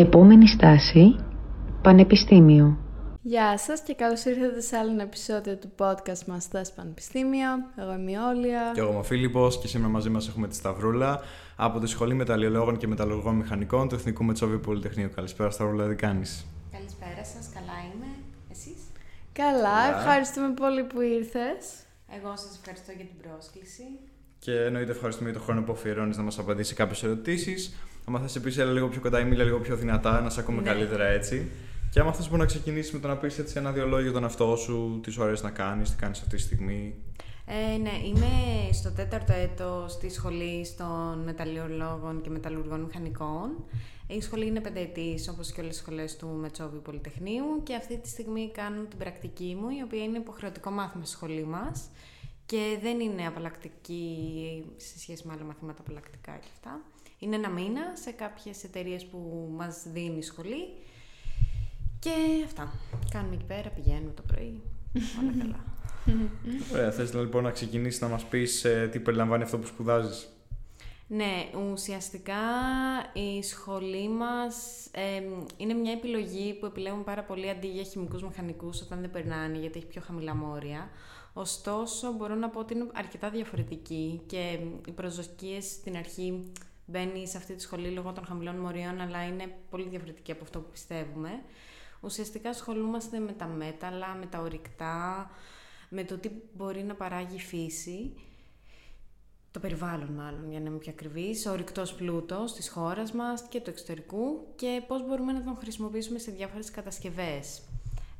Επόμενη 0.00 0.48
στάση, 0.48 1.16
Πανεπιστήμιο. 1.82 2.78
Γεια 3.22 3.58
σας 3.58 3.80
και 3.80 3.94
καλώς 3.94 4.24
ήρθατε 4.24 4.60
σε 4.60 4.76
άλλο 4.76 4.90
ένα 4.90 5.02
επεισόδιο 5.02 5.56
του 5.56 5.70
podcast 5.78 6.24
μας 6.26 6.42
Στάση 6.42 6.74
Πανεπιστήμιο. 6.74 7.48
Εγώ 7.76 7.92
είμαι 7.92 8.10
η 8.10 8.14
Όλια. 8.14 8.70
Και 8.74 8.80
εγώ 8.80 8.90
είμαι 8.90 8.98
ο 8.98 9.02
Φίλιππος 9.02 9.58
και 9.58 9.68
σήμερα 9.68 9.90
μαζί 9.90 10.08
μας 10.08 10.28
έχουμε 10.28 10.48
τη 10.48 10.54
Σταυρούλα 10.54 11.20
από 11.56 11.80
τη 11.80 11.86
Σχολή 11.86 12.14
Μεταλλιολόγων 12.14 12.76
και 12.76 12.86
Μεταλλουργών 12.86 13.34
Μηχανικών 13.34 13.88
του 13.88 13.94
Εθνικού 13.94 14.24
Μετσόβιου 14.24 14.60
Πολυτεχνείου. 14.60 15.10
Καλησπέρα 15.14 15.50
Σταυρούλα, 15.50 15.88
τι 15.88 15.94
κάνεις; 15.94 16.46
Καλησπέρα 16.72 17.24
σας, 17.24 17.50
καλά 17.54 17.76
είμαι. 17.94 18.10
Εσείς; 18.50 18.80
Καλά, 19.32 19.96
ευχαριστούμε 19.96 20.50
πολύ 20.54 20.84
που 20.84 21.00
ήρθες. 21.00 21.60
Εγώ 22.16 22.36
σας 22.36 22.56
ευχαριστώ 22.58 22.92
για 22.96 23.04
την 23.04 23.16
πρόσκληση. 23.22 23.84
Και 24.42 24.52
εννοείται 24.60 24.90
ευχαριστούμε 24.90 25.30
για 25.30 25.38
τον 25.38 25.46
χρόνο 25.48 25.62
που 25.62 25.72
αφιερώνεις 25.72 26.16
να 26.16 26.22
μας 26.22 26.38
απαντήσει 26.38 26.74
κάποιες 26.74 27.02
ερωτήσεις. 27.02 27.74
Αν 28.14 28.20
θες 28.20 28.36
επίση, 28.36 28.60
έλα 28.60 28.72
λίγο 28.72 28.88
πιο 28.88 29.00
κοντά 29.00 29.20
ή 29.20 29.24
μίλα 29.24 29.44
λίγο 29.44 29.58
πιο 29.58 29.76
δυνατά, 29.76 30.20
να 30.20 30.30
σε 30.30 30.40
ακούμε 30.40 30.60
Ναι. 30.60 30.68
καλύτερα 30.68 31.04
έτσι. 31.04 31.50
Και 31.90 32.00
άμα 32.00 32.12
θες, 32.12 32.26
μπορεί 32.28 32.40
να 32.40 32.46
ξεκινήσει 32.46 32.94
με 32.94 33.00
το 33.00 33.08
να 33.08 33.16
πεις 33.16 33.38
έτσι 33.38 33.54
ένα 33.58 33.72
δύο 33.72 33.86
λόγια 33.86 34.02
για 34.04 34.12
τον 34.12 34.22
εαυτό 34.22 34.56
σου, 34.56 35.00
τις 35.02 35.12
σου 35.12 35.22
αρέσει 35.22 35.42
να 35.44 35.50
κάνεις, 35.50 35.90
τι 35.90 35.96
κάνεις 35.96 36.20
αυτή 36.20 36.36
τη 36.36 36.42
στιγμή. 36.42 36.94
Ε, 37.46 37.76
ναι, 37.76 37.90
είμαι 38.06 38.28
στο 38.72 38.90
τέταρτο 38.90 39.32
έτος 39.32 39.92
στη 39.92 40.10
σχολής 40.10 40.76
των 40.76 41.22
μεταλλιολόγων 41.24 42.20
και 42.20 42.30
μεταλλουργών 42.30 42.80
μηχανικών. 42.80 43.50
Η 44.06 44.20
σχολή 44.20 44.46
είναι 44.46 44.60
πενταετής, 44.60 45.28
όπως 45.28 45.52
και 45.52 45.60
όλες 45.60 45.74
οι 45.76 45.78
σχολές 45.78 46.16
του 46.16 46.28
Μετσόβιου 46.40 46.80
Πολυτεχνείου 46.84 47.62
και 47.62 47.74
αυτή 47.74 47.98
τη 47.98 48.08
στιγμή 48.08 48.50
κάνω 48.54 48.82
την 48.88 48.98
πρακτική 48.98 49.56
μου, 49.60 49.68
η 49.68 49.82
οποία 49.84 50.02
είναι 50.02 50.18
υποχρεωτικό 50.18 50.70
μάθημα 50.70 51.04
στη 51.04 51.14
σχολή 51.14 51.44
μας 51.44 51.88
και 52.50 52.78
δεν 52.82 53.00
είναι 53.00 53.26
απαλλακτική 53.26 54.64
σε 54.76 54.98
σχέση 54.98 55.26
με 55.26 55.32
άλλα 55.32 55.44
μαθήματα 55.44 55.80
απαλλακτικά 55.80 56.32
και 56.32 56.48
αυτά. 56.54 56.80
Είναι 57.18 57.36
ένα 57.36 57.48
μήνα 57.48 57.80
σε 58.02 58.10
κάποιες 58.10 58.64
εταιρείες 58.64 59.04
που 59.06 59.48
μας 59.56 59.82
δίνει 59.86 60.18
η 60.18 60.22
σχολή 60.22 60.68
και 61.98 62.10
αυτά. 62.44 62.72
Κάνουμε 63.10 63.34
εκεί 63.34 63.44
πέρα, 63.44 63.68
πηγαίνουμε 63.68 64.12
το 64.12 64.22
πρωί, 64.22 64.62
όλα 65.20 65.32
καλά. 65.38 65.64
Ωραία, 66.72 66.90
θες 66.92 67.14
λοιπόν 67.14 67.42
να 67.42 67.50
ξεκινήσεις 67.50 68.00
να 68.00 68.08
μας 68.08 68.24
πεις 68.24 68.66
τι 68.90 68.98
περιλαμβάνει 68.98 69.42
αυτό 69.42 69.58
που 69.58 69.66
σπουδάζεις; 69.66 70.28
Ναι, 71.06 71.50
ουσιαστικά 71.72 72.42
η 73.12 73.42
σχολή 73.42 74.08
μας 74.08 74.86
ε, 74.90 75.22
είναι 75.56 75.74
μια 75.74 75.92
επιλογή 75.92 76.54
που 76.54 76.66
επιλέγουν 76.66 77.04
πάρα 77.04 77.22
πολύ 77.22 77.50
αντί 77.50 77.66
για 77.66 77.82
χημικούς 77.82 78.22
μηχανικούς 78.22 78.80
όταν 78.80 79.00
δεν 79.00 79.10
περνάνε 79.10 79.58
γιατί 79.58 79.78
έχει 79.78 79.86
πιο 79.86 80.02
χαμηλά 80.06 80.34
μόρια. 80.34 80.90
Ωστόσο 81.32 82.12
μπορώ 82.12 82.34
να 82.34 82.48
πω 82.48 82.60
ότι 82.60 82.74
είναι 82.74 82.86
αρκετά 82.94 83.30
διαφορετική 83.30 84.20
και 84.26 84.58
οι 84.86 84.90
προσδοκίες 84.90 85.64
στην 85.64 85.96
αρχή 85.96 86.52
μπαίνει 86.86 87.28
σε 87.28 87.36
αυτή 87.36 87.54
τη 87.54 87.62
σχολή 87.62 87.88
λόγω 87.88 88.12
των 88.12 88.24
χαμηλών 88.24 88.56
μορίων 88.56 89.00
αλλά 89.00 89.24
είναι 89.26 89.54
πολύ 89.70 89.88
διαφορετική 89.88 90.32
από 90.32 90.44
αυτό 90.44 90.60
που 90.60 90.70
πιστεύουμε. 90.70 91.42
Ουσιαστικά 92.00 92.48
ασχολούμαστε 92.48 93.18
με 93.18 93.32
τα 93.32 93.46
μέταλλα, 93.46 94.14
με 94.14 94.26
τα 94.26 94.40
ορυκτά, 94.40 95.30
με 95.88 96.04
το 96.04 96.18
τι 96.18 96.30
μπορεί 96.56 96.82
να 96.82 96.94
παράγει 96.94 97.34
η 97.34 97.40
φύση 97.40 98.14
το 99.50 99.60
περιβάλλον 99.60 100.08
μάλλον, 100.08 100.50
για 100.50 100.60
να 100.60 100.68
είμαι 100.68 100.78
πιο 100.78 100.92
ακριβής, 100.92 101.46
ο 101.46 101.50
ορυκτός 101.50 101.94
πλούτος 101.94 102.52
της 102.52 102.68
χώρας 102.68 103.12
μας 103.12 103.42
και 103.42 103.60
του 103.60 103.70
εξωτερικού 103.70 104.46
και 104.56 104.82
πώς 104.86 105.06
μπορούμε 105.06 105.32
να 105.32 105.42
τον 105.42 105.56
χρησιμοποιήσουμε 105.56 106.18
σε 106.18 106.30
διάφορες 106.30 106.70
κατασκευές. 106.70 107.62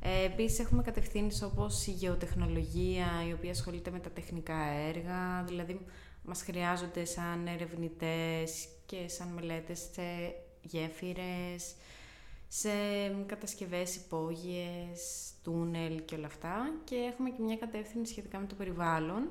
Ε, 0.03 0.25
επίσης 0.25 0.59
έχουμε 0.59 0.81
κατευθύνσεις 0.81 1.41
όπως 1.43 1.87
η 1.87 1.91
γεωτεχνολογία, 1.91 3.07
η 3.29 3.33
οποία 3.33 3.51
ασχολείται 3.51 3.91
με 3.91 3.99
τα 3.99 4.09
τεχνικά 4.09 4.63
έργα, 4.87 5.43
δηλαδή 5.47 5.85
μας 6.23 6.41
χρειάζονται 6.41 7.05
σαν 7.05 7.47
ερευνητές 7.47 8.67
και 8.85 9.07
σαν 9.07 9.27
μελέτες 9.27 9.79
σε 9.79 10.33
γέφυρες, 10.61 11.75
σε 12.47 12.69
κατασκευές 13.25 13.95
υπόγειες, 13.95 15.31
τούνελ 15.43 16.05
και 16.05 16.15
όλα 16.15 16.27
αυτά. 16.27 16.71
Και 16.83 16.95
έχουμε 16.95 17.29
και 17.29 17.41
μια 17.41 17.57
κατεύθυνση 17.57 18.11
σχετικά 18.11 18.39
με 18.39 18.45
το 18.45 18.55
περιβάλλον 18.55 19.27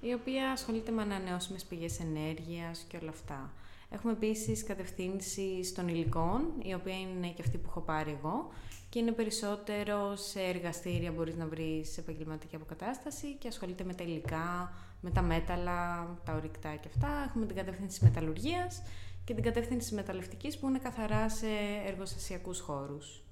η 0.00 0.12
οποία 0.12 0.50
ασχολείται 0.50 0.90
με 0.90 1.02
ανανεώσιμες 1.02 1.64
πηγές 1.64 2.00
ενέργειας 2.00 2.84
και 2.88 2.96
όλα 2.96 3.10
αυτά. 3.10 3.52
Έχουμε 3.90 4.12
επίσης 4.12 4.64
κατευθύνση 4.64 5.72
των 5.74 5.88
υλικών, 5.88 6.52
η 6.62 6.74
οποία 6.74 7.00
είναι 7.00 7.28
και 7.28 7.42
αυτή 7.42 7.58
που 7.58 7.66
έχω 7.68 7.80
πάρει 7.80 8.18
εγώ 8.22 8.50
και 8.90 8.98
είναι 8.98 9.12
περισσότερο 9.12 10.16
σε 10.16 10.40
εργαστήρια 10.40 11.12
μπορείς 11.12 11.36
να 11.36 11.46
βρεις 11.46 11.98
επαγγελματική 11.98 12.56
αποκατάσταση 12.56 13.34
και 13.38 13.48
ασχολείται 13.48 13.84
με 13.84 13.94
τα 13.94 14.04
υλικά, 14.04 14.72
με 15.00 15.10
τα 15.10 15.22
μέταλλα, 15.22 16.08
τα 16.24 16.34
ορυκτά 16.34 16.74
και 16.74 16.88
αυτά. 16.94 17.08
Έχουμε 17.28 17.46
την 17.46 17.56
κατεύθυνση 17.56 18.04
μεταλλουργίας 18.04 18.82
και 19.24 19.34
την 19.34 19.44
κατεύθυνση 19.44 19.94
μεταλλευτικής 19.94 20.58
που 20.58 20.68
είναι 20.68 20.78
καθαρά 20.78 21.28
σε 21.28 21.46
εργοστασιακούς 21.86 22.60
χώρους. 22.60 23.22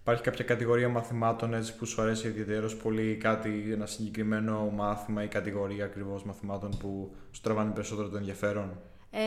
Υπάρχει 0.00 0.22
κάποια 0.22 0.44
κατηγορία 0.44 0.88
μαθημάτων 0.88 1.54
έτσι, 1.54 1.76
που 1.76 1.84
σου 1.84 2.02
αρέσει 2.02 2.28
ιδιαίτερω 2.28 2.70
πολύ, 2.82 3.16
κάτι, 3.16 3.68
ένα 3.72 3.86
συγκεκριμένο 3.86 4.70
μάθημα 4.70 5.22
ή 5.22 5.28
κατηγορία 5.28 5.84
ακριβώς 5.84 6.24
μαθημάτων 6.24 6.76
που 6.78 7.14
σου 7.30 7.40
τραβάνει 7.40 7.72
περισσότερο 7.72 8.08
το 8.08 8.16
ενδιαφέρον; 8.16 8.80
Ε, 9.12 9.20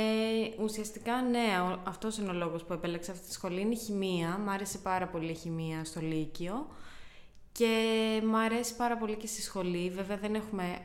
ουσιαστικά 0.63 1.21
ναι, 1.21 1.59
ο- 1.61 1.79
αυτός 1.83 2.17
είναι 2.17 2.29
ο 2.29 2.33
λόγος 2.33 2.63
που 2.63 2.73
επέλεξα 2.73 3.11
αυτή 3.11 3.27
τη 3.27 3.33
σχολή, 3.33 3.61
είναι 3.61 3.73
η 3.73 3.77
χημεία. 3.77 4.37
Μ' 4.37 4.49
άρεσε 4.49 4.77
πάρα 4.77 5.07
πολύ 5.07 5.31
η 5.31 5.35
χημεία 5.35 5.83
στο 5.83 5.99
Λύκειο 6.01 6.67
και 7.51 8.21
μ' 8.25 8.35
αρέσει 8.35 8.75
πάρα 8.75 8.97
πολύ 8.97 9.15
και 9.15 9.27
στη 9.27 9.41
σχολή. 9.41 9.89
Βέβαια 9.89 10.17
δεν 10.17 10.35
έχουμε 10.35 10.79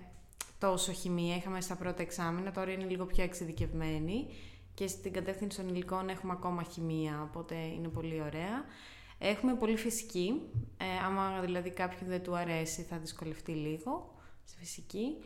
τόσο 0.58 0.92
χημεία, 0.92 1.36
είχαμε 1.36 1.60
στα 1.60 1.76
πρώτα 1.76 2.02
εξάμεινα, 2.02 2.52
τώρα 2.52 2.70
είναι 2.72 2.84
λίγο 2.84 3.04
πιο 3.06 3.22
εξειδικευμένη 3.24 4.26
και 4.74 4.86
στην 4.86 5.12
κατεύθυνση 5.12 5.56
των 5.56 5.68
υλικών 5.68 6.08
έχουμε 6.08 6.32
ακόμα 6.32 6.62
χημεία, 6.62 7.22
οπότε 7.30 7.54
είναι 7.54 7.88
πολύ 7.88 8.20
ωραία. 8.20 8.64
Έχουμε 9.18 9.54
πολύ 9.54 9.76
φυσική, 9.76 10.40
ε, 10.76 11.04
άμα 11.06 11.40
δηλαδή 11.40 11.70
κάποιον 11.70 12.10
δεν 12.10 12.22
του 12.22 12.36
αρέσει 12.36 12.82
θα 12.82 12.96
δυσκολευτεί 12.98 13.52
λίγο 13.52 14.14
στη 14.44 14.56
φυσική. 14.58 15.16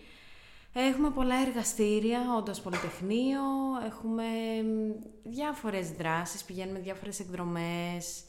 Έχουμε 0.75 1.11
πολλά 1.11 1.35
εργαστήρια, 1.47 2.21
όντως 2.39 2.61
πολυτεχνείο, 2.61 3.41
έχουμε 3.87 4.25
μ, 4.63 4.93
διάφορες 5.31 5.91
δράσεις, 5.91 6.45
πηγαίνουμε 6.45 6.79
διάφορες 6.79 7.21
εκδρομές, 7.21 8.23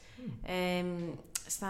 ε, 0.45 0.81
μ, 0.83 1.13
στα 1.47 1.69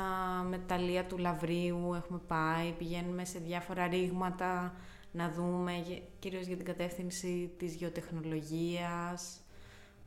μεταλλεία 0.50 1.06
του 1.06 1.18
Λαβρίου 1.18 1.94
έχουμε 1.96 2.20
πάει, 2.28 2.72
πηγαίνουμε 2.78 3.26
σε 3.26 3.40
διάφορα 3.40 3.88
ρήγματα 3.88 4.74
να 5.12 5.30
δούμε, 5.30 5.84
γε- 5.88 6.02
κυρίως 6.20 6.46
για 6.46 6.56
την 6.56 6.66
κατεύθυνση 6.66 7.52
της 7.58 7.76
γεωτεχνολογίας. 7.76 9.38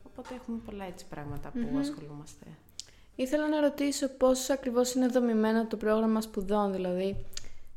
Οπότε 0.03 0.35
έχουμε 0.35 0.57
πολλά 0.65 0.85
έτσι 0.85 1.05
πράγματα 1.09 1.49
που 1.49 1.77
ασχολούμαστε. 1.79 2.45
Ήθελα 3.15 3.47
να 3.47 3.61
ρωτήσω 3.61 4.07
πώς 4.09 4.49
ακριβώς 4.49 4.93
είναι 4.93 5.07
δομημένο 5.07 5.67
το 5.67 5.77
πρόγραμμα 5.77 6.21
σπουδών, 6.21 6.71
δηλαδή 6.71 7.25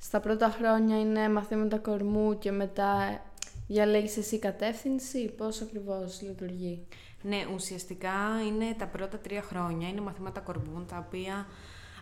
στα 0.02 0.20
πρώτα 0.20 0.48
χρόνια 0.48 1.00
είναι 1.00 1.28
μαθήματα 1.28 1.78
κορμού 1.78 2.38
και 2.38 2.50
μετά 2.50 3.22
διαλέγεις 3.66 4.16
εσύ 4.16 4.38
κατεύθυνση, 4.38 5.34
πώς 5.36 5.60
ακριβώς 5.60 6.22
λειτουργεί; 6.22 6.86
Ναι, 7.22 7.46
ουσιαστικά 7.54 8.42
είναι 8.46 8.74
τα 8.78 8.86
πρώτα 8.86 9.18
τρία 9.18 9.42
χρόνια, 9.42 9.88
είναι 9.88 10.00
μαθήματα 10.00 10.40
κορμού, 10.40 10.84
τα 10.84 11.04
οποία 11.06 11.46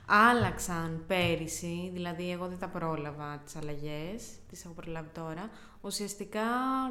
άλλαξαν 0.06 1.04
πέρυσι, 1.06 1.90
δηλαδή 1.92 2.30
εγώ 2.30 2.46
δεν 2.46 2.58
τα 2.58 2.68
πρόλαβα 2.68 3.40
τις 3.44 3.56
αλλαγές, 3.56 4.22
τις 4.48 4.64
έχω 4.64 4.74
προλάβει 4.74 5.08
τώρα. 5.14 5.50
Ουσιαστικά 5.80 6.40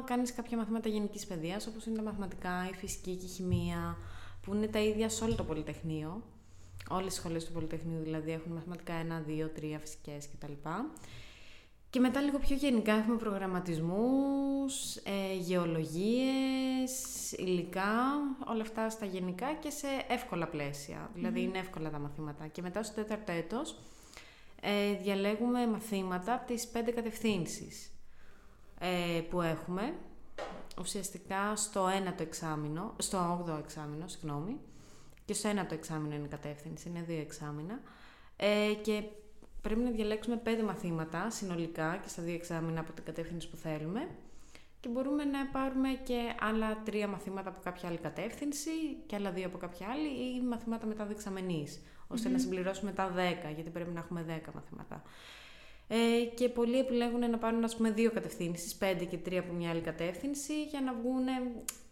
κάνεις 0.04 0.34
κάποια 0.34 0.56
μαθήματα 0.56 0.88
γενικής 0.88 1.26
παιδείας, 1.26 1.66
όπως 1.66 1.86
είναι 1.86 1.96
τα 1.96 2.02
μαθηματικά, 2.02 2.68
η 2.70 2.74
φυσική 2.74 3.14
και 3.16 3.24
η 3.24 3.28
χημεία, 3.28 3.96
που 4.42 4.54
είναι 4.54 4.66
τα 4.66 4.78
ίδια 4.78 5.08
σε 5.08 5.24
όλο 5.24 5.34
το 5.34 5.44
Πολυτεχνείο. 5.44 6.22
Όλες 6.90 7.12
οι 7.12 7.16
σχολές 7.16 7.44
του 7.44 7.52
Πολυτεχνείου 7.52 8.02
δηλαδή 8.02 8.32
έχουν 8.32 8.52
μαθηματικά 8.52 8.94
1, 9.26 9.30
2, 9.30 9.48
3 9.48 9.78
φυσικές 9.80 10.28
κτλ. 10.28 10.52
Και 11.90 12.00
μετά 12.00 12.20
λίγο 12.20 12.38
πιο 12.38 12.56
γενικά 12.56 12.92
έχουμε 12.92 13.16
προγραμματισμούς, 13.16 14.96
ε, 14.96 15.34
γεωλογίες, 15.38 16.92
υλικά, 17.36 17.92
όλα 18.46 18.62
αυτά 18.62 18.90
στα 18.90 19.06
γενικά 19.06 19.54
και 19.54 19.70
σε 19.70 19.86
εύκολα 20.08 20.48
πλαίσια. 20.48 21.10
Δηλαδή 21.14 21.42
είναι 21.42 21.58
εύκολα 21.58 21.90
τα 21.90 21.98
μαθήματα. 21.98 22.46
Και 22.46 22.62
μετά 22.62 22.82
στο 22.82 22.94
τέταρτο 22.94 23.32
έτος 23.32 23.76
ε, 24.60 24.92
διαλέγουμε 25.02 25.66
μαθήματα 25.66 26.34
από 26.34 26.46
τις 26.46 26.66
πέντε 26.66 26.90
κατευθύνσεις 26.90 27.92
ε, 28.78 29.20
που 29.20 29.40
έχουμε. 29.40 29.94
Ουσιαστικά 30.80 31.56
στο 31.56 31.88
ένατο 31.88 32.22
εξάμηνο, 32.22 32.94
στο 32.98 33.44
8ο 33.48 33.58
εξάμηνο, 33.58 34.08
συγγνώμη, 34.08 34.60
και 35.28 35.34
στο 35.34 35.48
ένατο 35.48 35.74
εξάμηνο 35.74 36.14
είναι 36.14 36.24
η 36.24 36.28
κατεύθυνση, 36.28 36.88
είναι 36.88 37.02
δύο 37.06 37.20
εξάμηνα. 37.20 37.80
Ε, 38.36 38.72
και 38.82 39.02
πρέπει 39.62 39.80
να 39.80 39.90
διαλέξουμε 39.90 40.36
πέντε 40.36 40.62
μαθήματα 40.62 41.30
συνολικά 41.30 41.98
και 42.02 42.08
στα 42.08 42.22
δύο 42.22 42.34
εξάμηνα 42.34 42.80
από 42.80 42.92
την 42.92 43.04
κατεύθυνση 43.04 43.48
που 43.48 43.56
θέλουμε. 43.56 44.08
Και 44.80 44.88
μπορούμε 44.88 45.24
να 45.24 45.46
πάρουμε 45.46 45.88
και 46.04 46.34
άλλα 46.40 46.82
τρία 46.84 47.08
μαθήματα 47.08 47.48
από 47.48 47.60
κάποια 47.64 47.88
άλλη 47.88 47.98
κατεύθυνση 47.98 48.70
και 49.06 49.16
άλλα 49.16 49.30
δύο 49.30 49.46
από 49.46 49.58
κάποια 49.58 49.86
άλλη 49.88 50.08
ή 50.08 50.42
μαθήματα 50.42 50.86
μετά 50.86 51.04
δεξαμενής, 51.04 51.80
ώστε 52.06 52.28
να 52.28 52.38
συμπληρώσουμε 52.38 52.92
τα 52.92 53.14
10, 53.16 53.54
γιατί 53.54 53.70
πρέπει 53.70 53.90
να 53.90 54.00
έχουμε 54.00 54.24
10 54.28 54.52
μαθήματα. 54.54 55.02
Ε, 55.88 56.24
και 56.34 56.48
πολλοί 56.48 56.78
επιλέγουν 56.78 57.30
να 57.30 57.38
πάρουν 57.38 57.64
ας 57.64 57.76
πούμε 57.76 57.90
δύο 57.90 58.10
κατευθύνσεις, 58.10 58.74
πέντε 58.74 59.04
και 59.04 59.16
τρία 59.16 59.40
από 59.40 59.52
μια 59.52 59.70
άλλη 59.70 59.80
κατεύθυνση, 59.80 60.62
για 60.64 60.80
να 60.80 60.94
βγουν 60.94 61.26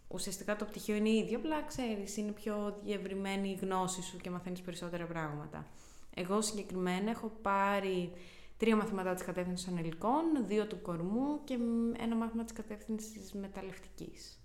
ουσιαστικά 0.07 0.55
το 0.55 0.65
πτυχίο 0.65 0.95
είναι 0.95 1.09
ίδιο, 1.09 1.37
απλά 1.37 1.63
ξέρεις, 1.63 2.17
είναι 2.17 2.31
πιο 2.31 2.79
διευρυμένη 2.83 3.49
η 3.49 3.59
γνώση 3.61 4.01
σου 4.01 4.17
και 4.17 4.29
μαθαίνεις 4.29 4.61
περισσότερα 4.61 5.05
πράγματα. 5.05 5.65
Εγώ 6.13 6.41
συγκεκριμένα 6.41 7.09
έχω 7.09 7.31
πάρει 7.41 8.11
τρία 8.57 8.75
μαθήματα 8.75 9.13
της 9.13 9.23
κατεύθυνσης 9.23 9.65
των 9.65 9.77
υλικών, 9.77 10.23
δύο 10.47 10.65
του 10.65 10.81
κορμού 10.81 11.43
και 11.43 11.57
ένα 12.01 12.15
μάθημα 12.15 12.43
της 12.43 12.53
κατεύθυνσης 12.53 13.33
μεταλλευτικής. 13.33 14.39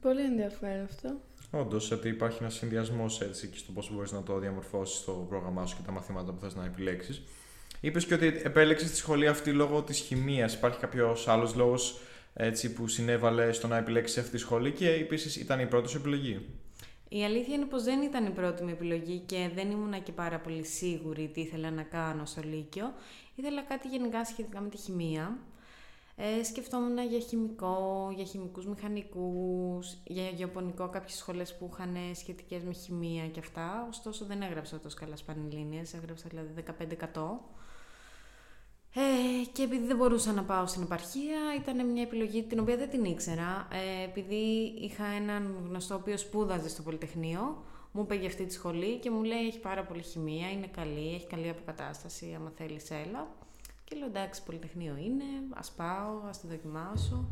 Πολύ 0.00 0.22
ενδιαφέρον 0.22 0.84
αυτό. 0.84 1.20
Όντως, 1.50 1.90
ότι 1.90 2.08
υπάρχει 2.08 2.38
ένας 2.40 2.54
συνδυασμός 2.54 3.20
έτσι 3.20 3.48
και 3.48 3.56
στο 3.58 3.72
πώς 3.72 3.92
μπορείς 3.94 4.12
να 4.12 4.22
το 4.22 4.38
διαμορφώσεις 4.38 4.98
στο 4.98 5.26
πρόγραμμά 5.28 5.66
σου 5.66 5.76
και 5.76 5.82
τα 5.86 5.92
μαθήματα 5.92 6.32
που 6.32 6.40
θες 6.40 6.54
να 6.54 6.64
επιλέξεις. 6.64 7.22
Είπες 7.80 8.06
και 8.06 8.14
ότι 8.14 8.26
επέλεξες 8.26 8.90
τη 8.90 8.96
σχολή 8.96 9.28
αυτή 9.28 9.52
λόγω 9.52 9.82
της 9.82 9.98
χημίας. 9.98 10.54
Υπάρχει 10.54 10.78
κάποιος 10.78 11.28
άλλος 11.28 11.54
λόγος 11.54 12.00
που 12.74 12.88
συνέβαλε 12.88 13.52
στο 13.52 13.66
να 13.66 13.76
επιλέξεις 13.76 14.18
αυτή 14.18 14.30
τη 14.30 14.38
σχολή 14.38 14.72
και 14.72 14.90
επίσης 14.90 15.36
ήταν 15.36 15.60
η 15.60 15.66
πρώτη 15.66 15.88
σου 15.88 15.96
επιλογή. 15.96 16.46
Η 17.08 17.24
αλήθεια 17.24 17.54
είναι 17.54 17.64
πως 17.64 17.82
δεν 17.82 18.02
ήταν 18.02 18.26
η 18.26 18.30
πρώτη 18.30 18.62
μου 18.62 18.68
επιλογή 18.68 19.18
και 19.18 19.50
δεν 19.54 19.70
ήμουν 19.70 20.02
και 20.02 20.12
πάρα 20.12 20.38
πολύ 20.38 20.64
σίγουρη 20.64 21.30
τι 21.34 21.40
ήθελα 21.40 21.70
να 21.70 21.82
κάνω 21.82 22.24
στο 22.24 22.40
Λύκειο. 22.44 22.92
Ήθελα 23.34 23.62
κάτι 23.62 23.88
γενικά 23.88 24.24
σχετικά 24.24 24.60
με 24.60 24.68
τη 24.68 24.76
χημεία. 24.76 25.38
Ε, 26.16 26.44
σκεφτόμουν 26.44 26.98
για 27.08 27.18
χημικό, 27.18 28.12
για 28.14 28.24
χημικούς 28.24 28.66
μηχανικούς, 28.66 29.96
για 30.04 30.28
γεωπονικό 30.28 30.88
κάποιες 30.88 31.16
σχολές 31.16 31.56
που 31.56 31.70
είχαν 31.72 31.96
σχετικές 32.14 32.62
με 32.62 32.72
χημεία 32.72 33.26
και 33.26 33.40
αυτά. 33.40 33.86
Ωστόσο 33.88 34.24
δεν 34.24 34.42
έγραψα 34.42 34.80
τόσο 34.80 34.96
καλά 35.00 35.16
σπανιλίνιες, 35.16 35.94
έγραψα 35.94 36.26
δηλαδή 36.28 36.52
15%. 36.52 37.40
Ε, 38.94 39.00
και 39.52 39.62
επειδή 39.62 39.86
δεν 39.86 39.96
μπορούσα 39.96 40.32
να 40.32 40.42
πάω 40.42 40.66
στην 40.66 40.82
επαρχία, 40.82 41.38
ήταν 41.58 41.86
μια 41.86 42.02
επιλογή 42.02 42.42
την 42.42 42.58
οποία 42.58 42.76
δεν 42.76 42.90
την 42.90 43.04
ήξερα. 43.04 43.68
Ε, 43.70 44.04
επειδή 44.04 44.72
είχα 44.80 45.04
έναν 45.04 45.56
γνωστό 45.68 45.94
ο 45.94 45.98
οποίος 46.00 46.20
σπούδαζε 46.20 46.68
στο 46.68 46.82
Πολυτεχνείο, 46.82 47.62
μου 47.92 48.02
είπε 48.02 48.14
για 48.14 48.28
αυτή 48.28 48.44
τη 48.44 48.52
σχολή 48.52 48.98
και 48.98 49.10
μου 49.10 49.22
λέει: 49.22 49.46
Έχει 49.46 49.58
πάρα 49.60 49.84
πολύ 49.84 50.02
χημεία, 50.02 50.50
είναι 50.50 50.66
καλή, 50.66 51.14
έχει 51.14 51.26
καλή 51.26 51.48
αποκατάσταση. 51.48 52.34
Άμα 52.36 52.52
θέλεις, 52.56 52.90
έλα. 52.90 53.28
Και 53.84 53.96
λέω: 53.96 54.06
Εντάξει, 54.06 54.42
Πολυτεχνείο 54.42 54.96
είναι, 54.96 55.24
ας 55.54 55.70
πάω, 55.70 56.28
ας 56.28 56.40
τη 56.40 56.46
δοκιμάσω. 56.46 57.28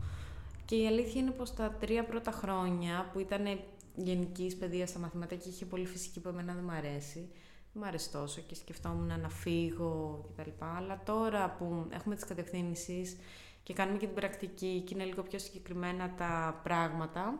Και 0.65 0.77
η 0.77 0.87
αλήθεια 0.87 1.21
είναι 1.21 1.31
πως 1.31 1.55
τα 1.55 1.77
τρία 1.81 2.05
πρώτα 2.05 2.31
χρόνια 2.31 3.11
που 3.13 3.19
ήταν 3.19 3.61
γενικής 3.95 4.57
παιδείας 4.57 4.89
στα 4.89 4.99
μαθηματικά 4.99 5.43
και 5.43 5.49
είχε 5.49 5.65
πολύ 5.65 5.87
φυσική 5.87 6.21
που 6.21 6.29
εμένα 6.29 6.55
δεν 6.55 6.65
μου 6.65 6.73
αρέσει, 6.73 7.29
δεν 7.73 7.83
μου 7.83 7.89
αρέσει 7.89 8.11
τόσο 8.11 8.41
και 8.41 8.55
σκεφτόμουν 8.55 9.21
να 9.21 9.29
φύγω 9.29 10.25
κτλ. 10.37 10.51
Αλλά 10.59 11.03
τώρα 11.05 11.51
που 11.59 11.87
έχουμε 11.91 12.15
τις 12.15 12.25
κατευθύνσεις 12.25 13.17
και 13.63 13.73
κάνουμε 13.73 13.99
και 13.99 14.07
την 14.07 14.15
πρακτική 14.15 14.83
και 14.87 14.95
είναι 14.95 15.05
λίγο 15.05 15.23
πιο 15.23 15.39
συγκεκριμένα 15.39 16.15
τα 16.15 16.61
πράγματα, 16.63 17.39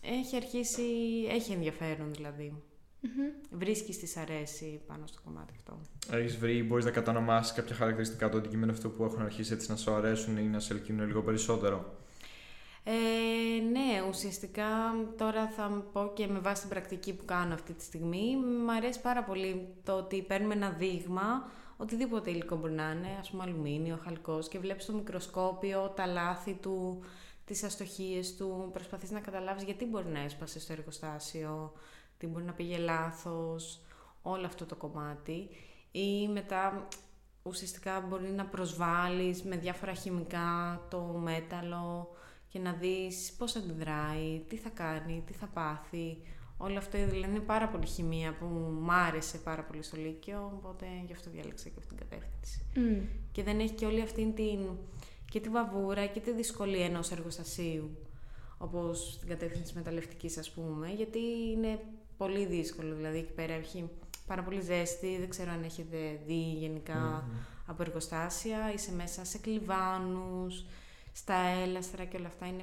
έχει 0.00 0.36
αρχίσει, 0.36 0.82
έχει 1.28 1.52
ενδιαφέρον 1.52 2.14
δηλαδή. 2.14 2.62
Mm-hmm. 3.02 3.46
Βρίσκεις 3.50 3.98
τι 3.98 4.20
αρέσει 4.20 4.80
πάνω 4.86 5.06
στο 5.06 5.20
κομμάτι 5.24 5.52
αυτό; 5.56 5.80
Έχεις 6.16 6.36
βρει, 6.36 6.62
μπορείς 6.62 6.84
να 6.84 6.90
κατανομάσεις 6.90 7.52
κάποια 7.52 7.74
χαρακτηριστικά 7.74 8.28
του 8.28 8.36
αντικείμενου 8.36 8.72
αυτό 8.72 8.88
που 8.88 9.04
έχουν 9.04 9.22
αρχίσει 9.22 9.52
έτσι 9.52 9.70
να 9.70 9.76
σου 9.76 9.92
αρέσουν 9.92 10.36
ή 10.36 10.42
να 10.42 10.60
σε 10.60 10.72
ελκύουν 10.72 11.06
λίγο 11.06 11.22
περισσότερο; 11.22 11.94
Ε, 12.84 12.92
ναι, 13.70 14.02
ουσιαστικά 14.08 14.66
τώρα 15.18 15.48
θα 15.48 15.84
πω 15.92 16.12
και 16.14 16.26
με 16.26 16.38
βάση 16.38 16.60
την 16.60 16.70
πρακτική 16.70 17.14
που 17.14 17.24
κάνω 17.24 17.54
αυτή 17.54 17.72
τη 17.72 17.84
στιγμή, 17.84 18.36
μου 18.36 18.72
αρέσει 18.72 19.00
πάρα 19.00 19.24
πολύ 19.24 19.74
το 19.84 19.92
ότι 19.92 20.22
παίρνουμε 20.22 20.54
ένα 20.54 20.70
δείγμα, 20.70 21.48
οτιδήποτε 21.76 22.30
υλικό 22.30 22.56
μπορεί 22.56 22.72
να 22.72 22.90
είναι, 22.90 23.16
ας 23.20 23.30
πούμε 23.30 23.42
αλουμίνιο, 23.42 23.98
χαλκός 24.02 24.48
και 24.48 24.58
βλέπεις 24.58 24.84
στο 24.84 24.92
μικροσκόπιο 24.92 25.92
τα 25.96 26.06
λάθη 26.06 26.54
του, 26.54 27.04
τις 27.44 27.62
αστοχίες 27.62 28.36
του, 28.36 28.68
προσπαθείς 28.72 29.10
να 29.10 29.20
καταλάβεις 29.20 29.62
γιατί 29.62 29.84
μπορεί 29.84 30.08
να 30.08 30.20
έσπασε 30.20 30.60
στο 30.60 30.72
εργοστάσιο, 30.72 31.72
τι 32.18 32.26
μπορεί 32.26 32.44
να 32.44 32.52
πήγε 32.52 32.78
λάθος, 32.78 33.80
όλο 34.22 34.46
αυτό 34.46 34.66
το 34.66 34.76
κομμάτι. 34.76 35.48
Ή 35.90 36.28
μετά 36.28 36.88
ουσιαστικά 37.42 38.00
μπορεί 38.00 38.28
να 38.28 38.44
προσβάλλεις 38.44 39.42
με 39.42 39.56
διάφορα 39.56 39.92
χημικά 39.92 40.80
το 40.90 41.00
μέταλλο, 41.00 42.14
και 42.52 42.58
να 42.58 42.72
δεις 42.72 43.32
πώς 43.38 43.56
αντιδράει, 43.56 44.42
τι 44.48 44.56
θα 44.56 44.68
κάνει, 44.68 45.22
τι 45.26 45.32
θα 45.32 45.46
πάθει. 45.46 46.18
Όλο 46.56 46.78
αυτό 46.78 46.98
δηλαδή 46.98 47.30
είναι 47.30 47.40
πάρα 47.40 47.68
πολύ 47.68 47.86
χημεία 47.86 48.36
που 48.38 48.44
μου 48.80 48.92
άρεσε 48.92 49.38
πάρα 49.38 49.62
πολύ 49.62 49.82
στο 49.82 49.96
Λύκειο, 49.96 50.52
οπότε 50.56 50.86
γι' 51.06 51.12
αυτό 51.12 51.30
διάλεξα 51.30 51.68
και 51.68 51.74
αυτή 51.78 51.94
την 51.94 52.06
κατεύθυνση. 52.08 52.64
Και 53.32 53.42
δεν 53.42 53.60
έχει 53.60 53.74
και 53.74 53.86
όλη 53.86 54.00
αυτή 54.00 54.32
την, 54.36 54.60
και 55.30 55.40
τη 55.40 55.48
βαβούρα 55.48 56.06
και 56.06 56.20
τη 56.20 56.32
δυσκολία 56.32 56.84
ενός 56.84 57.10
εργοστασίου, 57.10 57.96
όπως 58.58 59.18
την 59.18 59.28
κατεύθυνση 59.28 59.72
μεταλλευτικής 59.76 60.38
ας 60.38 60.50
πούμε, 60.50 60.88
γιατί 60.88 61.18
είναι 61.52 61.80
πολύ 62.16 62.46
δύσκολο, 62.46 62.94
δηλαδή 62.94 63.18
εκεί 63.18 63.32
πέρα 63.32 63.52
έχει 63.52 63.88
πάρα 64.26 64.42
πολύ 64.42 64.60
ζέστη, 64.60 65.18
δεν 65.18 65.28
ξέρω 65.28 65.50
αν 65.50 65.62
έχετε 65.62 66.20
δει 66.26 66.82
από 67.66 67.82
εργοστάσια, 67.82 68.72
είσαι 68.72 68.92
μέσα 68.92 69.24
σε 69.24 69.38
κλιβάνους, 69.38 70.64
στα 71.12 71.34
έλαστρα 71.34 72.04
και 72.04 72.16
όλα 72.16 72.26
αυτά 72.26 72.46
είναι, 72.46 72.62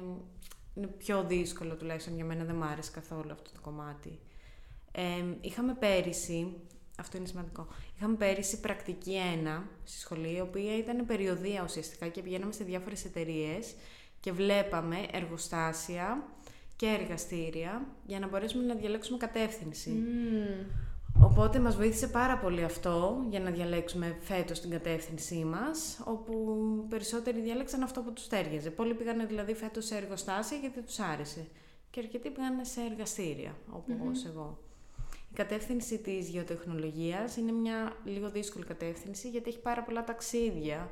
είναι 0.74 0.86
πιο 0.86 1.24
δύσκολο 1.24 1.76
τουλάχιστον 1.76 2.14
για 2.14 2.24
μένα 2.24 2.44
δεν 2.44 2.56
μου 2.56 2.64
άρεσε 2.64 2.90
καθόλου 2.94 3.32
αυτό 3.32 3.50
το 3.54 3.60
κομμάτι. 3.60 4.18
Ε, 4.92 5.02
είχαμε 5.40 5.74
πέρυσι, 5.74 6.56
αυτό 6.98 7.16
είναι 7.16 7.26
σημαντικό, 7.26 7.66
είχαμε 7.96 8.16
πέρυσι 8.16 8.60
πρακτική 8.60 9.16
1 9.44 9.62
στη 9.84 9.98
σχολή, 9.98 10.36
η 10.36 10.40
οποία 10.40 10.76
ήταν 10.76 11.06
περιοδία 11.06 11.62
ουσιαστικά 11.62 12.08
και 12.08 12.22
πηγαίναμε 12.22 12.52
σε 12.52 12.64
διάφορες 12.64 13.04
εταιρείες 13.04 13.74
και 14.20 14.32
βλέπαμε 14.32 15.06
εργοστάσια 15.12 16.24
και 16.76 16.86
εργαστήρια 16.86 17.86
για 18.06 18.18
να 18.18 18.28
μπορέσουμε 18.28 18.64
να 18.64 18.74
διαλέξουμε 18.74 19.18
κατεύθυνση. 19.18 19.90
Οπότε 21.22 21.60
μας 21.60 21.76
βοήθησε 21.76 22.08
πάρα 22.08 22.38
πολύ 22.38 22.64
αυτό 22.64 23.24
για 23.30 23.40
να 23.40 23.50
διαλέξουμε 23.50 24.16
φέτος 24.20 24.60
την 24.60 24.70
κατεύθυνσή 24.70 25.44
μας, 25.44 26.00
όπου 26.04 26.34
περισσότεροι 26.88 27.40
διάλεξαν 27.40 27.82
αυτό 27.82 28.00
που 28.00 28.12
τους 28.12 28.26
τέριαζε. 28.26 28.70
Πολλοί 28.70 28.94
πήγαν 28.94 29.26
δηλαδή 29.26 29.54
φέτος 29.54 29.84
σε 29.84 29.96
εργοστάσια 29.96 30.58
γιατί 30.58 30.82
τους 30.82 30.98
άρεσε 30.98 31.46
και 31.90 32.00
αρκετοί 32.00 32.30
πήγαν 32.30 32.64
σε 32.64 32.80
εργαστήρια, 32.80 33.56
όπως 33.72 34.24
εγώ. 34.24 34.58
Η 35.30 35.34
κατεύθυνση 35.34 35.98
της 35.98 36.28
γεωτεχνολογίας 36.28 37.36
είναι 37.36 37.52
μια 37.52 37.96
λίγο 38.04 38.30
δύσκολη 38.30 38.64
κατεύθυνση 38.64 39.28
γιατί 39.28 39.48
έχει 39.48 39.60
πάρα 39.60 39.82
πολλά 39.82 40.04
ταξίδια 40.04 40.90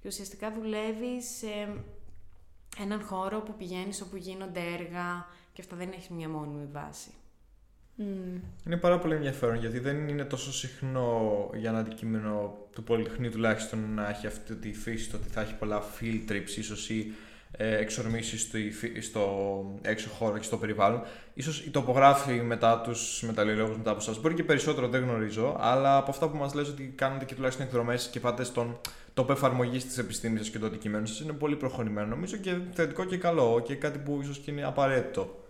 και 0.00 0.08
ουσιαστικά 0.08 0.52
δουλεύει 0.52 1.22
σε 1.22 1.82
έναν 2.78 3.02
χώρο 3.02 3.40
που 3.40 3.54
πηγαίνεις 3.54 4.00
όπου 4.00 4.16
γίνονται 4.16 4.60
έργα 4.60 5.26
και 5.52 5.60
αυτά 5.60 5.76
δεν 5.76 5.92
έχει 5.92 6.12
μια 6.12 6.28
μόνιμη 6.28 6.66
βάση. 6.72 7.10
Mm. 7.98 8.40
Είναι 8.66 8.76
πάρα 8.76 8.98
πολύ 8.98 9.14
ενδιαφέρον 9.14 9.56
γιατί 9.56 9.78
δεν 9.78 10.08
είναι 10.08 10.24
τόσο 10.24 10.52
συχνό 10.52 11.50
για 11.54 11.70
ένα 11.70 11.78
αντικείμενο 11.78 12.56
του 12.72 12.82
Πολυτεχνείου 12.84 13.30
τουλάχιστον 13.30 13.94
να 13.94 14.08
έχει 14.08 14.26
αυτή 14.26 14.54
τη 14.54 14.72
φύση 14.72 15.10
το 15.10 15.16
ότι 15.16 15.28
θα 15.28 15.40
έχει 15.40 15.54
πολλά 15.54 15.82
field 15.82 16.30
trips 16.30 16.56
ίσως 16.56 16.90
ή 16.90 17.12
ε, 17.56 17.76
εξορμήσεις 17.76 18.40
στο, 18.40 18.58
στο 19.00 19.24
έξω 19.82 20.08
χώρο 20.08 20.38
και 20.38 20.44
στο 20.44 20.56
περιβάλλον. 20.56 21.02
Ίσως 21.34 21.60
οι 21.60 21.70
τοπογράφοι 21.70 22.32
μετά 22.32 22.80
τους 22.80 23.22
μεταλλιολόγους 23.26 23.76
μετά 23.76 23.90
από 23.90 24.00
εσάς, 24.00 24.20
μπορεί 24.20 24.34
και 24.34 24.44
περισσότερο 24.44 24.88
δεν 24.88 25.02
γνωρίζω, 25.02 25.56
αλλά 25.60 25.96
από 25.96 26.10
αυτά 26.10 26.28
που 26.28 26.36
μας 26.36 26.54
λες 26.54 26.68
ότι 26.68 26.92
κάνετε 26.96 27.24
και 27.24 27.34
τουλάχιστον 27.34 27.66
εκδρομές 27.66 28.08
και 28.12 28.20
πάτε 28.20 28.44
στον 28.44 28.80
τόπο 29.14 29.32
εφαρμογής 29.32 29.84
της 29.84 29.98
επιστήμης 29.98 30.40
σας 30.40 30.50
και 30.50 30.58
του 30.58 30.66
αντικειμένου 30.66 31.06
σας 31.06 31.20
είναι 31.20 31.32
πολύ 31.32 31.56
προχωρημένο 31.56 32.06
νομίζω 32.06 32.36
και 32.36 32.56
θετικό 32.72 33.04
και 33.04 33.16
καλό 33.16 33.62
και 33.64 33.74
κάτι 33.74 33.98
που 33.98 34.18
ίσως 34.22 34.38
και 34.38 34.50
είναι 34.50 34.64
απαραίτητο. 34.64 35.43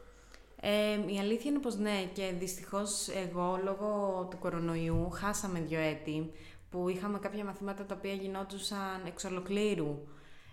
Ε, 0.61 1.13
η 1.13 1.19
αλήθεια 1.19 1.51
είναι 1.51 1.61
πως 1.61 1.77
ναι 1.77 2.05
και 2.13 2.33
δυστυχώς 2.39 3.09
εγώ 3.09 3.61
λόγω 3.65 4.27
του 4.31 4.39
κορονοϊού 4.39 5.11
χάσαμε 5.11 5.61
δύο 5.61 5.81
έτη 5.81 6.33
που 6.71 6.89
είχαμε 6.89 7.19
κάποια 7.19 7.45
μαθήματα 7.45 7.85
τα 7.85 7.95
οποία 7.99 8.13
γινόντουσαν 8.13 9.03
εξ 9.07 9.25
ολοκλήρου 9.25 9.99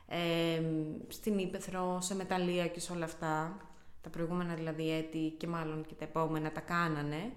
ε, 0.08 0.62
στην 1.08 1.38
Ήπεθρο, 1.38 1.98
σε 2.02 2.16
μεταλλεία 2.16 2.68
και 2.68 2.80
σε 2.80 2.92
όλα 2.92 3.06
αυτά. 3.06 3.58
Τα 4.02 4.10
προηγούμενα 4.10 4.54
δηλαδή 4.54 4.92
έτη 4.92 5.36
και 5.38 5.48
μάλλον 5.48 5.86
και 5.86 5.94
τα 5.94 6.06
επόμενα 6.06 6.52
τα 6.52 6.60
κάνανε. 6.60 7.34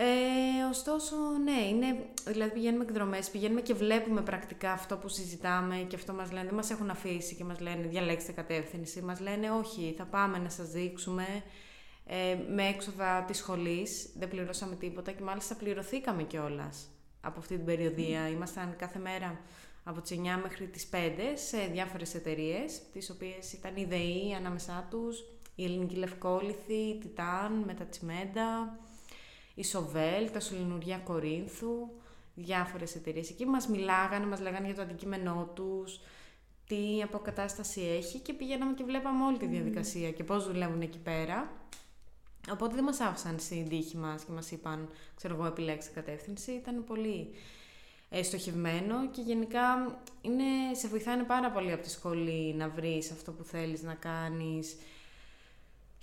Ε, 0.00 0.64
ωστόσο, 0.70 1.16
ναι, 1.44 1.60
είναι, 1.60 2.06
δηλαδή 2.26 2.52
πηγαίνουμε 2.52 2.84
εκδρομές, 2.84 3.30
πηγαίνουμε 3.30 3.60
και 3.60 3.74
βλέπουμε 3.74 4.20
πρακτικά 4.22 4.72
αυτό 4.72 4.96
που 4.96 5.08
συζητάμε 5.08 5.76
και 5.76 5.96
αυτό 5.96 6.12
μας 6.12 6.32
λένε, 6.32 6.46
δεν 6.46 6.54
μας 6.54 6.70
έχουν 6.70 6.90
αφήσει 6.90 7.34
και 7.34 7.44
μας 7.44 7.60
λένε 7.60 7.86
διαλέξτε 7.86 8.32
κατεύθυνση, 8.32 9.02
μας 9.02 9.20
λένε 9.20 9.50
όχι, 9.50 9.94
θα 9.96 10.04
πάμε 10.04 10.38
να 10.38 10.48
σας 10.48 10.70
δείξουμε 10.70 11.24
ε, 12.06 12.36
με 12.54 12.66
έξοδα 12.66 13.24
της 13.26 13.36
σχολής, 13.36 14.12
δεν 14.18 14.28
πληρώσαμε 14.28 14.74
τίποτα 14.74 15.12
και 15.12 15.22
μάλιστα 15.22 15.54
πληρωθήκαμε 15.54 16.22
κιόλας 16.22 16.88
από 17.20 17.38
αυτή 17.38 17.56
την 17.56 17.64
περιοδία. 17.64 18.28
Mm. 18.28 18.32
Ήμασταν 18.32 18.76
κάθε 18.76 18.98
μέρα 18.98 19.40
από 19.84 20.00
τις 20.00 20.18
9 20.18 20.40
μέχρι 20.42 20.66
τις 20.66 20.88
5 20.92 20.96
σε 21.34 21.58
διάφορες 21.72 22.14
εταιρείες, 22.14 22.82
τις 22.92 23.10
οποίες 23.10 23.52
ήταν 23.52 23.76
η 23.76 23.84
ΔΕΗ 23.84 24.34
ανάμεσά 24.36 24.86
τους, 24.90 25.24
η 25.54 25.64
Ελληνική 25.64 25.96
Λευκόληθη, 25.96 26.74
η 26.74 26.98
Τιτάν 26.98 27.52
με 27.66 27.74
τα 27.74 27.84
Τσιμέντα, 27.84 28.78
η 29.58 29.64
Σοβέλ, 29.64 30.30
τα 30.32 30.40
Σολυνουριά 30.40 30.98
Κορίνθου, 30.98 31.88
διάφορες 32.34 32.94
εταιρείες. 32.94 33.30
Εκεί 33.30 33.46
μας 33.46 33.68
μιλάγανε, 33.68 34.26
μας 34.26 34.40
λέγανε 34.40 34.66
για 34.66 34.74
το 34.74 34.82
αντικείμενό 34.82 35.50
τους, 35.54 36.00
τι 36.66 37.02
αποκατάσταση 37.02 37.80
έχει 37.80 38.18
και 38.18 38.32
πηγαίναμε 38.32 38.74
και 38.74 38.84
βλέπαμε 38.84 39.24
όλη 39.24 39.38
τη 39.38 39.46
διαδικασία 39.46 40.10
και 40.10 40.24
πώς 40.24 40.46
δουλεύουν 40.46 40.80
εκεί 40.80 40.98
πέρα. 40.98 41.50
Οπότε 42.50 42.74
δεν 42.74 42.84
μας 42.84 43.00
άφησαν 43.00 43.38
στην 43.38 43.68
τύχη 43.68 43.96
μας 43.96 44.24
και 44.24 44.32
μας 44.32 44.50
είπαν, 44.50 44.88
ξέρω 45.14 45.34
εγώ, 45.34 45.46
επιλέξει 45.46 45.90
κατεύθυνση. 45.90 46.52
Ήταν 46.52 46.84
πολύ 46.84 47.30
ε, 48.10 48.22
στοχευμένο 48.22 49.10
και 49.10 49.20
γενικά 49.20 49.98
είναι, 50.20 50.44
σε 50.72 50.88
βοηθάνε 50.88 51.22
πάρα 51.22 51.50
πολύ 51.50 51.72
από 51.72 51.82
τη 51.82 51.90
σχολή 51.90 52.54
να 52.54 52.68
βρεις 52.68 53.10
αυτό 53.10 53.32
που 53.32 53.44
θέλεις 53.44 53.82
να 53.82 53.94
κάνεις 53.94 54.76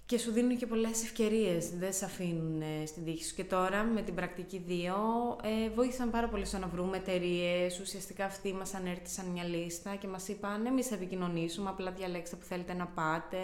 και 0.05 0.17
σου 0.17 0.31
δίνουν 0.31 0.57
και 0.57 0.65
πολλές 0.65 1.03
ευκαιρίες, 1.03 1.69
δεν 1.69 1.93
σε 1.93 2.05
αφήνουν 2.05 2.61
ε, 2.61 2.85
στην 2.85 3.05
τύχη 3.05 3.23
σου. 3.23 3.35
Και 3.35 3.43
τώρα 3.43 3.83
με 3.83 4.01
την 4.01 4.15
πρακτική 4.15 4.65
2 4.67 4.71
ε, 5.43 5.69
βοήθησαν 5.69 6.11
πάρα 6.11 6.27
πολύ 6.27 6.45
στο 6.45 6.57
να 6.57 6.67
βρούμε 6.67 6.97
εταιρείες. 6.97 7.79
Ουσιαστικά 7.79 8.25
αυτοί 8.25 8.53
μας 8.53 8.73
ανέρτησαν 8.73 9.25
μια 9.25 9.43
λίστα 9.43 9.95
και 9.95 10.07
μας 10.07 10.27
είπαν 10.27 10.65
εμείς 10.65 10.87
θα 10.87 10.95
επικοινωνήσουμε, 10.95 11.69
απλά 11.69 11.91
διαλέξτε 11.91 12.35
που 12.35 12.45
θέλετε 12.45 12.73
να 12.73 12.85
πάτε 12.85 13.37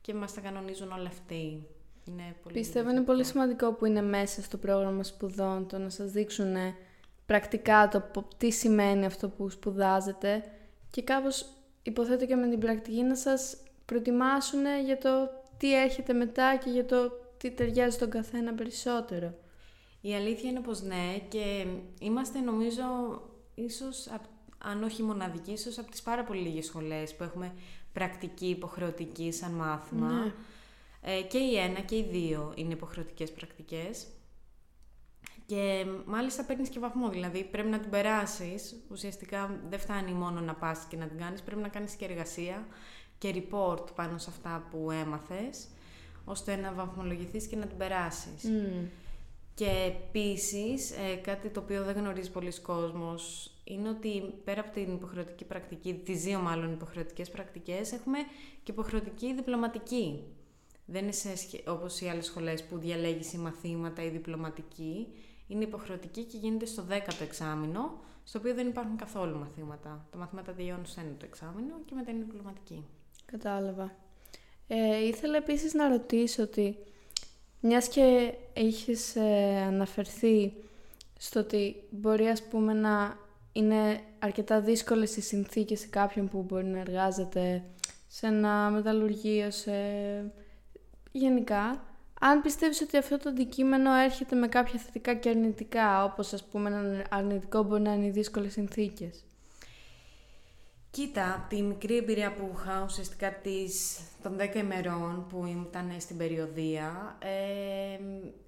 και 0.00 0.14
μας 0.14 0.34
τα 0.34 0.40
κανονίζουν 0.40 0.92
όλα 0.92 1.06
αυτοί. 1.06 1.66
Είναι 2.08 2.36
πολύ 2.42 2.54
Πιστεύω 2.54 2.90
είναι 2.90 3.00
πολύ 3.00 3.24
σημαντικό 3.24 3.72
που 3.72 3.84
είναι 3.84 4.02
μέσα 4.02 4.42
στο 4.42 4.56
πρόγραμμα 4.56 5.02
σπουδών 5.02 5.68
το 5.68 5.78
να 5.78 5.88
σας 5.88 6.10
δείξουν 6.10 6.54
πρακτικά 7.26 7.88
το 7.88 8.24
τι 8.36 8.50
σημαίνει 8.50 9.04
αυτό 9.04 9.28
που 9.28 9.50
σπουδάζετε 9.50 10.44
και 10.90 11.02
κάπως 11.02 11.46
υποθέτω 11.82 12.26
και 12.26 12.36
με 12.36 12.48
την 12.48 12.58
πρακτική 12.58 13.02
να 13.02 13.16
σας 13.16 13.56
προετοιμάσουν 13.84 14.62
για 14.84 14.98
το 14.98 15.10
τι 15.58 15.82
έρχεται 15.82 16.12
μετά 16.12 16.56
και 16.56 16.70
για 16.70 16.84
το 16.84 17.12
τι 17.36 17.50
ταιριάζει 17.50 17.94
στον 17.96 18.10
καθένα 18.10 18.54
περισσότερο. 18.54 19.34
Η 20.00 20.14
αλήθεια 20.14 20.50
είναι 20.50 20.60
πως 20.60 20.82
ναι 20.82 21.18
και 21.28 21.66
είμαστε 22.00 22.38
νομίζω 22.38 22.82
ίσως, 23.54 24.08
αν 24.58 24.82
όχι 24.82 25.02
μοναδικοί, 25.02 25.52
ίσως 25.52 25.78
από 25.78 25.90
τις 25.90 26.02
πάρα 26.02 26.24
πολύ 26.24 26.40
λίγες 26.40 26.66
σχολές 26.66 27.14
που 27.14 27.22
έχουμε 27.22 27.54
πρακτική 27.92 28.46
υποχρεωτική 28.46 29.32
σαν 29.32 29.52
μάθημα. 29.52 30.10
Ναι. 30.10 30.32
Ε, 31.00 31.22
και 31.22 31.38
η 31.38 31.56
ένα 31.56 31.80
και 31.80 31.96
οι 31.96 32.08
δύο 32.10 32.52
είναι 32.56 32.72
υποχρεωτικές 32.72 33.32
πρακτικές. 33.32 34.06
Και 35.46 35.86
μάλιστα 36.06 36.44
παίρνεις 36.44 36.68
και 36.68 36.78
βαθμό, 36.78 37.08
δηλαδή 37.08 37.44
πρέπει 37.44 37.68
να 37.68 37.78
την 37.78 37.90
περάσεις. 37.90 38.74
Ουσιαστικά 38.90 39.60
δεν 39.68 39.78
φτάνει 39.78 40.12
μόνο 40.12 40.40
να 40.40 40.54
πας 40.54 40.86
και 40.88 40.96
να 40.96 41.06
την 41.06 41.18
κάνεις, 41.18 41.42
πρέπει 41.42 41.60
να 41.60 41.68
κάνεις 41.68 41.94
και 41.94 42.04
εργασία 42.04 42.66
και 43.24 43.44
report 43.50 43.94
πάνω 43.94 44.18
σε 44.18 44.30
αυτά 44.30 44.68
που 44.70 44.90
έμαθες, 44.90 45.66
ώστε 46.24 46.56
να 46.56 46.72
βαθμολογηθείς 46.72 47.46
και 47.46 47.56
να 47.56 47.66
την 47.66 47.76
περάσεις. 47.76 48.42
Και 49.54 49.70
επίσης, 49.86 50.90
ε, 50.90 51.14
κάτι 51.14 51.48
το 51.48 51.60
οποίο 51.60 51.84
δεν 51.84 51.96
γνωρίζει 51.96 52.30
πολλοί 52.30 52.60
κόσμος, 52.60 53.50
είναι 53.64 53.88
ότι 53.88 54.22
πέρα 54.44 54.60
από 54.60 54.70
την 54.70 54.92
υποχρεωτική 54.92 55.44
πρακτική, 55.44 55.94
τις 55.94 56.22
δύο 56.22 56.38
μάλλον 56.38 56.72
υποχρεωτικές 56.72 57.30
πρακτικές, 57.30 57.92
έχουμε 57.92 58.18
και 58.62 58.72
υποχρεωτική 58.72 59.34
διπλωματική. 59.34 60.22
Δεν 60.86 61.02
είναι 61.02 61.12
όπως 61.66 62.00
οι 62.00 62.08
άλλες 62.08 62.26
σχολές 62.26 62.64
που 62.64 62.78
διαλέγεις 62.78 63.32
ή 63.32 63.38
μαθήματα 63.38 64.02
ή 64.02 64.08
διπλωματική 64.08 65.06
είναι 65.46 65.64
υποχρεωτική 65.64 66.24
και 66.24 66.36
γίνεται 66.36 66.66
στο 66.66 66.84
10ο 66.88 67.22
εξάμεινο, 67.22 67.98
στο 68.24 68.38
οποίο 68.38 68.54
δεν 68.54 68.66
υπάρχουν 68.68 68.96
καθόλου 68.96 69.38
μαθήματα. 69.38 70.06
Τα 70.10 70.18
μαθήματα 70.18 70.52
τελειώνουν 70.52 70.86
στο 70.86 71.02
1ο 71.02 71.22
εξάμεινο 71.22 71.74
και 71.84 71.94
μετά 71.94 72.10
είναι 72.10 72.24
διπλωματική. 72.24 72.84
Κατάλαβα. 73.26 73.94
Ε, 74.66 75.06
ήθελα 75.06 75.36
επίσης 75.36 75.74
να 75.74 75.88
ρωτήσω 75.88 76.42
ότι 76.42 76.76
μιας 77.60 77.88
και 77.88 78.34
έχεις 78.52 79.16
ε, 79.16 79.62
αναφερθεί 79.66 80.52
στο 81.18 81.40
ότι 81.40 81.82
μπορεί 81.90 82.26
ας 82.26 82.42
πούμε 82.42 82.72
να 82.72 83.18
είναι 83.52 84.00
αρκετά 84.18 84.60
δύσκολες 84.60 85.16
οι 85.16 85.20
συνθήκες 85.20 85.80
σε 85.80 85.86
κάποιον 85.86 86.28
που 86.28 86.42
μπορεί 86.42 86.64
να 86.64 86.78
εργάζεται 86.78 87.64
σε 88.08 88.26
ένα 88.26 88.70
μεταλλουργείο, 88.70 89.50
σε... 89.50 89.72
γενικά 91.12 91.82
αν 92.20 92.42
πιστεύεις 92.42 92.80
ότι 92.80 92.96
αυτό 92.96 93.18
το 93.18 93.28
αντικείμενο 93.28 93.94
έρχεται 93.94 94.36
με 94.36 94.48
κάποια 94.48 94.78
θετικά 94.78 95.14
και 95.14 95.28
αρνητικά, 95.28 96.04
όπως 96.04 96.32
ας 96.32 96.44
πούμε 96.44 96.68
ένα 96.68 97.04
αρνητικό 97.10 97.62
μπορεί 97.62 97.82
να 97.82 97.92
είναι 97.92 98.06
οι 98.06 98.10
δύσκολες 98.10 98.52
συνθήκες; 98.52 99.24
Κοίτα, 100.94 101.46
τη 101.48 101.62
μικρή 101.62 101.96
εμπειρία 101.96 102.34
που 102.34 102.54
είχα 102.54 102.82
ουσιαστικά 102.84 103.34
της, 103.34 104.00
των 104.22 104.36
10 104.38 104.54
ημερών 104.54 105.26
που 105.28 105.46
ήταν 105.68 105.92
στην 105.98 106.16
περιοδία, 106.16 107.16
ε, 107.18 107.98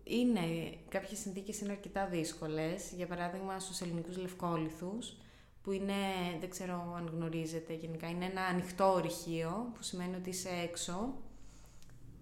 είναι, 0.05 0.41
κάποιες 0.89 1.19
συνθήκες 1.19 1.61
είναι 1.61 1.73
αρκετά 1.73 2.07
δύσκολες. 2.07 2.93
Για 2.97 3.07
παράδειγμα, 3.07 3.59
στους 3.59 3.81
ελληνικούς 3.81 4.17
λευκόλιθους, 4.17 5.17
που 5.63 5.73
είναι, 5.73 5.95
δεν 6.41 6.51
ξέρω 6.51 6.95
αν 6.97 7.11
γνωρίζετε 7.15 7.75
γενικά, 7.75 8.09
είναι 8.09 8.25
ένα 8.25 8.43
ανοιχτό 8.43 8.93
ορυχείο, 8.93 9.71
που 9.75 9.83
σημαίνει 9.83 10.17
ότι 10.17 10.29
είσαι 10.29 10.51
έξω 10.63 11.15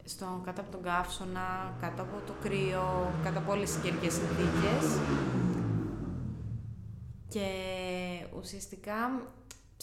στο, 0.05 0.43
κάτω 0.45 0.61
από 0.61 0.71
τον 0.71 0.83
καύσωνα, 0.83 1.77
κάτω 1.81 2.03
από 2.03 2.27
το 2.27 2.33
κρύο, 2.43 3.15
κάτω 3.25 3.39
από 3.39 3.53
όλες 3.53 3.73
τις 3.73 3.83
καιρικές 3.83 4.13
συνθήκες. 4.13 4.99
Και 7.29 7.47
ουσιαστικά 8.39 8.97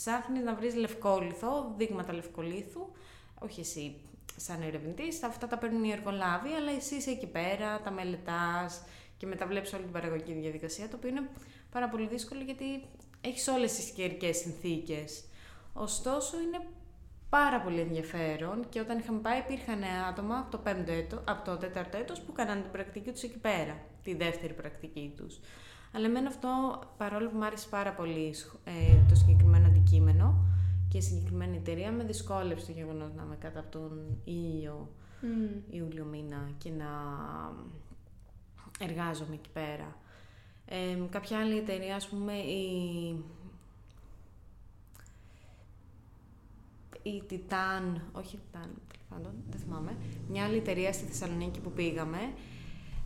ψάχνεις 0.04 0.44
να 0.44 0.56
βρεις 0.56 0.76
λευκόλιθο, 0.76 1.74
δείγματα 1.78 2.14
λευκολίθου, 2.14 2.92
όχι 3.40 3.60
εσύ 3.60 3.96
σαν 4.36 4.62
ερευνητής, 4.62 5.24
αυτά 5.24 5.48
τα 5.48 5.58
παίρνουν 5.58 5.84
οι 5.84 5.92
εργολάβοι, 5.92 6.54
αλλά 6.54 6.72
εσύ 6.72 6.96
είσαι 6.96 7.10
εκεί 7.10 7.28
πέρα, 7.28 7.82
τα 7.82 7.92
μελετάς 7.92 8.84
και 9.18 9.26
μετά 9.26 9.48
βλέπεις 9.48 9.74
όλη 9.74 9.84
την 9.84 9.92
παραγωγική 9.92 10.34
διαδικασία, 10.34 10.88
το 10.90 10.96
οποίο 10.96 11.10
είναι 11.10 11.30
πάρα 11.72 11.90
πολύ 11.90 12.08
δύσκολο 12.08 12.42
γιατί 12.42 12.66
έχεις 13.22 13.48
όλες 13.48 13.74
τις 13.74 13.90
καιρικές 13.90 14.38
συνθήκες. 14.38 15.24
Ωστόσο, 15.74 16.40
είναι 16.40 16.60
πάρα 17.30 17.62
πολύ 17.62 17.80
ενδιαφέρον 17.80 18.70
και 18.70 18.80
όταν 18.80 19.00
είχαμε 19.00 19.20
πάει 19.20 19.40
υπήρχαν 19.40 19.84
άτομα 20.10 20.38
από 20.38 20.52
το, 20.52 20.58
πέμπτο 20.58 20.92
έτο, 20.92 21.24
από 21.28 21.46
το 21.46 21.58
τέταρτο 21.58 21.98
έτος 21.98 22.22
που 22.22 22.32
κάνανε 22.32 22.62
την 22.62 22.72
πρακτική 22.72 23.12
τους 23.12 23.24
εκεί 23.24 23.38
πέρα, 23.38 23.78
τη 24.04 24.16
δεύτερη 24.16 24.54
πρακτική 24.54 25.14
τους. 25.18 25.40
Αλλά 25.92 26.06
εμένα 26.06 26.28
αυτό, 26.28 26.80
παρόλο 26.98 27.30
που 27.30 27.38
μου 27.38 27.46
άρεσε 27.46 27.68
πάρα 27.70 27.92
πολύ 27.92 28.36
ε, 28.64 29.06
το 29.10 29.16
συγκεκριμένο 29.16 29.68
αντικείμενο 29.68 30.46
και 30.90 30.98
η 30.98 31.02
συγκεκριμένη 31.02 31.58
εταιρεία, 31.58 31.92
με 31.92 32.04
δυσκόλεψε 32.04 32.66
το 32.66 32.72
γεγονός 32.72 33.14
να 33.14 33.24
είμαι 33.24 33.36
κάτω 33.36 33.60
από 33.60 33.72
τον 33.72 34.18
ήλιο 34.24 34.90
mm. 35.22 35.74
Ιούλιο 35.74 36.06
μήνα 36.06 36.50
και 36.58 36.70
να 36.70 36.90
εργάζομαι 38.80 39.34
εκεί 39.34 39.50
πέρα. 39.54 39.96
Ε, 40.66 40.98
κάποια 41.10 41.40
άλλη 41.40 41.58
εταιρεία, 41.58 41.96
ας 41.96 42.08
πούμε, 42.08 42.34
η 42.34 43.16
η 47.04 47.24
Titan, 47.30 48.02
όχι 48.12 48.40
Titan, 48.54 48.70
πάντων, 49.10 49.32
δεν 49.50 49.60
θυμάμαι, 49.60 49.96
μια 50.30 50.44
άλλη 50.44 50.58
εταιρεία 50.58 50.94
στη 50.94 51.06
Θεσσαλονίκη 51.06 51.60
που 51.60 51.72
πήγαμε. 51.72 52.34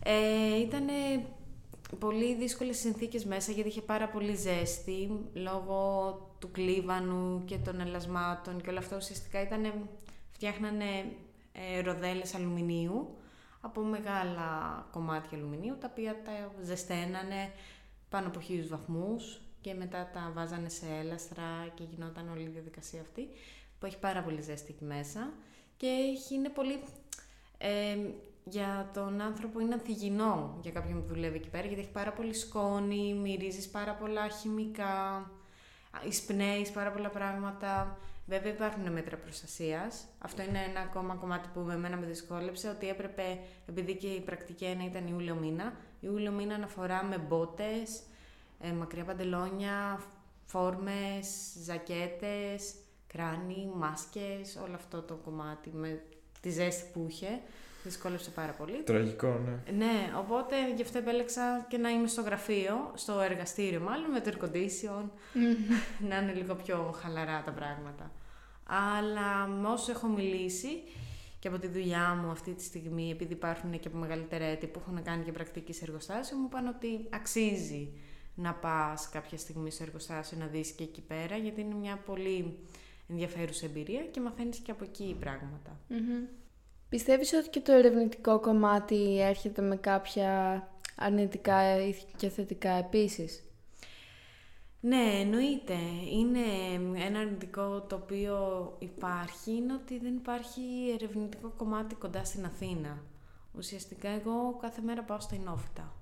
Ε, 0.02 0.60
ήταν 0.60 0.86
πολύ 1.98 2.34
δύσκολες 2.34 2.78
συνθήκες 2.78 3.24
μέσα 3.24 3.52
γιατί 3.52 3.68
είχε 3.68 3.80
πάρα 3.80 4.08
πολύ 4.08 4.34
ζέστη 4.34 5.10
λόγω 5.32 6.10
του 6.38 6.50
κλίβανου 6.50 7.44
και 7.44 7.56
των 7.56 7.80
ελασμάτων 7.80 8.60
και 8.60 8.70
όλα 8.70 8.78
αυτά 8.78 8.96
ουσιαστικά 8.96 9.42
ήταν, 9.42 9.88
φτιάχνανε 10.30 10.84
ε, 11.52 11.80
ροδέλες 11.80 12.34
αλουμινίου 12.34 13.16
από 13.60 13.80
μεγάλα 13.80 14.86
κομμάτια 14.92 15.38
αλουμινίου 15.38 15.76
τα 15.80 15.88
οποία 15.90 16.22
τα 16.24 16.52
ζεσταίνανε 16.62 17.52
πάνω 18.08 18.26
από 18.26 18.40
χίλιους 18.40 18.68
βαθμούς 18.68 19.40
και 19.60 19.74
μετά 19.74 20.10
τα 20.12 20.32
βάζανε 20.34 20.68
σε 20.68 20.86
έλαστρα 21.00 21.72
και 21.74 21.82
γινόταν 21.90 22.28
όλη 22.28 22.42
η 22.42 22.48
διαδικασία 22.48 23.00
αυτή 23.00 23.28
που 23.78 23.86
έχει 23.86 23.98
πάρα 23.98 24.22
πολύ 24.22 24.40
ζέστη 24.40 24.72
εκεί 24.72 24.84
μέσα. 24.84 25.32
Και 25.76 25.86
έχει, 25.86 26.34
είναι 26.34 26.48
πολύ... 26.48 26.80
Ε, 27.58 27.96
για 28.48 28.90
τον 28.94 29.20
άνθρωπο 29.20 29.60
είναι 29.60 29.74
ανθυγινό 29.74 30.58
για 30.62 30.70
κάποιον 30.70 31.00
που 31.00 31.14
δουλεύει 31.14 31.36
εκεί 31.36 31.48
πέρα, 31.48 31.66
γιατί 31.66 31.80
έχει 31.80 31.90
πάρα 31.90 32.12
πολύ 32.12 32.34
σκόνη, 32.34 33.14
μυρίζεις 33.14 33.68
πάρα 33.68 33.92
πολλά 33.94 34.28
χημικά, 34.28 35.30
εισπνέεις 36.08 36.70
πάρα 36.70 36.90
πολλά 36.90 37.08
πράγματα. 37.08 37.98
Βέβαια 38.26 38.52
υπάρχουν 38.52 38.92
μέτρα 38.92 39.16
προστασίας. 39.16 40.04
Αυτό 40.18 40.42
είναι 40.42 40.58
ένα 40.68 40.80
ακόμα 40.80 41.14
κομμάτι 41.14 41.48
που 41.54 41.60
με 41.60 41.74
εμένα 41.74 41.96
με 41.96 42.06
δυσκόλεψε, 42.06 42.68
ότι 42.68 42.88
έπρεπε, 42.88 43.38
επειδή 43.66 43.96
και 43.96 44.06
η 44.06 44.20
πρακτική 44.20 44.64
ένα 44.64 44.84
ήταν 44.84 45.06
Ιούλιο 45.06 45.34
μήνα, 45.34 45.72
Ιούλιο 46.00 46.30
μήνα 46.32 46.54
αναφορά 46.54 47.04
με 47.04 47.18
μπότες, 47.18 48.02
ε, 48.60 48.72
μακριά 48.72 49.04
παντελόνια, 49.04 50.00
φόρμες, 50.44 51.56
ζακέτες, 51.62 52.74
κράνη, 53.06 53.70
μάσκες, 53.74 54.58
όλο 54.64 54.74
αυτό 54.74 55.02
το 55.02 55.14
κομμάτι 55.14 55.70
με 55.72 56.02
τη 56.40 56.50
ζέστη 56.50 56.90
που 56.92 57.06
είχε. 57.08 57.40
Δυσκόλεψε 57.86 58.30
πάρα 58.30 58.52
πολύ. 58.52 58.82
Τραγικό, 58.82 59.40
ναι. 59.44 59.72
Ναι, 59.72 60.12
οπότε 60.18 60.54
γι' 60.74 60.82
αυτό 60.82 60.98
επέλεξα 60.98 61.66
και 61.68 61.78
να 61.78 61.90
είμαι 61.90 62.06
στο 62.06 62.22
γραφείο, 62.22 62.92
στο 62.94 63.20
εργαστήριο 63.20 63.80
μάλλον, 63.80 64.10
με 64.10 64.20
το 64.20 64.30
air 64.30 64.44
condition, 64.44 65.04
να 66.08 66.18
είναι 66.18 66.32
λίγο 66.32 66.54
πιο 66.54 66.94
χαλαρά 67.00 67.42
τα 67.42 67.50
πράγματα. 67.50 68.12
Αλλά 68.64 69.46
με 69.46 69.68
όσο 69.68 69.90
έχω 69.90 70.06
μιλήσει 70.06 70.82
και 71.38 71.48
από 71.48 71.58
τη 71.58 71.66
δουλειά 71.66 72.14
μου 72.14 72.30
αυτή 72.30 72.54
τη 72.54 72.62
στιγμή, 72.62 73.10
επειδή 73.10 73.32
υπάρχουν 73.32 73.80
και 73.80 73.88
από 73.88 73.96
μεγαλύτερα 73.96 74.44
έτη 74.44 74.66
που 74.66 74.80
έχουν 74.86 75.02
κάνει 75.02 75.24
και 75.24 75.32
πρακτική 75.32 75.72
σε 75.72 75.84
εργοστάσιο, 75.84 76.36
μου 76.36 76.46
είπαν 76.46 76.66
ότι 76.66 77.06
αξίζει 77.10 77.92
να 78.34 78.54
πας 78.54 79.08
κάποια 79.08 79.38
στιγμή 79.38 79.70
στο 79.70 79.82
εργοστάσιο 79.82 80.38
να 80.38 80.46
δεις 80.46 80.70
και 80.70 80.82
εκεί 80.82 81.00
πέρα, 81.00 81.36
γιατί 81.36 81.60
είναι 81.60 81.74
μια 81.74 81.96
πολύ 81.96 82.58
ενδιαφέρουσα 83.08 83.66
εμπειρία 83.66 84.02
και 84.04 84.20
μαθαίνεις 84.20 84.58
και 84.58 84.70
από 84.70 84.84
εκεί 84.84 85.16
πράγματα. 85.20 85.80
Mm-hmm. 85.90 86.45
Πιστεύεις 86.88 87.32
ότι 87.32 87.48
και 87.48 87.60
το 87.60 87.72
ερευνητικό 87.72 88.40
κομμάτι 88.40 89.20
έρχεται 89.20 89.62
με 89.62 89.76
κάποια 89.76 90.60
αρνητικά 90.96 91.60
και 92.16 92.28
θετικά 92.28 92.70
επίσης; 92.70 93.44
Ναι, 94.80 95.20
εννοείται. 95.20 95.76
Είναι 96.12 96.40
ένα 97.04 97.18
αρνητικό 97.18 97.80
το 97.80 97.94
οποίο 97.96 98.36
υπάρχει, 98.78 99.52
είναι 99.52 99.72
ότι 99.72 99.98
δεν 99.98 100.14
υπάρχει 100.14 100.60
ερευνητικό 100.94 101.48
κομμάτι 101.56 101.94
κοντά 101.94 102.24
στην 102.24 102.44
Αθήνα. 102.44 102.98
Ουσιαστικά 103.56 104.08
εγώ 104.08 104.56
κάθε 104.60 104.80
μέρα 104.80 105.02
πάω 105.02 105.20
στα 105.20 105.34
Οινόφυτα. 105.34 105.92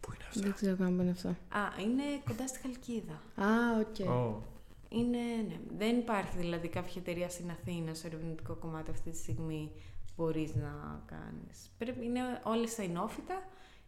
Πού 0.00 0.12
είναι 0.14 0.24
αυτό; 0.28 0.40
Δεν 0.40 0.52
ξέρω 0.54 0.76
καν 0.76 0.96
που 0.96 1.02
είναι 1.02 1.10
αυτό. 1.10 1.28
Α, 1.28 1.80
είναι 1.80 2.02
κοντά 2.26 2.46
στη 2.48 2.58
Χαλκίδα. 2.60 3.22
Α, 3.34 3.78
ok. 3.80 3.96
Oh. 3.98 4.42
Είναι, 4.88 5.18
ναι. 5.48 5.58
Δεν 5.78 5.98
υπάρχει 5.98 6.36
δηλαδή 6.38 6.68
κάποια 6.68 7.00
εταιρεία 7.00 7.28
στην 7.28 7.50
Αθήνα 7.50 7.94
στο 7.94 8.06
ερευνητικό 8.06 8.54
κομμάτι 8.54 8.90
αυτή 8.90 9.10
τη 9.10 9.16
στιγμή 9.16 9.70
που 9.74 10.12
μπορείς 10.22 10.54
να 10.54 11.02
κάνεις. 11.06 11.70
Πρέπει, 11.78 12.04
είναι 12.04 12.20
όλες 12.44 12.70
στα 12.70 12.82
Οινόφυτα 12.82 13.42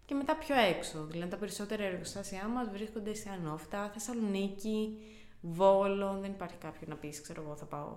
και 0.07 0.14
μετά 0.14 0.37
πιο 0.37 0.54
έξω. 0.57 1.04
Δηλαδή 1.04 1.30
τα 1.30 1.37
περισσότερα 1.37 1.83
εργοστάσια 1.85 2.49
μας 2.49 2.69
βρίσκονται 2.71 3.14
σε 3.14 3.30
Ανόφυτα, 3.30 3.90
Θεσσαλονίκη, 3.92 4.99
Βόλο. 5.40 6.19
Δεν 6.21 6.30
υπάρχει 6.30 6.57
κάποιο 6.57 6.87
να 6.90 6.95
πεις, 6.95 7.21
ξέρω 7.21 7.42
εγώ, 7.42 7.57
θα 7.57 7.64
πάω 7.64 7.97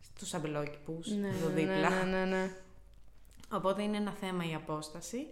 στους 0.00 0.34
αμπελόκηπους, 0.34 1.10
Ναι, 1.10 1.28
εδώ 1.28 1.48
ναι, 1.48 1.54
δίπλα. 1.54 2.04
ναι, 2.04 2.10
ναι, 2.10 2.24
ναι. 2.24 2.50
Οπότε 3.52 3.82
είναι 3.82 3.96
ένα 3.96 4.12
θέμα 4.12 4.48
η 4.50 4.54
απόσταση. 4.54 5.26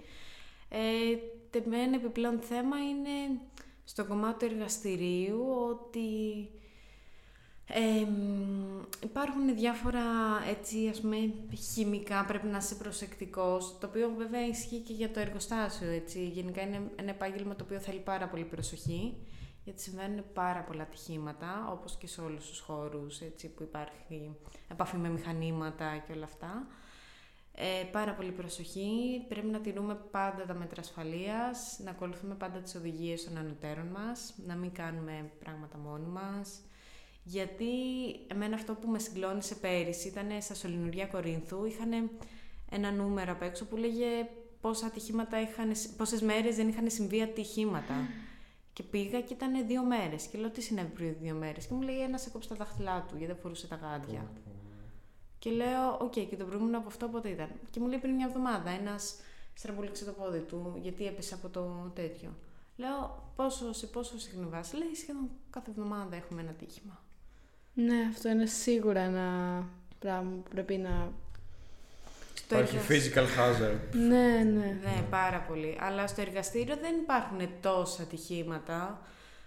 Ε, 0.68 0.78
τε- 1.50 1.66
ένα 1.72 1.94
επιπλέον 1.96 2.38
θέμα 2.40 2.76
είναι 2.78 3.40
στο 3.84 4.04
κομμάτι 4.04 4.46
του 4.46 4.54
εργαστηρίου 4.54 5.44
ότι 5.70 6.08
εμ, 7.68 8.82
υπάρχουν 9.02 9.54
διάφορα 9.54 10.02
έτσι 10.48 10.88
ας 10.88 11.00
πούμε 11.00 11.16
χημικά 11.72 12.24
πρέπει 12.24 12.46
να 12.46 12.58
είσαι 12.58 12.74
προσεκτικός 12.74 13.78
το 13.80 13.86
οποίο 13.86 14.12
βέβαια 14.16 14.46
ισχύει 14.46 14.78
και 14.78 14.92
για 14.92 15.10
το 15.10 15.20
εργοστάσιο 15.20 15.88
έτσι 15.88 16.26
γενικά 16.26 16.62
είναι 16.62 16.90
ένα 16.96 17.10
επάγγελμα 17.10 17.56
το 17.56 17.64
οποίο 17.64 17.78
θέλει 17.78 17.98
πάρα 17.98 18.28
πολύ 18.28 18.44
προσοχή 18.44 19.14
γιατί 19.64 19.82
συμβαίνουν 19.82 20.24
πάρα 20.34 20.60
πολλά 20.60 20.82
ατυχήματα 20.82 21.68
όπως 21.70 21.96
και 21.96 22.06
σε 22.06 22.20
όλους 22.20 22.48
τους 22.48 22.60
χώρους 22.60 23.20
έτσι, 23.20 23.48
που 23.48 23.62
υπάρχει 23.62 24.36
επαφή 24.70 24.96
με 24.96 25.08
μηχανήματα 25.08 25.96
και 26.06 26.12
όλα 26.12 26.24
αυτά 26.24 26.66
ε, 27.58 27.84
πάρα 27.92 28.12
πολύ 28.12 28.30
προσοχή. 28.30 29.24
Πρέπει 29.28 29.46
να 29.46 29.60
τηρούμε 29.60 29.94
πάντα 30.10 30.44
τα 30.46 30.54
μέτρα 30.54 30.80
ασφαλείας, 30.80 31.78
να 31.84 31.90
ακολουθούμε 31.90 32.34
πάντα 32.34 32.58
τις 32.58 32.74
οδηγίες 32.74 33.24
των 33.24 33.36
ανωτέρων 33.36 33.86
μας, 33.86 34.34
να 34.46 34.54
μην 34.54 34.72
κάνουμε 34.72 35.30
πράγματα 35.44 35.78
μόνοι 35.78 36.06
μας. 36.06 36.60
Γιατί 37.28 37.66
εμένα 38.26 38.54
αυτό 38.54 38.74
που 38.74 38.88
με 38.88 38.98
συγκλώνησε 38.98 39.54
πέρυσι 39.54 40.08
ήταν 40.08 40.26
στα 40.40 40.54
Σωληνουργεία 40.54 41.06
Κορίνθου, 41.06 41.64
είχαν 41.64 42.10
ένα 42.70 42.90
νούμερο 42.90 43.32
απ' 43.32 43.42
έξω 43.42 43.64
που 43.64 43.76
λέγε 43.76 44.06
πόσα 44.60 44.86
ατυχήματα 44.86 45.40
είχαν, 45.40 45.72
πόσες 45.96 46.22
μέρες 46.22 46.56
δεν 46.56 46.68
είχαν 46.68 46.90
συμβεί 46.90 47.22
ατυχήματα. 47.22 47.94
Και 48.72 48.82
πήγα 48.82 49.20
και 49.20 49.32
ήταν 49.32 49.66
δύο 49.66 49.82
μέρες. 49.82 50.26
Και 50.26 50.38
λέω 50.38 50.50
τι 50.50 50.60
συνέβη 50.60 50.88
πριν 50.88 51.14
δύο 51.20 51.34
μέρες; 51.34 51.66
Και 51.66 51.74
μου 51.74 51.80
λέει 51.80 52.02
ένας 52.02 52.26
έκοψε 52.26 52.48
τα 52.48 52.54
δάχτυλά 52.54 53.00
του 53.08 53.16
γιατί 53.16 53.32
δεν 53.32 53.42
φορούσε 53.42 53.66
τα 53.66 53.76
γάντια. 53.76 54.30
Και 55.38 55.50
λέω, 55.50 55.96
οκ, 56.00 56.12
και 56.12 56.36
το 56.36 56.44
προηγούμενο 56.44 56.78
από 56.78 56.88
αυτό 56.88 57.08
πότε 57.08 57.28
ήταν; 57.28 57.48
Και 57.70 57.80
μου 57.80 57.86
λέει 57.86 57.98
πριν 57.98 58.14
μια 58.14 58.26
εβδομάδα 58.26 58.70
ένας 58.70 59.16
στραμπούληξε 59.54 60.04
το 60.04 60.12
πόδι 60.12 60.40
του 60.40 60.78
γιατί 60.82 61.06
έπεσε 61.06 61.34
από 61.34 61.48
το 61.48 61.92
τέτοιο. 61.94 62.30
Λέω, 62.76 63.22
πόσο, 63.36 63.72
σε 63.72 63.86
πόσο 63.86 64.18
συχνή 64.18 64.46
βάση; 64.46 64.76
Λέει, 64.76 64.94
σχεδόν 64.94 65.30
κάθε 65.50 65.70
εβδομάδα 65.70 66.16
έχουμε 66.16 66.40
ένα 66.40 66.52
τύχημα. 66.52 67.04
Ναι, 67.78 67.94
αυτό 68.10 68.28
είναι 68.28 68.46
σίγουρα 68.46 69.00
ένα 69.00 69.28
πράγμα 69.98 70.30
που 70.30 70.50
πρέπει 70.50 70.76
να... 70.76 71.12
Στο 72.34 72.54
Υπάρχει 72.54 72.76
εργασ- 72.76 73.14
physical 73.14 73.26
hazard. 73.38 73.94
Ναι, 73.96 74.42
ναι. 74.44 74.78
Ναι, 74.82 75.04
πάρα 75.10 75.38
πολύ. 75.40 75.78
Αλλά 75.80 76.06
στο 76.06 76.20
εργαστήριο 76.20 76.76
δεν 76.76 76.94
υπάρχουν 77.02 77.48
τόσα 77.60 78.02
ατυχήματα. 78.02 79.00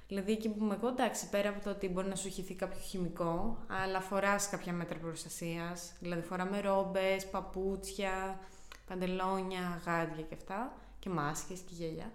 Δηλαδή 0.07 0.31
εκεί 0.31 0.49
που 0.49 0.63
είμαι 0.63 0.73
εγώ, 0.81 0.87
εντάξει, 0.87 1.29
πέρα 1.29 1.49
από 1.49 1.63
το 1.63 1.69
ότι 1.69 1.87
μπορεί 1.89 2.07
να 2.07 2.15
σου 2.15 2.29
χυθεί 2.29 2.53
κάποιο 2.53 2.79
χημικό, 2.79 3.57
αλλά 3.83 3.99
φοράς 3.99 4.49
κάποια 4.49 4.73
μέτρα 4.73 4.97
προστασίας. 4.97 5.91
Δηλαδή 5.99 6.21
φοράμε 6.21 6.59
ρόμπες, 6.59 7.25
παπούτσια, 7.25 8.39
παντελόνια, 8.87 9.81
γάντια 9.85 10.23
και 10.29 10.33
αυτά, 10.35 10.73
και 10.99 11.09
μάσκες 11.09 11.59
και 11.59 11.73
γέλια. 11.83 12.11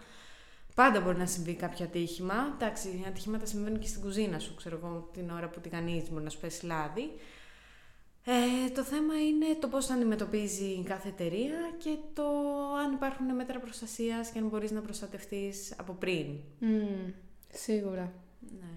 Πάντα 0.75 1.01
μπορεί 1.01 1.17
να 1.17 1.27
συμβεί 1.27 1.55
κάποιο 1.55 1.85
ατύχημα. 1.85 2.35
Εντάξει, 2.55 3.05
ατυχήματα 3.09 3.47
συμβαίνουν 3.47 3.79
και 3.79 3.87
στην 3.87 4.01
κουζίνα 4.01 4.39
σου, 4.39 4.55
ξέρω 4.55 4.81
εγώ, 4.83 5.11
την 5.13 5.31
ώρα 5.31 5.49
που 5.49 5.61
τηγανίζει, 5.61 6.11
μπορεί 6.11 6.25
να 6.25 6.31
σου 6.31 6.41
πέσει 6.41 6.67
λάδι. 6.67 7.11
Ε, 8.27 8.71
το 8.75 8.83
θέμα 8.83 9.15
είναι 9.29 9.47
το 9.61 9.69
πώς 9.69 9.87
θα 9.87 9.95
αντιμετωπίζει 9.95 10.83
κάθε 10.83 11.09
εταιρεία 11.09 11.57
και 11.79 11.97
το 12.13 12.23
αν 12.85 12.93
υπάρχουν 12.93 13.35
μέτρα 13.35 13.61
προστασίας 13.61 14.29
και 14.29 14.39
αν 14.39 14.49
μπορείς 14.49 14.71
να 14.71 14.81
προστατευτείς 14.81 15.75
από 15.77 15.93
πριν. 15.93 16.27
Μμμ, 16.59 17.13
σίγουρα. 17.53 18.13
Ναι. 18.61 18.69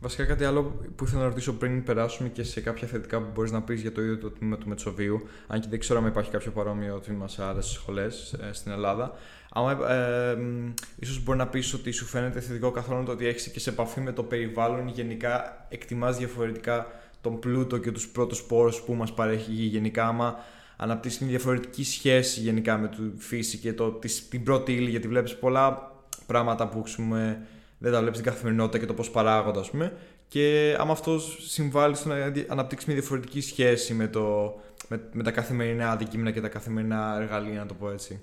Βασικά 0.00 0.24
κάτι 0.24 0.44
άλλο 0.44 0.62
που 0.96 1.04
ήθελα 1.04 1.22
να 1.22 1.28
ρωτήσω 1.28 1.52
πριν 1.52 1.84
περάσουμε 1.84 2.28
και 2.28 2.42
σε 2.42 2.60
κάποια 2.60 2.86
θετικά 2.86 3.22
που 3.22 3.30
μπορείς 3.34 3.50
να 3.50 3.62
πεις 3.62 3.80
για 3.80 3.92
το 3.92 4.00
ίδιο 4.00 4.18
το 4.18 4.30
τμήμα 4.30 4.56
του 4.56 4.68
Μετσοβίου, 4.68 5.28
αν 5.46 5.60
και 5.60 5.68
δεν 5.68 5.78
ξέρω 5.78 5.98
αν 5.98 6.06
υπάρχει 6.06 6.30
κάποιο 6.30 6.50
παρόμοιο 6.50 7.00
τμήμα 7.00 7.28
σε 7.28 7.44
άλλες 7.44 7.66
σχολές 7.66 8.32
ε, 8.32 8.52
στην 8.52 8.72
Ελλάδα. 8.72 9.12
Άμα, 9.50 9.92
ε, 9.92 10.34
μ, 10.34 10.72
ίσως 10.98 11.22
μπορεί 11.22 11.38
να 11.38 11.46
πεις 11.46 11.74
ότι 11.74 11.90
σου 11.90 12.04
φαίνεται 12.04 12.40
θετικό 12.40 12.70
καθόλου 12.70 13.04
το 13.04 13.12
ότι 13.12 13.26
έχεις 13.26 13.48
και 13.48 13.60
σε 13.60 13.70
επαφή 13.70 14.00
με 14.00 14.12
το 14.12 14.22
περιβάλλον 14.22 14.88
γενικά 14.88 15.66
εκτιμάς 15.68 16.16
διαφορετικά 16.16 16.86
τον 17.20 17.38
πλούτο 17.38 17.78
και 17.78 17.92
τους 17.92 18.08
πρώτους 18.08 18.42
πόρους 18.42 18.80
που 18.80 18.94
μας 18.94 19.14
παρέχει 19.14 19.50
η 19.50 19.54
γη 19.54 19.64
γενικά 19.66 20.06
άμα 20.06 20.36
αναπτύσσεις 20.76 21.20
μια 21.20 21.30
διαφορετική 21.30 21.84
σχέση 21.84 22.40
γενικά 22.40 22.78
με 22.78 22.88
τη 22.88 22.96
φύση 23.18 23.58
και 23.58 23.72
το, 23.72 23.90
της, 23.90 24.28
την 24.28 24.42
πρώτη 24.42 24.72
ύλη 24.72 24.90
γιατί 24.90 25.08
βλέπεις 25.08 25.36
πολλά 25.36 25.92
πράγματα 26.26 26.68
που 26.68 26.82
ξέρουμε, 26.82 27.46
δεν 27.78 27.92
τα 27.92 28.00
βλέπεις 28.00 28.18
στην 28.18 28.32
καθημερινότητα 28.32 28.78
και 28.78 28.86
το 28.86 28.94
πώς 28.94 29.10
παράγονται 29.10 29.58
ας 29.58 29.70
πούμε 29.70 29.92
και 30.28 30.76
άμα 30.78 30.92
αυτό 30.92 31.18
συμβάλλει 31.46 31.94
στο 31.94 32.08
να 32.08 32.32
αναπτύξεις 32.48 32.88
μια 32.88 32.96
διαφορετική 32.96 33.40
σχέση 33.40 33.94
με, 33.94 34.08
το, 34.08 34.54
με, 34.88 35.00
με 35.12 35.22
τα 35.22 35.30
καθημερινά 35.30 35.90
αντικείμενα 35.90 36.30
και 36.30 36.40
τα 36.40 36.48
καθημερινά 36.48 37.16
εργαλεία 37.20 37.58
να 37.58 37.66
το 37.66 37.74
πω 37.74 37.90
έτσι. 37.90 38.20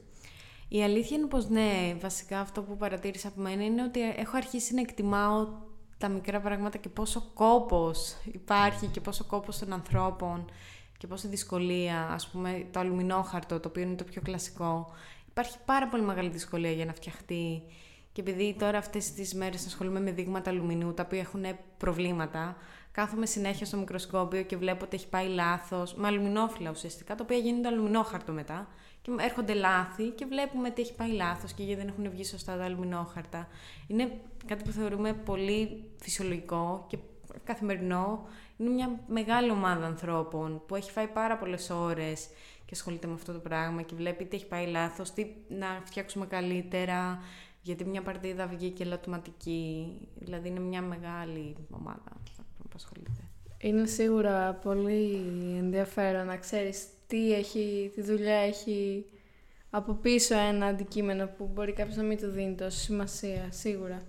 Η 0.68 0.84
αλήθεια 0.84 1.18
είναι 1.18 1.28
πως 1.28 1.50
ναι, 1.50 1.96
βασικά 2.00 2.40
αυτό 2.40 2.62
που 2.62 2.78
παρατήρησα 2.78 3.28
από 3.28 3.42
μένα 3.42 3.64
είναι 3.64 3.84
ότι 3.84 4.02
έχω 4.02 4.38
αρχίσει 4.38 4.74
να 4.74 4.82
εκτιμάω 4.82 5.48
τα 5.98 6.08
μικρά 6.08 6.40
πράγματα 6.40 6.78
και 6.78 6.90
πόσο 6.90 7.32
κόπος 7.34 8.16
υπάρχει 8.32 8.88
και 8.88 9.02
πόσο 9.02 9.24
κόπος 9.24 9.60
των 9.60 9.74
ανθρώπων 9.74 10.52
και 10.98 11.08
πόσο 11.08 11.28
δυσκολία, 11.28 12.08
ας 12.12 12.28
πούμε 12.28 12.66
το 12.72 12.80
αλουμινόχαρτο, 12.80 13.60
το 13.60 13.68
οποίο 13.68 13.84
είναι 13.84 13.96
το 13.96 14.04
πιο 14.04 14.22
κλασικό. 14.22 14.92
Υπάρχει 15.30 15.58
πάρα 15.66 15.88
πολύ 15.88 16.04
μεγάλη 16.04 16.30
δυσκολία 16.30 16.72
για 16.72 16.86
να 16.86 16.94
φτιαχτεί 16.94 17.64
και 18.12 18.22
επειδή 18.22 18.56
τώρα 18.60 18.78
αυτές 18.78 19.14
τις 19.14 19.34
μέρες 19.34 19.66
ασχολούμαι 19.66 20.00
με 20.00 20.12
δείγματα 20.12 20.50
αλουμινίου 20.50 20.94
τα 20.94 21.04
οποία 21.06 21.20
έχουν 21.20 21.46
προβλήματα, 21.78 22.58
κάθομαι 22.92 23.26
συνέχεια 23.26 23.66
στο 23.66 23.78
μικροσκόπιο 23.78 24.42
και 24.42 24.58
βλέπω 24.58 24.86
ότι 24.86 24.96
έχει 24.96 25.08
πάει 25.08 25.28
λάθος, 25.28 25.96
με 25.96 26.08
αλουμινόφυλλα 26.08 26.70
ουσιαστικά, 26.70 27.16
τα 27.16 27.24
οποία 27.24 27.38
γίνονται 27.38 27.68
αλουμινόχαρτο 27.68 28.32
μετά 28.32 28.68
και 29.06 29.12
έρχονται 29.20 29.54
λάθη 29.54 30.10
και 30.10 30.26
βλέπουμε 30.26 30.70
τι 30.70 30.82
έχει 30.82 30.96
πάει 30.96 31.12
λάθος 31.12 31.54
και 31.54 31.64
γιατί 31.64 31.82
δεν 31.82 31.90
έχουν 31.90 32.10
βγει 32.10 32.24
σωστά 32.26 32.58
τα 32.58 32.64
αλουμινόχαρτα. 32.64 33.48
Είναι 33.88 34.12
κάτι 34.46 34.64
που 34.64 34.72
θεωρούμε 34.72 35.14
πολύ 35.14 35.84
φυσιολογικό 35.98 36.86
και 36.88 36.98
καθημερινό. 37.44 38.28
Είναι 38.58 38.70
μια 38.70 39.00
μεγάλη 39.08 39.52
ομάδα 39.52 39.86
ανθρώπων 39.86 40.62
που 40.68 40.76
έχει 40.76 40.92
φάει 40.92 41.08
πάρα 41.08 41.38
πολλές 41.38 41.70
ώρες 41.70 42.28
και 42.66 42.72
ασχολείται 42.72 43.08
με 43.08 43.14
αυτό 43.14 43.34
το 43.34 43.40
πράγμα 43.40 43.82
και 43.82 43.96
βλέπει 43.96 44.26
τι 44.26 44.36
έχει 44.36 44.48
πάει 44.48 44.68
λάθος, 44.68 45.14
τι 45.14 45.28
να 45.48 45.82
φτιάξουμε 45.84 46.26
καλύτερα, 46.26 47.20
γιατί 47.62 47.86
μια 47.86 48.02
παρτίδα 48.02 48.48
βγήκε 48.48 48.84
λατωματική. 48.84 49.98
Δηλαδή 50.16 50.48
είναι 50.48 50.60
μια 50.60 50.82
μεγάλη 50.82 51.56
ομάδα 51.72 52.12
που 52.60 52.76
ασχολείται. 52.76 53.24
Είναι 53.58 53.86
σίγουρα 53.86 54.54
πολύ 54.54 55.16
ενδιαφέρον 55.58 56.26
να 56.26 56.38
ξέρεις 56.38 56.88
τι, 57.08 57.34
έχει, 57.34 57.92
τι 57.96 58.02
δουλειά 58.02 58.36
έχει 58.36 59.06
από 59.70 59.94
πίσω 59.94 60.38
ένα 60.38 60.66
αντικείμενο 60.66 61.28
που 61.38 61.50
μπορεί 61.54 61.74
κάποιος 61.74 61.96
να 61.96 62.04
μην 62.04 62.18
του 62.18 62.30
δίνει 62.30 62.56
τόση 62.56 62.80
σημασία, 62.80 63.48
σίγουρα. 63.50 64.02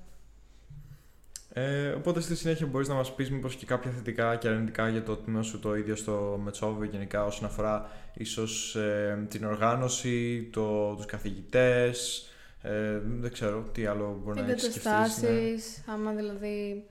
Ε, 1.53 1.89
οπότε 1.89 2.21
στη 2.21 2.37
συνέχεια 2.37 2.67
μπορείς 2.67 2.89
να 2.89 2.95
μας 2.95 3.15
πεις 3.15 3.31
μήπως 3.31 3.57
και 3.57 3.67
κάποια 3.67 3.91
θετικά 3.91 4.37
και 4.37 4.49
αρνητικά 4.49 4.89
για 4.89 5.03
το 5.03 5.17
τμήμα 5.17 5.43
σου 5.43 5.59
το 5.59 5.77
ίδιο 5.77 5.97
στο 5.97 6.41
Μετσόβιο 6.45 6.85
γενικά 6.91 7.25
όσον 7.25 7.45
αφορά 7.45 7.91
ίσως 8.15 8.77
ε, 8.77 9.27
την 9.29 9.45
οργάνωση, 9.45 10.49
το, 10.53 10.95
τους 10.95 11.07
καθηγητές, 11.07 12.29
ε, 12.63 12.99
δεν 13.05 13.33
ξέρω 13.33 13.63
τι 13.73 13.87
άλλο 13.87 14.21
μπορεί 14.25 14.41
να 14.41 14.51
έχεις 14.51 14.63
σκεφτείς. 14.63 14.85
ναι. 14.85 14.91
Εγκαταστάσεις, 14.91 15.85
άμα 15.87 16.13
δηλαδή 16.13 16.85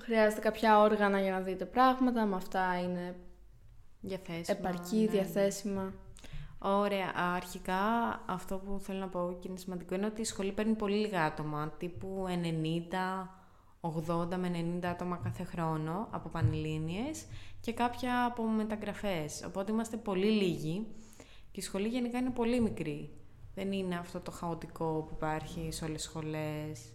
χρειάζεται 0.00 0.40
κάποια 0.40 0.80
όργανα 0.80 1.20
για 1.20 1.32
να 1.32 1.40
δείτε 1.40 1.64
πράγματα, 1.64 2.24
με 2.24 2.36
αυτά 2.36 2.80
είναι 2.82 3.14
Διαθέσιμα. 4.00 4.58
επαρκή, 4.58 4.96
ναι. 4.96 5.06
διαθέσιμα. 5.06 5.92
Ωραία. 6.58 7.12
Αρχικά 7.34 7.80
αυτό 8.26 8.56
που 8.56 8.78
θέλω 8.80 8.98
να 8.98 9.08
πω 9.08 9.36
και 9.40 9.48
είναι 9.48 9.58
σημαντικό 9.58 9.94
είναι 9.94 10.06
ότι 10.06 10.20
η 10.20 10.24
σχολή 10.24 10.52
παίρνει 10.52 10.74
πολύ 10.74 10.96
λίγα 10.96 11.24
άτομα, 11.24 11.72
τύπου 11.78 12.26
90, 12.28 13.28
80 13.80 14.36
με 14.36 14.78
90 14.80 14.84
άτομα 14.84 15.16
κάθε 15.16 15.44
χρόνο 15.44 16.08
από 16.10 16.28
πανελλήνιες 16.28 17.26
και 17.60 17.72
κάποια 17.72 18.24
από 18.24 18.42
μεταγραφές. 18.42 19.44
Οπότε 19.46 19.72
είμαστε 19.72 19.96
πολύ 19.96 20.30
λίγοι 20.30 20.86
και 21.52 21.60
η 21.60 21.62
σχολή 21.62 21.88
γενικά 21.88 22.18
είναι 22.18 22.30
πολύ 22.30 22.60
μικρή. 22.60 23.10
Δεν 23.54 23.72
είναι 23.72 23.96
αυτό 23.96 24.20
το 24.20 24.30
χαοτικό 24.30 25.04
που 25.08 25.14
υπάρχει 25.16 25.68
σε 25.72 25.84
όλες 25.84 25.96
τις 25.96 26.10
σχολές. 26.10 26.92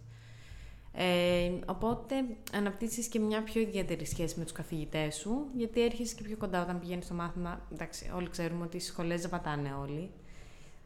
Ε, 0.96 1.52
οπότε 1.66 2.14
αναπτύσσεις 2.52 3.06
και 3.06 3.18
μια 3.18 3.42
πιο 3.42 3.60
ιδιαίτερη 3.60 4.06
σχέση 4.06 4.38
με 4.38 4.44
τους 4.44 4.52
καθηγητές 4.52 5.14
σου, 5.14 5.46
γιατί 5.56 5.82
έρχεσαι 5.82 6.14
και 6.14 6.22
πιο 6.22 6.36
κοντά 6.36 6.62
όταν 6.62 6.80
πηγαίνεις 6.80 7.04
στο 7.04 7.14
μάθημα. 7.14 7.66
Εντάξει, 7.72 8.10
όλοι 8.14 8.28
ξέρουμε 8.28 8.64
ότι 8.64 8.76
οι 8.76 8.80
σχολές 8.80 9.20
δεν 9.20 9.30
πατάνε 9.30 9.72
όλοι. 9.80 10.10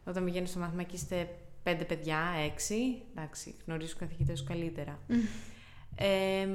Όταν 0.05 0.25
πηγαίνεις 0.25 0.51
στο 0.51 0.59
μάθημα 0.59 0.83
και 0.83 0.97
είστε 0.97 1.29
πέντε 1.63 1.85
παιδιά, 1.85 2.19
έξι, 2.53 3.03
εντάξει, 3.15 3.55
γνωρίζεις 3.67 3.91
τους 3.91 4.01
καθηγητές 4.01 4.39
σου 4.39 4.45
καλύτερα. 4.45 4.99
Ε, 6.01 6.49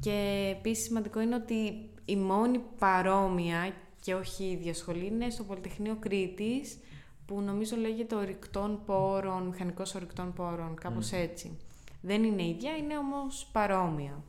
και 0.00 0.48
επίσης 0.58 0.84
σημαντικό 0.84 1.20
είναι 1.20 1.34
ότι 1.34 1.88
η 2.04 2.16
μόνη 2.16 2.60
παρόμοια 2.78 3.74
και 4.00 4.14
όχι 4.14 4.44
η 4.44 4.50
ίδια 4.50 4.74
σχολή 4.74 5.06
είναι 5.06 5.30
στο 5.30 5.44
Πολυτεχνείο 5.44 5.96
Κρήτης, 6.00 6.78
που 7.26 7.40
νομίζω 7.40 7.76
λέγεται 7.76 8.14
ορυκτών 8.14 8.82
πόρων, 8.86 9.42
μηχανικός 9.42 9.94
ορυκτών 9.94 10.32
πόρων, 10.32 10.74
κάπως 10.74 11.12
έτσι. 11.12 11.58
Δεν 12.02 12.24
είναι 12.24 12.46
ίδια, 12.46 12.76
είναι 12.76 12.98
όμως 12.98 13.48
παρόμοια. 13.52 14.22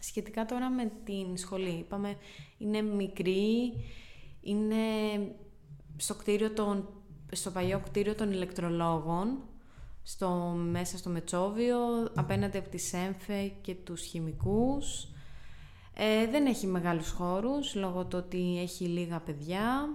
Σχετικά 0.00 0.44
τώρα 0.44 0.70
με 0.70 0.92
την 1.04 1.36
σχολή, 1.36 1.70
είπαμε, 1.70 2.16
είναι 2.58 2.82
μικρή, 2.82 3.72
είναι 4.40 4.76
στο, 5.96 6.14
κτίριο 6.14 6.50
των, 6.50 6.88
στο 7.32 7.50
παλιό 7.50 7.80
κτίριο 7.84 8.14
των 8.14 8.32
ηλεκτρολόγων, 8.32 9.38
στο, 10.02 10.28
μέσα 10.70 10.98
στο 10.98 11.10
Μετσόβιο, 11.10 11.78
απέναντι 12.14 12.58
από 12.58 12.68
τη 12.68 12.78
ΣΕΜΦΕ 12.78 13.52
και 13.60 13.74
τους 13.74 14.02
χημικούς. 14.02 15.08
Ε, 15.94 16.26
δεν 16.26 16.46
έχει 16.46 16.66
μεγάλους 16.66 17.10
χώρους, 17.10 17.74
λόγω 17.74 18.04
του 18.04 18.18
ότι 18.24 18.58
έχει 18.60 18.84
λίγα 18.84 19.20
παιδιά. 19.20 19.88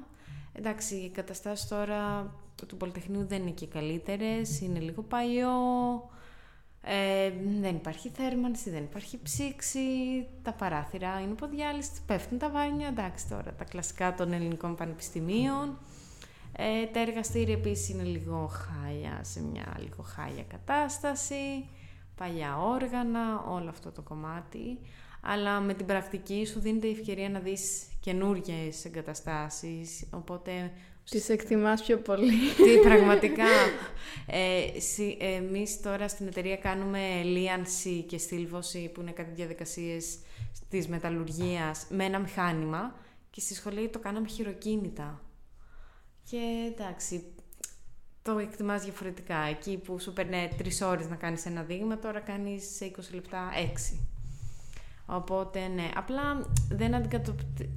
Εντάξει, 0.54 0.96
οι 0.96 1.10
καταστάσεις 1.10 1.68
τώρα 1.68 2.34
του 2.68 2.78
Πολυτεχνείου 2.78 3.26
δεν 3.26 3.42
είναι 3.42 3.52
και 3.52 3.68
καλύτερες, 3.68 4.62
είναι 4.62 4.80
λίγο 4.80 5.02
παλιό, 5.02 5.50
ε, 6.86 7.32
δεν 7.62 7.76
υπάρχει 7.76 8.10
θέρμανση, 8.10 8.70
δεν 8.70 8.84
υπάρχει 8.84 9.20
ψήξη, 9.24 9.80
τα 10.42 10.54
παράθυρα 10.54 11.20
είναι 11.20 11.32
υποδιάλυστα, 11.32 12.00
πέφτουν 12.06 12.38
τα 12.38 12.50
βάνια, 12.50 12.88
εντάξει 12.88 13.28
τώρα, 13.28 13.54
τα 13.54 13.64
κλασικά 13.64 14.14
των 14.14 14.34
ελληνικών 14.34 14.76
πανεπιστημίων. 14.76 15.78
Ε, 16.56 16.86
τα 16.86 17.00
εργαστήρια 17.00 17.54
επίσης 17.54 17.90
είναι 17.90 18.04
λίγο 18.04 18.52
χάλια, 18.52 19.20
σε 19.24 19.44
μια 19.44 19.78
λίγο 19.80 20.04
χάλια 20.04 20.44
κατάσταση, 20.44 21.70
παλιά 22.16 22.58
όργανα, 22.58 23.44
όλο 23.48 23.70
αυτό 23.70 23.92
το 23.92 24.02
κομμάτι. 24.02 24.80
Αλλά 25.22 25.60
με 25.60 25.74
την 25.74 25.86
πρακτική 25.86 26.46
σου 26.46 26.60
δίνεται 26.60 26.88
η 26.88 26.92
ευκαιρία 26.92 27.30
να 27.30 27.40
δεις 27.40 27.84
καινούργιες 28.00 28.86
εγκαταστάσεις, 28.86 30.08
οπότε 30.12 30.72
τις 31.10 31.30
εκτιμάς 31.30 31.84
πιο 31.84 31.98
πολύ. 31.98 32.32
Τι, 32.64 32.80
πραγματικά. 32.88 33.46
Ε, 34.26 34.66
εμείς 35.36 35.82
τώρα 35.82 36.08
στην 36.08 36.28
εταιρεία 36.28 36.58
κάνουμε 36.58 37.24
λίανση 37.24 38.02
και 38.02 38.18
στήλβωση, 38.18 38.92
που 38.94 39.02
είναι 39.02 39.12
κάτι 39.12 39.32
διαδικασίες 39.34 40.18
της 40.70 40.88
μεταλλουργίας, 40.88 41.86
με 41.90 42.04
ένα 42.04 42.20
μηχάνημα 42.20 42.96
και 43.30 43.40
στη 43.40 43.54
σχολή 43.54 43.90
το 43.90 44.00
κάναμε 44.00 44.28
χειροκίνητα. 44.28 45.22
Και 46.30 46.72
εντάξει, 46.74 47.24
το 48.22 48.38
εκτιμάς 48.38 48.84
διαφορετικά. 48.84 49.38
Εκεί 49.38 49.78
που 49.78 50.00
σου 50.00 50.14
παίρνει 50.14 50.50
τρεις 50.58 50.82
ώρες 50.82 51.10
να 51.10 51.16
κάνεις 51.16 51.46
ένα 51.46 51.64
δείγμα, 51.64 52.00
τώρα 52.00 52.20
κάνεις 52.20 52.76
σε 52.76 52.86
20 52.86 53.14
λεπτά 53.14 53.52
έξι. 53.72 54.08
Οπότε 55.06 55.68
ναι, 55.68 55.90
απλά 55.96 56.22
δεν 56.70 56.96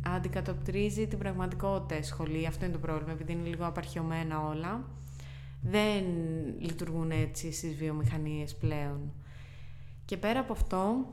αντικατοπτρίζει 0.03 1.07
την 1.07 1.19
πραγματικότητα 1.19 1.99
η 1.99 2.03
σχολή. 2.03 2.47
Αυτό 2.47 2.65
είναι 2.65 2.75
το 2.75 2.81
πρόβλημα, 2.81 3.13
επειδή 3.13 3.33
είναι 3.33 3.49
λίγο 3.49 3.67
απαρχιωμένα 3.67 4.47
όλα. 4.47 4.85
Δεν 5.63 6.05
λειτουργούν 6.59 7.11
έτσι 7.11 7.53
στις 7.53 7.75
βιομηχανίες 7.75 8.55
πλέον. 8.55 9.13
Και 10.05 10.17
πέρα 10.17 10.41
από 10.41 10.53
αυτό, 10.53 11.07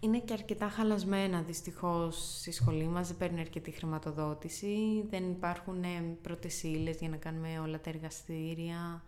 είναι 0.00 0.18
και 0.18 0.32
αρκετά 0.32 0.68
χαλασμένα 0.68 1.42
δυστυχώς 1.42 2.38
στη 2.38 2.52
σχολή 2.52 2.84
μας, 2.84 3.08
δεν 3.08 3.16
παίρνει 3.16 3.40
αρκετή 3.40 3.70
χρηματοδότηση, 3.70 5.06
δεν 5.10 5.30
υπάρχουν 5.30 5.82
ε, 5.82 6.16
πρώτες 6.22 6.62
για 6.98 7.08
να 7.08 7.16
κάνουμε 7.16 7.58
όλα 7.58 7.80
τα 7.80 7.90
εργαστήρια, 7.90 9.02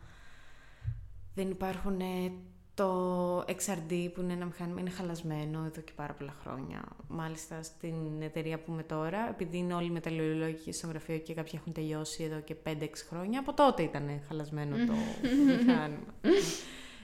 δεν 1.35 1.51
υπάρχουν 1.51 2.01
ε, 2.01 2.33
το 2.77 3.39
XRD 3.39 4.11
που 4.15 4.21
είναι 4.21 4.33
ένα 4.33 4.45
μηχάνημα 4.45 4.81
είναι 4.81 4.91
χαλασμένο 4.91 5.65
εδώ 5.65 5.81
και 5.81 5.93
πάρα 5.97 6.13
πολλά 6.13 6.35
χρόνια. 6.43 6.83
Μάλιστα 7.09 7.63
στην 7.63 7.95
εταιρεία 8.23 8.59
που 8.59 8.73
είμαι 8.73 8.83
τώρα, 8.83 9.29
επειδή 9.29 9.57
είναι 9.57 9.75
όλοι 9.75 9.91
μεταλλιολόγοι 9.91 10.73
στο 10.73 10.87
γραφείο 10.87 11.19
και 11.19 11.35
κάποιοι 11.35 11.53
έχουν 11.57 11.73
τελειώσει 11.73 12.23
εδώ 12.23 12.41
και 12.41 12.57
5-6 12.67 12.89
χρόνια, 13.09 13.41
από 13.41 13.53
τότε 13.53 13.83
ήταν 13.83 14.21
χαλασμένο 14.29 14.77
το 14.77 14.93
μηχάνημα. 15.47 16.15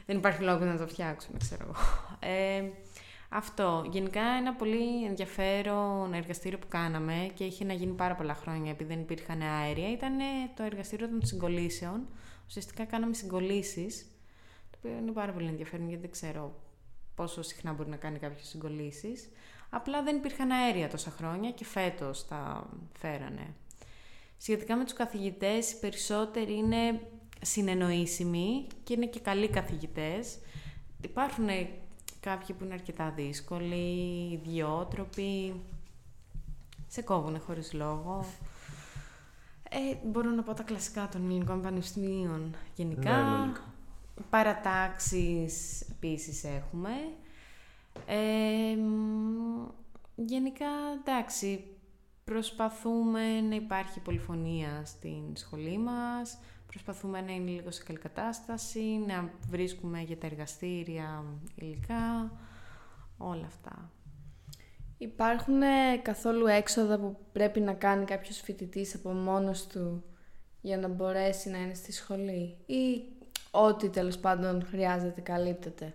Δεν 0.07 0.17
υπάρχει 0.17 0.43
λόγος 0.43 0.67
να 0.67 0.77
το 0.77 0.87
φτιάξουμε, 0.87 1.39
ξέρω 1.39 1.63
εγώ. 1.63 1.75
Ε, 2.21 2.71
αυτό. 3.29 3.85
Γενικά 3.91 4.23
ένα 4.23 4.55
πολύ 4.55 5.05
ενδιαφέρον 5.05 6.13
εργαστήριο 6.15 6.59
που 6.59 6.69
κάναμε 6.69 7.31
και 7.35 7.45
είχε 7.45 7.65
να 7.65 7.73
γίνει 7.73 7.93
πάρα 7.93 8.15
πολλά 8.15 8.35
χρόνια 8.35 8.71
επειδή 8.71 8.95
δεν 8.95 9.03
υπήρχαν 9.03 9.43
αέρια 9.43 9.93
ήταν 9.93 10.13
το 10.57 10.63
εργαστήριο 10.63 11.09
των 11.09 11.27
συγκολήσεων. 11.27 12.07
Ουσιαστικά 12.47 12.85
κάναμε 12.85 13.15
συγκολήσεις 13.15 14.07
οποίο 14.83 14.99
είναι 14.99 15.13
πάρα 15.13 15.33
πολύ 15.33 15.47
ενδιαφέρον 15.47 15.89
γιατί 15.89 16.03
δεν 16.03 16.11
ξέρω 16.11 16.55
πόσο 17.15 17.43
συχνά 17.43 17.73
μπορεί 17.73 17.89
να 17.89 17.97
κάνει 17.97 18.19
κάποιο 18.19 18.45
συγκολήσεις. 18.45 19.29
Απλά 19.71 20.03
δεν 20.03 20.17
υπήρχαν 20.17 20.51
αέρια 20.51 20.89
τόσα 20.89 21.11
χρόνια 21.11 21.51
και 21.51 21.65
φέτος 21.65 22.29
τα 22.29 22.67
φέρανε. 22.99 23.55
Σχετικά 24.37 24.77
με 24.77 24.85
τους 24.85 24.93
καθηγητές, 24.93 25.73
οι 25.73 25.79
περισσότεροι 25.79 26.55
είναι 26.55 27.01
συνεννοήσιμοι 27.43 28.67
και 28.85 28.93
είναι 28.93 29.07
και 29.07 29.21
καλοί 29.21 29.49
καθηγητές. 29.49 30.39
Υπάρχουν 31.03 31.47
κάποιοι 32.21 32.57
που 32.59 32.65
είναι 32.65 32.75
αρκετά 32.75 33.11
δύσκολοι, 33.11 34.33
ιδιότροποι, 34.33 35.61
σε 36.89 37.03
κόβουνε 37.03 37.39
χωρίς 37.39 37.73
λόγο. 37.73 38.25
Ε, 39.69 40.07
μπορώ 40.07 40.31
να 40.31 40.43
πω 40.43 40.55
τα 40.55 40.63
κλασικά 40.63 41.09
των 41.09 41.25
ελληνικών 41.25 41.63
πανεπιστημίων 41.63 42.55
γενικά. 42.75 43.17
Ναι, 43.17 43.53
Παρατάξεις 44.31 45.81
επίσης 45.81 46.45
έχουμε. 46.45 46.91
γενικά, 50.15 50.67
εντάξει, 51.01 51.65
προσπαθούμε 52.25 53.41
να 53.41 53.55
υπάρχει 53.55 54.01
πολυφωνία 54.01 54.83
στην 54.85 55.37
σχολή 55.37 55.79
μας, 55.79 56.39
προσπαθούμε 56.67 57.21
να 57.21 57.33
είναι 57.33 57.51
λίγο 57.51 57.71
σε 57.71 57.83
καλή 57.83 57.99
κατάσταση, 57.99 59.05
να 59.07 59.31
βρίσκουμε 59.49 60.01
για 60.01 60.19
τα 60.19 60.27
εργαστήρια 60.27 61.25
υλικά, 61.55 62.33
όλα 63.19 63.47
αυτά. 63.47 63.91
Υπάρχουν 64.99 65.61
καθόλου 66.03 66.47
έξοδα 66.47 66.99
που 66.99 67.17
πρέπει 67.33 67.61
να 67.61 67.73
κάνει 67.73 68.05
κάποιος 68.05 68.41
φοιτητής 68.41 68.95
από 68.95 69.11
μόνος 69.11 69.67
του 69.67 70.05
για 70.61 70.79
να 70.79 70.89
μπορέσει 70.89 71.51
να 71.51 71.59
είναι 71.59 71.75
στη 71.75 71.93
σχολή 71.93 72.57
ή 72.67 73.03
ό,τι 73.55 73.89
τέλος 73.89 74.19
πάντων 74.19 74.67
χρειάζεται 74.67 75.21
καλύπτεται. 75.21 75.95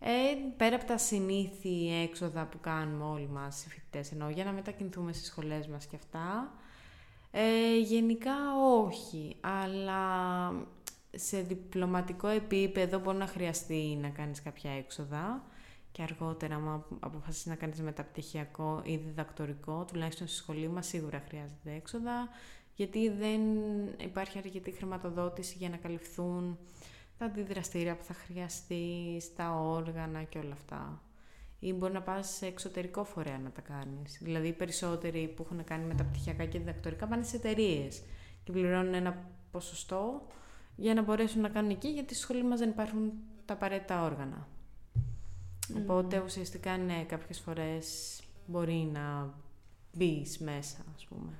Ε, 0.00 0.10
πέρα 0.56 0.76
από 0.76 0.84
τα 0.84 0.98
συνήθη 0.98 2.02
έξοδα 2.02 2.44
που 2.46 2.60
κάνουμε 2.60 3.04
όλοι 3.04 3.28
μας 3.28 3.64
οι 3.64 3.68
φοιτητές, 3.68 4.12
ενώ 4.12 4.30
για 4.30 4.44
να 4.44 4.52
μετακινηθούμε 4.52 5.12
στις 5.12 5.26
σχολές 5.26 5.66
μας 5.66 5.86
και 5.86 5.96
αυτά, 5.96 6.52
ε, 7.30 7.78
γενικά 7.78 8.34
όχι, 8.84 9.36
αλλά 9.40 10.02
σε 11.10 11.40
διπλωματικό 11.40 12.28
επίπεδο 12.28 12.98
μπορεί 12.98 13.16
να 13.16 13.26
χρειαστεί 13.26 13.98
να 14.00 14.08
κάνεις 14.08 14.42
κάποια 14.42 14.70
έξοδα 14.70 15.42
και 15.92 16.02
αργότερα, 16.02 16.54
αν 16.54 16.84
αποφασίσεις 17.00 17.46
να 17.46 17.54
κάνεις 17.54 17.80
μεταπτυχιακό 17.80 18.80
ή 18.84 18.96
διδακτορικό, 18.96 19.84
τουλάχιστον 19.84 20.26
στη 20.26 20.36
σχολή 20.36 20.68
μας 20.68 20.86
σίγουρα 20.86 21.22
χρειάζεται 21.28 21.74
έξοδα 21.76 22.28
γιατί 22.78 23.08
δεν 23.08 23.40
υπάρχει 24.04 24.38
αρκετή 24.38 24.70
χρηματοδότηση 24.70 25.56
για 25.58 25.68
να 25.68 25.76
καλυφθούν 25.76 26.58
τα 27.18 27.24
αντιδραστήρια 27.24 27.96
που 27.96 28.04
θα 28.04 28.14
χρειαστεί, 28.14 29.22
τα 29.36 29.50
όργανα 29.54 30.22
και 30.22 30.38
όλα 30.38 30.52
αυτά. 30.52 31.02
Ή 31.58 31.72
μπορεί 31.72 31.92
να 31.92 32.02
πας 32.02 32.28
σε 32.28 32.46
εξωτερικό 32.46 33.04
φορέα 33.04 33.38
να 33.38 33.50
τα 33.50 33.60
κάνεις. 33.60 34.18
Δηλαδή 34.22 34.48
οι 34.48 34.52
περισσότεροι 34.52 35.28
που 35.28 35.42
έχουν 35.42 35.64
κάνει 35.64 35.84
μεταπτυχιακά 35.84 36.44
και 36.44 36.58
διδακτορικά 36.58 37.06
πάνε 37.06 37.22
σε 37.22 37.36
εταιρείες 37.36 38.02
και 38.44 38.52
πληρώνουν 38.52 38.94
ένα 38.94 39.30
ποσοστό 39.50 40.26
για 40.76 40.94
να 40.94 41.02
μπορέσουν 41.02 41.40
να 41.40 41.48
κάνουν 41.48 41.70
εκεί, 41.70 41.88
γιατί 41.88 42.14
στη 42.14 42.22
σχολή 42.22 42.42
μας 42.42 42.58
δεν 42.58 42.68
υπάρχουν 42.68 43.12
τα 43.44 43.54
απαραίτητα 43.54 44.04
όργανα. 44.04 44.48
Οπότε 45.76 46.18
ουσιαστικά 46.18 46.76
ναι, 46.76 47.04
κάποιες 47.04 47.38
φορές 47.38 48.18
μπορεί 48.46 48.90
να 48.92 49.34
μπεις 49.92 50.38
μέσα, 50.38 50.84
ας 50.94 51.04
πούμε. 51.04 51.32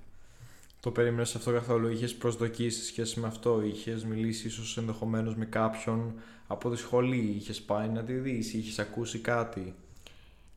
Το 0.80 0.90
περίμενες 0.90 1.34
αυτό 1.34 1.52
καθόλου, 1.52 1.88
είχες 1.88 2.14
προσδοκίες 2.14 2.74
σε 2.74 2.84
σχέση 2.84 3.20
με 3.20 3.26
αυτό, 3.26 3.62
είχες 3.62 4.04
μιλήσει 4.04 4.46
ίσως 4.46 4.76
ενδεχομένως 4.76 5.36
με 5.36 5.44
κάποιον 5.44 6.14
από 6.46 6.70
τη 6.70 6.76
σχολή, 6.76 7.34
είχες 7.38 7.62
πάει 7.62 7.88
να 7.88 8.02
τη 8.04 8.12
δεις, 8.12 8.54
είχες 8.54 8.78
ακούσει 8.78 9.18
κάτι; 9.18 9.74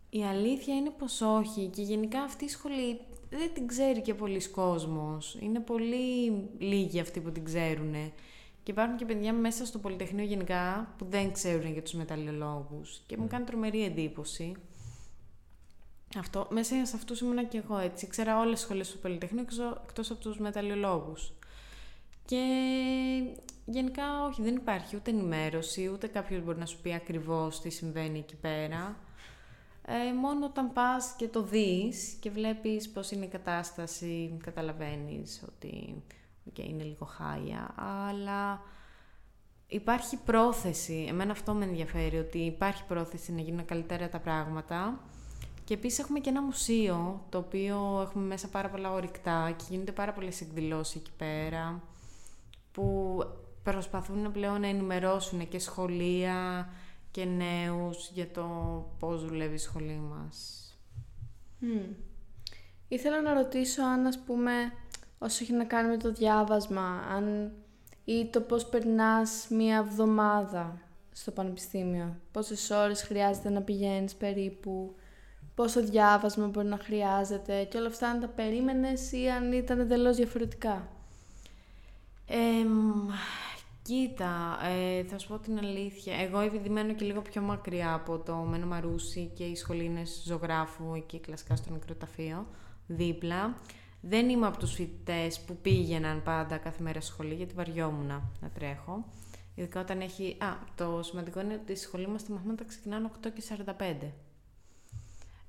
Η 0.10 0.24
αλήθεια 0.24 0.76
είναι 0.76 0.92
πως 0.98 1.22
όχι 1.22 1.66
και 1.66 1.82
γενικά 1.82 2.22
αυτή 2.22 2.46
η 2.46 2.50
σχολή 2.50 3.00
δεν 3.30 3.54
την 3.54 3.68
ξέρει 3.68 4.02
και 4.02 4.14
πολλοί 4.14 4.50
κόσμος. 4.50 5.38
Είναι 5.40 5.60
πολύ 5.60 6.34
λίγοι 6.58 7.00
αυτοί 7.00 7.20
που 7.20 7.32
την 7.32 7.46
ξέρουν. 7.46 7.94
Και 8.64 8.72
υπάρχουν 8.72 8.98
και 8.98 9.06
παιδιά 9.06 9.34
μέσα 9.34 9.66
στο 9.66 9.80
Πολυτεχνείο 9.80 10.26
γενικά 10.26 10.94
που 10.98 11.06
δεν 11.10 11.32
ξέρουν 11.32 11.72
για 11.72 11.82
τους 11.82 11.94
μεταλλιολόγους 11.94 13.02
και 13.06 13.18
μου 13.18 13.28
κάνει 13.28 13.46
τρομερή 13.46 13.84
εντύπωση. 13.84 14.52
Αυτό, 16.18 16.48
μέσα 16.50 16.86
σε 16.86 16.96
αυτούς 16.96 17.20
ήμουνα 17.20 17.44
και 17.44 17.58
εγώ 17.58 17.78
έτσι. 17.78 18.08
Ξέρα 18.08 18.40
όλες 18.40 18.54
τις 18.54 18.62
σχολές 18.62 18.92
του 18.92 19.00
Πολυτεχνείου 19.00 19.46
εκτός 19.84 20.12
από 20.12 20.20
τους 20.20 20.40
μεταλλιολόγους. 20.40 21.34
Και 22.26 22.44
γενικά 23.66 24.26
όχι, 24.26 24.42
δεν 24.42 24.56
υπάρχει 24.56 24.96
ούτε 24.96 25.12
ενημέρωση, 25.12 25.90
ούτε 25.94 26.08
κάποιος 26.08 26.44
μπορεί 26.44 26.58
να 26.58 26.66
σου 26.66 26.82
πει 26.82 26.94
ακριβώς 26.94 27.62
τι 27.62 27.70
συμβαίνει 27.70 28.20
εκεί 28.20 28.36
πέρα. 28.36 28.96
Ε, 29.86 30.14
μόνο 30.14 30.46
όταν 30.46 30.74
πας 30.74 31.14
και 31.18 31.28
το 31.28 31.42
δεις 31.42 32.18
και 32.20 32.30
βλέπεις 32.30 32.90
πώς 32.90 33.12
είναι 33.12 33.26
η 33.26 33.28
κατάσταση, 33.28 34.38
καταλαβαίνεις 34.44 35.44
ότι 35.48 36.04
okay, 36.50 36.66
είναι 36.70 36.84
λίγο 36.84 37.06
χάλια, 37.06 37.74
αλλά 37.78 38.62
υπάρχει 39.68 40.18
πρόθεση, 40.18 41.06
εμένα 41.10 41.32
αυτό 41.32 41.54
με 41.54 41.66
ενδιαφέρει, 41.66 42.18
ότι 42.18 42.38
υπάρχει 42.38 42.84
πρόθεση 42.86 43.32
να 43.32 43.42
γίνουν 43.42 43.66
καλύτερα 43.66 44.10
τα 44.10 44.20
πράγματα 44.20 45.00
και 45.72 45.78
επίσης 45.78 46.00
έχουμε 46.00 46.20
και 46.20 46.30
ένα 46.30 46.42
μουσείο, 46.42 47.26
το 47.30 47.38
οποίο 47.38 48.00
έχουμε 48.02 48.26
μέσα 48.26 48.48
πάρα 48.48 48.70
πολλά 48.70 48.92
ορυκτά 48.92 49.54
και 49.58 49.64
γίνονται 49.70 49.92
πάρα 49.92 50.14
πολλές 50.14 50.42
εκδηλώσεις 50.42 50.96
εκεί 50.96 51.12
πέρα, 51.18 51.84
που 52.72 53.18
προσπαθούν 53.64 54.32
πλέον 54.32 54.62
να 54.62 54.68
ενημερώσουν 54.68 55.48
και 55.48 55.60
σχολεία 55.60 56.70
και 57.12 57.26
νέους 57.26 58.10
για 58.14 58.32
το 58.32 58.46
πώς 59.00 59.26
δουλεύει 59.26 59.54
η 59.54 59.58
σχολή 59.58 60.02
μας. 60.10 60.68
Mm. 61.62 61.96
Ήθελα 62.88 63.22
να 63.22 63.34
ρωτήσω 63.34 63.84
αν, 63.84 64.06
ας 64.06 64.20
πούμε, 64.20 64.52
όσο 65.20 65.44
έχει 65.44 65.54
να 65.54 65.66
κάνει 65.66 65.90
με 65.90 65.98
το 65.98 66.12
διάβασμα, 66.12 67.04
αν 67.12 67.52
ή 68.06 68.26
το 68.26 68.42
πώς 68.42 68.66
περνάς 68.66 69.48
μία 69.50 69.78
εβδομάδα 69.78 70.82
στο 71.12 71.32
πανεπιστήμιο, 71.32 72.16
πόσες 72.32 72.70
ώρες 72.70 73.02
χρειάζεται 73.02 73.50
να 73.50 73.62
πηγαίνεις 73.62 74.16
περίπου, 74.16 74.96
πόσο 75.56 75.84
διάβασμα 75.84 76.48
μπορεί 76.48 76.68
να 76.68 76.78
χρειάζεται 76.78 77.64
και 77.64 77.78
όλα 77.78 77.88
αυτά 77.88 78.10
αν 78.10 78.20
τα 78.20 78.28
περίμενες 78.28 79.12
ή 79.12 79.28
αν 79.28 79.52
ήταν 79.52 79.80
εντελώς 79.80 80.16
διαφορετικά. 80.16 80.88
Κοίτα, 83.84 84.60
ε, 84.64 85.04
θα 85.04 85.18
σου 85.18 85.28
πω 85.28 85.38
την 85.38 85.58
αλήθεια. 85.58 86.16
Εγώ 86.16 86.40
επειδή 86.40 86.70
μένω 86.70 86.94
και 86.94 87.06
λίγο 87.06 87.22
πιο 87.22 87.42
μακριά 87.42 87.94
από 87.94 88.18
το 88.18 88.36
Μένο 88.36 88.66
Μαρούσι 88.66 89.32
και 89.34 89.44
οι 89.44 89.56
σχολή 89.56 89.84
είναι 89.84 90.04
ζωγράφου 90.26 90.94
εκεί 90.96 91.20
κλασικά 91.20 91.56
στο 91.56 91.72
νεκροταφείο, 91.72 92.48
δίπλα. 92.88 93.56
Δεν 94.02 94.30
είμαι 94.30 94.48
από 94.48 94.58
τους 94.58 94.74
φοιτητές 94.74 95.40
που 95.40 95.58
πήγαιναν 95.62 96.24
πάντα 96.24 96.58
κάθε 96.58 96.84
μέρα 96.84 97.02
σχολή 97.02 97.34
γιατί 97.34 97.54
βαριόμουν 97.54 98.08
να 98.42 98.50
τρέχω. 98.54 99.06
Ειδικά 99.56 99.80
όταν 99.80 100.02
έχει... 100.02 100.38
Α, 100.40 100.58
το 100.76 101.04
σημαντικό 101.04 101.40
είναι 101.40 101.60
ότι 101.64 101.72
η 101.72 101.76
σχολή 101.76 102.08
μας 102.08 102.26
τα 102.26 102.34
μαθήματα 102.34 102.64
ξεκινάνε 102.64 103.10
8 103.26 103.28
και 103.34 103.44
45. 103.80 104.08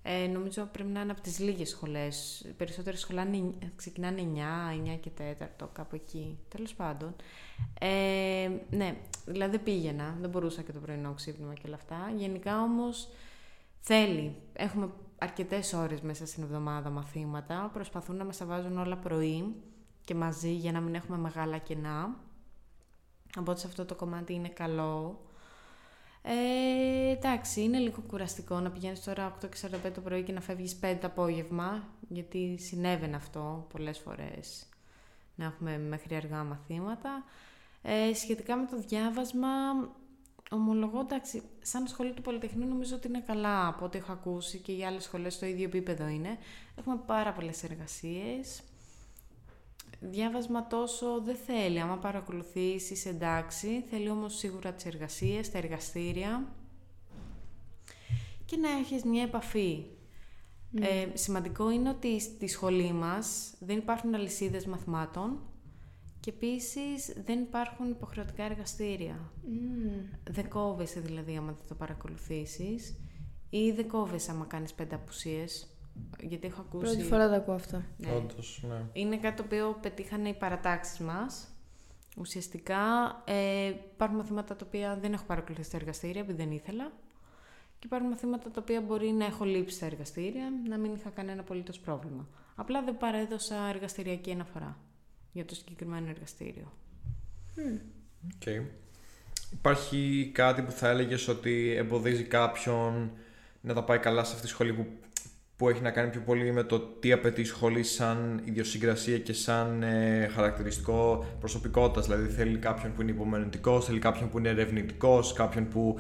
Ε, 0.03 0.27
νομίζω 0.27 0.69
πρέπει 0.73 0.91
να 0.91 1.01
είναι 1.01 1.13
από 1.13 1.21
τις 1.21 1.39
λίγες 1.39 1.69
σχολές. 1.69 2.41
Οι 2.41 2.53
περισσότερες 2.53 3.01
σχολές 3.01 3.27
ξεκινάνε 3.77 4.21
9, 4.21 4.95
9 4.95 4.99
και 5.01 5.11
4, 5.11 5.69
κάπου 5.73 5.95
εκεί. 5.95 6.39
Τέλος 6.49 6.75
πάντων. 6.75 7.15
Ε, 7.81 8.51
ναι, 8.71 8.97
δηλαδή 9.27 9.59
πήγαινα. 9.59 10.17
Δεν 10.21 10.31
μπορούσα 10.31 10.63
και 10.63 10.73
το 10.73 10.79
πρωινό 10.79 11.13
ξύπνημα 11.13 11.55
και 11.55 11.63
όλα 11.67 11.75
αυτά. 11.75 12.13
Γενικά 12.17 12.63
όμως 12.63 13.09
θέλει. 13.81 14.37
Έχουμε 14.53 14.91
αρκετές 15.19 15.73
ώρες 15.73 16.01
μέσα 16.01 16.27
στην 16.27 16.43
εβδομάδα 16.43 16.91
μαθήματα. 16.91 17.71
Προσπαθούν 17.73 18.17
να 18.17 18.25
μας 18.25 18.37
τα 18.37 18.45
βάζουν 18.45 18.79
όλα 18.79 18.97
πρωί 18.97 19.55
και 20.05 20.15
μαζί 20.15 20.53
για 20.53 20.73
να 20.73 20.81
μην 20.81 20.95
έχουμε 20.95 21.19
μεγάλα 21.19 21.59
κενά. 21.59 22.17
Οπότε 23.39 23.61
σε 23.61 23.67
αυτό 23.67 23.85
το 23.85 23.95
κομμάτι 23.95 24.33
είναι 24.33 24.49
καλό. 24.49 25.21
Ε, 26.23 27.11
εντάξει, 27.11 27.61
είναι 27.63 27.79
λίγο 27.79 28.03
κουραστικό 28.09 28.61
να 28.61 28.71
πηγαίνεις 28.71 29.05
τώρα 29.05 29.37
8 29.45 29.49
και 29.49 29.57
45 29.87 29.91
το 29.95 30.01
πρωί 30.01 30.23
και 30.23 30.33
να 30.33 30.41
φεύγεις 30.41 30.79
5 30.83 30.97
το 31.01 31.07
απόγευμα, 31.07 31.83
γιατί 32.09 32.57
συνέβαινε 32.59 33.17
αυτό 33.17 33.67
πολλές 33.73 33.99
φορές 33.99 34.67
να 35.35 35.45
έχουμε 35.45 35.79
μέχρι 35.79 36.15
αργά 36.15 36.45
μαθήματα. 36.45 37.25
Ε, 37.83 38.15
σχετικά 38.15 38.57
με 38.57 38.67
το 38.67 38.77
διάβασμα, 38.79 39.49
ομολογώ, 40.51 41.01
εντάξει, 41.01 41.43
σαν 41.63 41.87
σχολή 41.87 42.13
του 42.13 42.23
Πολυτεχνείου 42.23 42.69
νομίζω 42.69 42.97
ότι 42.97 43.09
είναι 43.09 43.23
καλά 43.27 43.67
από 43.67 43.85
ό,τι 43.85 43.99
έχω 43.99 44.13
ακούσει 44.13 44.59
και 44.59 44.73
οι 44.73 44.85
άλλες 44.85 45.03
σχολές 45.05 45.35
στο 45.35 45.47
ίδιο 45.47 45.65
επίπεδο 45.65 46.07
είναι. 46.07 46.39
Έχουμε 46.79 46.97
πάρα 47.07 47.33
πολλές 47.33 47.63
εργασίες, 47.63 48.63
διάβασμα 50.03 50.67
τόσο 50.67 51.21
δεν 51.21 51.37
θέλει. 51.37 51.81
Άμα 51.81 51.97
παρακολουθήσει, 51.97 53.09
εντάξει. 53.09 53.85
Θέλει 53.91 54.11
όμως 54.11 54.37
σίγουρα 54.37 54.73
τις 54.73 54.85
εργασίες, 54.85 55.51
τα 55.51 55.59
εργαστήρια 55.59 56.53
και 58.45 58.57
να 58.57 58.71
έχεις 58.71 59.05
μια 59.05 59.23
επαφή. 59.23 59.85
Ναι. 60.71 60.87
Ε, 60.87 61.09
σημαντικό 61.15 61.71
είναι 61.71 61.89
ότι 61.89 62.21
στη 62.21 62.49
σχολή 62.49 62.93
μας 62.93 63.55
δεν 63.61 63.79
υπάρχουν 63.79 64.15
αλυσίδες 64.15 64.67
μαθημάτων 64.67 65.41
και 66.21 66.31
επίσης 66.31 67.13
δεν 67.25 67.41
υπάρχουν 67.41 67.91
υποχρεωτικά 67.91 68.45
εργαστήρια. 68.45 69.33
Mm. 69.45 70.19
Δεν 70.31 70.49
κόβεσαι 70.49 71.01
δηλαδή 71.01 71.37
άμα 71.37 71.47
δεν 71.47 71.69
το 71.69 71.75
παρακολουθήσεις 71.75 72.97
ή 73.51 73.71
δεν 73.71 73.89
κόβεσαι 73.89 74.31
άμα 74.31 74.45
κάνεις 74.45 74.73
πέντε 74.73 74.95
απουσίες 74.95 75.72
γιατί 76.21 76.47
έχω 76.47 76.61
ακούσει... 76.61 76.85
Πρώτη 76.85 77.09
φορά 77.09 77.29
το 77.29 77.35
ακούω 77.35 77.55
αυτό. 77.55 77.83
Ναι. 77.97 78.13
Όντως, 78.13 78.65
ναι. 78.69 78.85
Είναι 78.93 79.17
κάτι 79.17 79.37
το 79.37 79.43
οποίο 79.43 79.79
πετύχανε 79.83 80.29
οι 80.29 80.35
παρατάξεις 80.35 80.99
μας. 80.99 81.47
Ουσιαστικά 82.17 82.81
ε, 83.25 83.67
υπάρχουν 83.67 84.19
μαθήματα 84.19 84.57
τα 84.57 84.65
οποία 84.67 84.99
δεν 85.01 85.13
έχω 85.13 85.25
παρακολουθήσει 85.25 85.69
στα 85.69 85.77
εργαστήρια 85.77 86.21
επειδή 86.21 86.43
δεν 86.43 86.53
ήθελα. 86.53 86.93
Και 87.79 87.87
υπάρχουν 87.87 88.09
μαθήματα 88.09 88.51
τα 88.51 88.61
οποία 88.63 88.81
μπορεί 88.81 89.11
να 89.11 89.25
έχω 89.25 89.45
λείψει 89.45 89.77
στα 89.77 89.87
εργαστήρια, 89.87 90.45
να 90.69 90.79
μην 90.79 90.95
είχα 90.95 91.11
κανένα 91.11 91.41
απολύτως 91.41 91.79
πρόβλημα. 91.79 92.29
Απλά 92.55 92.83
δεν 92.83 92.97
παρέδωσα 92.97 93.69
εργαστηριακή 93.69 94.33
αναφορά 94.33 94.79
για 95.33 95.45
το 95.45 95.55
συγκεκριμένο 95.55 96.09
εργαστήριο. 96.09 96.73
Okay. 98.39 98.63
Υπάρχει 99.53 100.31
κάτι 100.35 100.63
που 100.63 100.71
θα 100.71 100.89
έλεγες 100.89 101.29
ότι 101.29 101.75
εμποδίζει 101.77 102.23
κάποιον 102.23 103.11
να 103.61 103.75
τα 103.75 103.85
πάει 103.85 103.99
καλά 103.99 104.25
σε 104.25 104.31
αυτή 104.31 104.43
τη 104.45 104.49
σχολή 104.53 104.73
που 104.73 104.87
που 105.63 105.69
έχει 105.69 105.83
να 105.83 105.91
κάνει 105.91 106.11
πιο 106.11 106.21
πολύ 106.21 106.53
με 106.53 106.63
το 106.63 106.81
τι 106.81 107.13
απαιτείς 107.13 107.49
η 107.49 107.49
σχολή 107.49 107.83
σαν 107.83 108.41
ιδιοσυγκρασία 108.45 109.19
και 109.19 109.33
σαν 109.33 109.83
ε, 109.83 110.31
χαρακτηριστικό 110.35 111.27
προσωπικότητας. 111.41 112.07
Δηλαδή 112.07 112.29
θέλει 112.29 112.59
κάποιον 112.59 112.93
που 112.93 113.03
είναι 113.03 113.11
υπομονετικός, 113.11 113.85
θέλει 113.85 113.99
κάποιον 113.99 114.31
που 114.31 114.39
είναι 114.39 114.49
ερευνητικός, 114.49 115.33
κάποιον 115.33 115.69
που 115.69 115.99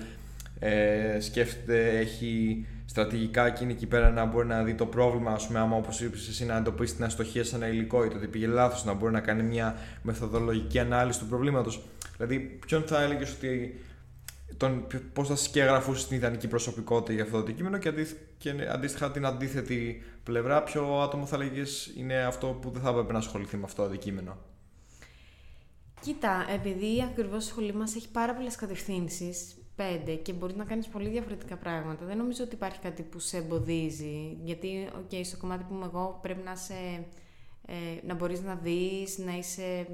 ε, 0.59 1.21
σκέφτεται, 1.21 1.99
έχει 1.99 2.67
στρατηγικά 2.85 3.51
και 3.51 3.65
είναι 3.65 3.73
εκεί 3.73 3.87
πέρα 3.87 4.11
να 4.11 4.25
μπορεί 4.25 4.47
να 4.47 4.63
δει 4.63 4.75
το 4.75 4.87
πρόβλημα, 4.87 5.33
ας 5.33 5.47
πούμε, 5.47 5.59
άμα 5.59 5.77
όπως 5.77 6.01
είπες 6.01 6.29
εσύ 6.29 6.45
να 6.45 6.57
εντοπίσει 6.57 6.95
την 6.95 7.05
αστοχία 7.05 7.45
σε 7.45 7.57
ένα 7.57 7.69
υλικό 7.69 8.05
ή 8.05 8.09
το 8.09 8.17
ότι 8.17 8.27
πήγε 8.27 8.47
λάθος, 8.47 8.85
να 8.85 8.93
μπορεί 8.93 9.13
να 9.13 9.21
κάνει 9.21 9.43
μια 9.43 9.77
μεθοδολογική 10.03 10.79
ανάλυση 10.79 11.19
του 11.19 11.27
προβλήματος. 11.27 11.83
Δηλαδή, 12.17 12.59
ποιον 12.67 12.83
θα 12.83 13.03
έλεγες 13.03 13.33
ότι 13.33 13.81
τον, 14.57 14.87
πώς 15.13 15.29
θα 15.29 15.37
σκεγγραφούσε 15.37 16.07
την 16.07 16.17
ιδανική 16.17 16.49
προσωπικότητα 16.49 17.13
για 17.13 17.23
αυτό 17.23 17.37
το 17.37 17.43
αντικείμενο 17.43 17.79
και, 17.79 17.93
και 18.39 18.55
αντίστοιχα 18.71 19.11
την 19.11 19.27
αντίθετη 19.27 20.03
πλευρά, 20.23 20.63
ποιο 20.63 21.01
άτομο 21.01 21.27
θα 21.27 21.37
λέγε 21.37 21.63
είναι 21.97 22.25
αυτό 22.25 22.47
που 22.47 22.71
δεν 22.71 22.83
θα 22.83 22.89
έπρεπε 22.89 23.13
να 23.13 23.19
ασχοληθεί 23.19 23.57
με 23.57 23.65
αυτό 23.65 23.83
το 23.83 23.89
αντικείμενο; 23.89 24.37
Κοίτα, 26.01 26.47
επειδή 26.55 27.03
ακριβώς 27.03 27.45
η 27.45 27.49
σχολή 27.49 27.73
μας 27.73 27.95
έχει 27.95 28.11
πάρα 28.11 28.35
πολλές 28.35 28.57
κατευθύνσεις, 28.57 29.57
πέντε, 29.77 30.15
και 30.15 30.33
μπορείς 30.33 30.57
να 30.57 30.65
κάνεις 30.65 30.87
πολύ 30.87 31.09
διαφορετικά 31.09 31.57
πράγματα, 31.57 32.05
δεν 32.05 32.17
νομίζω 32.17 32.45
ότι 32.45 32.55
υπάρχει 32.55 32.79
κάτι 32.79 33.03
που 33.03 33.19
σε 33.19 33.37
εμποδίζει. 33.37 34.39
Γιατί, 34.43 34.89
okay, 34.97 35.21
στο 35.25 35.37
κομμάτι 35.37 35.65
που 35.69 35.75
είμαι 35.75 35.85
εγώ, 35.85 36.19
πρέπει 36.23 36.43
να, 36.45 36.57
σε, 36.57 36.75
ε, 37.67 38.07
να 38.07 38.15
μπορείς 38.15 38.41
να 38.41 38.55
δεις, 38.55 39.19
να 39.19 39.37
είσαι. 39.37 39.87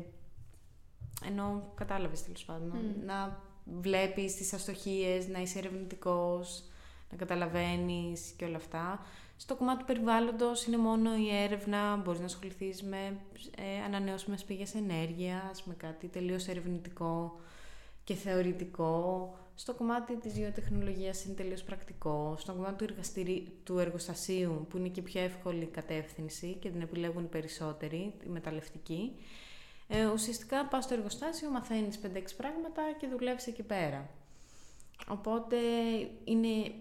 ενώ 1.27 1.73
κατάλαβες 1.75 2.23
τέλος 2.23 2.45
πάντων. 2.45 2.73
Mm. 2.73 3.05
Να 3.07 3.47
βλέπεις 3.81 4.35
τις 4.35 4.53
αστοχίες, 4.53 5.29
να 5.29 5.41
είσαι 5.41 5.59
ερευνητικός, 5.59 6.65
να 7.11 7.17
καταλαβαίνεις 7.17 8.33
και 8.37 8.45
όλα 8.45 8.57
αυτά. 8.57 9.07
Στο 9.37 9.57
κομμάτι 9.57 9.79
του 9.79 9.85
περιβάλλοντος 9.85 10.65
είναι 10.65 10.77
μόνο 10.77 11.17
η 11.17 11.37
έρευνα, 11.37 11.97
μπορείς 11.97 12.21
να 12.21 12.27
ασχοληθείς 12.27 12.83
με 12.83 13.17
ε, 13.57 13.85
ανανεώσιμες 13.87 14.45
πηγές 14.45 14.75
ενέργειας, 14.75 15.63
με 15.65 15.75
κάτι 15.75 16.07
τελείως 16.07 16.49
ερευνητικό 16.49 17.41
και 18.05 18.15
θεωρητικό. 18.15 19.33
Στο 19.55 19.75
κομμάτι 19.75 20.17
της 20.17 20.33
βιοτεχνολογίας 20.33 21.25
είναι 21.25 21.35
τελείως 21.35 21.63
πρακτικό. 21.63 22.35
Στο 22.39 22.53
κομμάτι 22.53 22.87
του, 22.87 22.95
του 23.65 23.79
εργοστασίου, 23.79 24.67
που 24.71 24.77
είναι 24.77 24.89
και 24.89 25.03
πιο 25.03 25.21
εύκολη 25.21 25.67
κατεύθυνση 25.67 26.57
και 26.61 26.71
την 26.71 26.81
επιλέγουν 26.81 27.25
οι 27.25 27.29
περισσότεροι, 27.29 28.15
η 28.27 28.29
μεταλλευτική, 28.29 29.13
ε, 29.89 30.07
ουσιαστικά 30.07 30.67
πας 30.67 30.85
στο 30.85 30.95
εργοστάσιο, 30.95 31.51
μαθαίνεις 31.51 31.99
5-6 32.03 32.37
πράγματα 32.37 32.83
και 32.99 33.07
δουλεύεις 33.07 33.47
εκεί 33.47 33.63
πέρα. 33.63 34.11
Οπότε 35.09 35.57
είναι, 36.25 36.73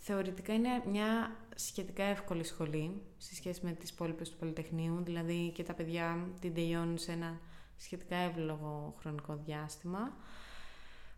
θεωρητικά 0.00 0.54
είναι 0.54 0.82
μια 0.90 1.36
σχετικά 1.54 2.02
εύκολη 2.02 2.44
σχολή 2.44 3.02
σε 3.18 3.34
σχέση 3.34 3.60
με 3.64 3.72
τις 3.72 3.90
υπόλοιπες 3.90 4.30
του 4.30 4.36
Πολυτεχνείου, 4.36 5.02
δηλαδή 5.02 5.52
και 5.54 5.62
τα 5.62 5.74
παιδιά 5.74 6.28
την 6.40 6.54
τελειώνουν 6.54 6.98
σε 6.98 7.12
ένα 7.12 7.40
σχετικά 7.76 8.16
εύλογο 8.16 8.94
χρονικό 9.00 9.40
διάστημα. 9.44 10.12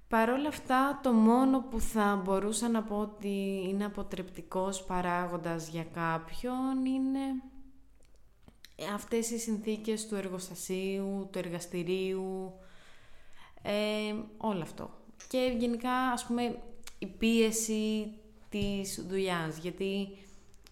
Παρ' 0.08 0.30
όλα 0.30 0.48
αυτά, 0.48 1.00
το 1.02 1.12
μόνο 1.12 1.60
που 1.60 1.80
θα 1.80 2.22
μπορούσα 2.24 2.68
να 2.68 2.82
πω 2.82 2.98
ότι 2.98 3.66
είναι 3.68 3.84
αποτρεπτικός 3.84 4.84
παράγοντας 4.84 5.68
για 5.68 5.84
κάποιον 5.84 6.84
είναι 6.84 7.20
αυτές 8.94 9.30
οι 9.30 9.38
συνθήκες 9.38 10.06
του 10.06 10.14
εργοστασίου, 10.14 11.28
του 11.32 11.38
εργαστηρίου, 11.38 12.52
ε, 13.62 14.14
όλο 14.36 14.62
αυτό. 14.62 14.90
Και 15.28 15.54
γενικά, 15.58 15.92
ας 15.92 16.26
πούμε, 16.26 16.58
η 16.98 17.06
πίεση 17.06 18.12
της 18.48 19.06
δουλειάς, 19.08 19.58
γιατί 19.58 20.08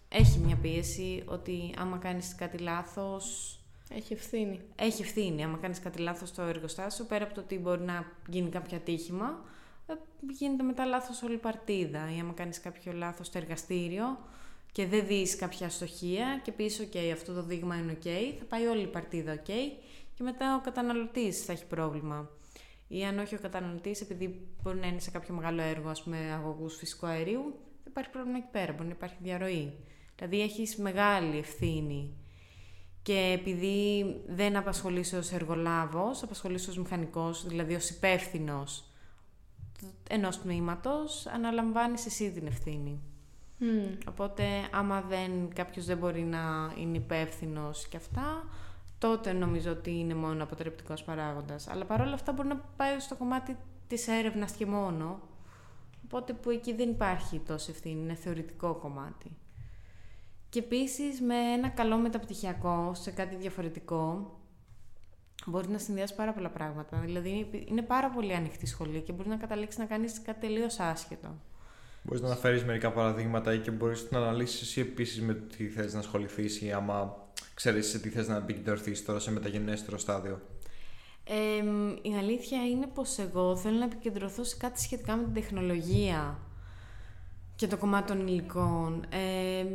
έχει 0.09 0.39
μια 0.39 0.55
πίεση 0.55 1.23
ότι 1.25 1.73
άμα 1.77 1.97
κάνεις 1.97 2.35
κάτι 2.35 2.57
λάθος... 2.57 3.59
Έχει 3.89 4.13
ευθύνη. 4.13 4.61
Έχει 4.75 5.01
ευθύνη. 5.01 5.43
Άμα 5.43 5.57
κάνεις 5.57 5.79
κάτι 5.79 5.99
λάθος 5.99 6.29
στο 6.29 6.41
εργοστάσιο, 6.41 7.05
πέρα 7.05 7.23
από 7.23 7.33
το 7.33 7.41
ότι 7.41 7.57
μπορεί 7.57 7.81
να 7.81 8.05
γίνει 8.29 8.49
κάποιο 8.49 8.77
ατύχημα, 8.77 9.39
ε, 9.87 9.93
γίνεται 10.31 10.63
μετά 10.63 10.85
λάθος 10.85 11.21
όλη 11.21 11.33
η 11.33 11.37
παρτίδα. 11.37 12.15
Ή 12.15 12.19
άμα 12.19 12.33
κάνεις 12.33 12.59
κάποιο 12.59 12.93
λάθος 12.93 13.27
στο 13.27 13.37
εργαστήριο 13.37 14.17
και 14.75 14.85
δεν 14.85 15.07
δεις 15.07 15.35
κάποια 15.35 15.65
αστοχία 15.65 16.41
και 16.43 16.51
πεις 16.51 16.81
ok, 16.81 16.97
αυτό 17.13 17.33
το 17.33 17.43
δείγμα 17.43 17.75
είναι 17.75 17.97
ok, 18.03 18.07
θα 18.39 18.45
πάει 18.45 18.65
όλη 18.65 18.81
η 18.81 18.87
παρτίδα 18.87 19.35
ok 19.35 19.49
και 20.13 20.23
μετά 20.23 20.55
ο 20.55 20.61
καταναλωτής 20.61 21.45
θα 21.45 21.51
έχει 21.51 21.65
πρόβλημα. 21.65 22.29
Ή 22.87 23.05
αν 23.05 23.19
όχι 23.19 23.35
ο 23.35 23.39
καταναλωτής, 23.41 24.01
επειδή 24.01 24.47
μπορεί 24.61 24.77
να 24.77 24.87
είναι 24.87 24.99
σε 24.99 25.11
κάποιο 25.11 25.33
μεγάλο 25.33 25.61
έργο, 25.61 25.89
ας 25.89 26.03
πούμε, 26.03 26.17
αγωγούς 26.17 26.75
φυσικού 26.75 27.05
αερίου, 27.05 27.41
δεν 27.83 27.87
υπάρχει 27.87 28.09
πρόβλημα 28.09 28.37
εκεί 28.37 28.47
πέρα, 28.51 28.71
μπορεί 28.71 28.87
να 28.87 28.93
υπάρχει 28.95 29.15
διαρροή. 29.21 29.73
Δηλαδή 30.15 30.41
έχεις 30.41 30.75
μεγάλη 30.75 31.37
ευθύνη 31.37 32.13
και 33.01 33.37
επειδή 33.39 34.05
δεν 34.27 34.55
απασχολείσαι 34.55 35.17
ως 35.17 35.31
εργολάβος, 35.31 36.23
απασχολείσαι 36.23 36.69
ως 36.69 36.77
μηχανικός, 36.77 37.47
δηλαδή 37.47 37.75
ως 37.75 37.89
υπεύθυνος 37.89 38.89
ενός 40.09 40.41
τμήματος, 40.41 41.25
αναλαμβάνεις 41.25 42.05
εσύ 42.05 42.31
την 42.31 42.47
ευθύνη. 42.47 42.99
Οπότε 44.07 44.43
άμα 44.71 45.01
δεν, 45.01 45.53
κάποιος 45.53 45.85
δεν 45.85 45.97
μπορεί 45.97 46.21
να 46.21 46.73
είναι 46.77 46.97
υπεύθυνος 46.97 47.87
και 47.87 47.97
αυτά, 47.97 48.43
τότε 48.97 49.33
νομίζω 49.33 49.71
ότι 49.71 49.99
είναι 49.99 50.13
μόνο 50.13 50.43
αποτρεπτικός 50.43 51.03
παράγοντας. 51.03 51.67
Αλλά 51.67 51.85
παρόλα 51.85 52.13
αυτά 52.13 52.31
μπορεί 52.31 52.47
να 52.47 52.57
πάει 52.77 52.99
στο 52.99 53.15
κομμάτι 53.15 53.57
της 53.87 54.07
έρευνας 54.07 54.51
και 54.51 54.65
μόνο, 54.65 55.19
οπότε 56.05 56.33
που 56.33 56.49
εκεί 56.49 56.73
δεν 56.73 56.89
υπάρχει 56.89 57.39
τόση 57.39 57.71
ευθύνη, 57.71 58.01
είναι 58.01 58.13
θεωρητικό 58.13 58.73
κομμάτι. 58.73 59.31
Και 60.49 60.59
επίσης 60.59 61.21
με 61.21 61.35
ένα 61.35 61.69
καλό 61.69 61.97
μεταπτυχιακό 61.97 62.91
σε 62.93 63.11
κάτι 63.11 63.35
διαφορετικό 63.35 64.33
μπορεί 65.45 65.69
να 65.69 65.77
συνδυάσει 65.77 66.15
πάρα 66.15 66.33
πολλά 66.33 66.49
πράγματα. 66.49 66.97
Δηλαδή 66.97 67.63
είναι 67.67 67.81
πάρα 67.81 68.09
πολύ 68.09 68.33
ανοιχτή 68.33 68.65
σχολή 68.65 69.01
και 69.01 69.11
μπορεί 69.11 69.29
να 69.29 69.35
καταλήξει 69.35 69.79
να 69.79 69.85
κάνεις 69.85 70.21
κάτι 70.21 70.39
τελείως 70.39 70.79
άσχετο. 70.79 71.35
Μπορείς 72.05 72.21
να 72.21 72.27
αναφέρεις 72.27 72.63
μερικά 72.63 72.91
παραδείγματα 72.91 73.57
και 73.57 73.71
μπορείς 73.71 74.07
να 74.11 74.17
αναλύσεις 74.17 74.61
εσύ 74.61 74.81
επίσης 74.81 75.21
με 75.21 75.33
το 75.33 75.55
τι 75.57 75.67
θες 75.67 75.93
να 75.93 75.99
ασχοληθείς 75.99 76.61
ή 76.61 76.71
άμα 76.71 77.17
ξέρεις 77.53 77.87
σε 77.87 77.99
τι 77.99 78.09
θες 78.09 78.27
να 78.27 78.35
επικεντρωθείς 78.35 79.05
τώρα 79.05 79.19
σε 79.19 79.31
μεταγενέστερο 79.31 79.97
στάδιο. 79.97 80.41
Ε, 81.23 81.63
η 82.09 82.15
αλήθεια 82.17 82.67
είναι 82.67 82.87
πως 82.93 83.17
εγώ 83.17 83.55
θέλω 83.55 83.77
να 83.77 83.85
επικεντρωθώ 83.85 84.43
σε 84.43 84.55
κάτι 84.57 84.81
σχετικά 84.81 85.15
με 85.15 85.23
την 85.23 85.33
τεχνολογία 85.33 86.39
και 87.55 87.67
το 87.67 87.77
κομμάτι 87.77 88.07
των 88.07 88.27
υλικών. 88.27 89.05
Ε, 89.09 89.65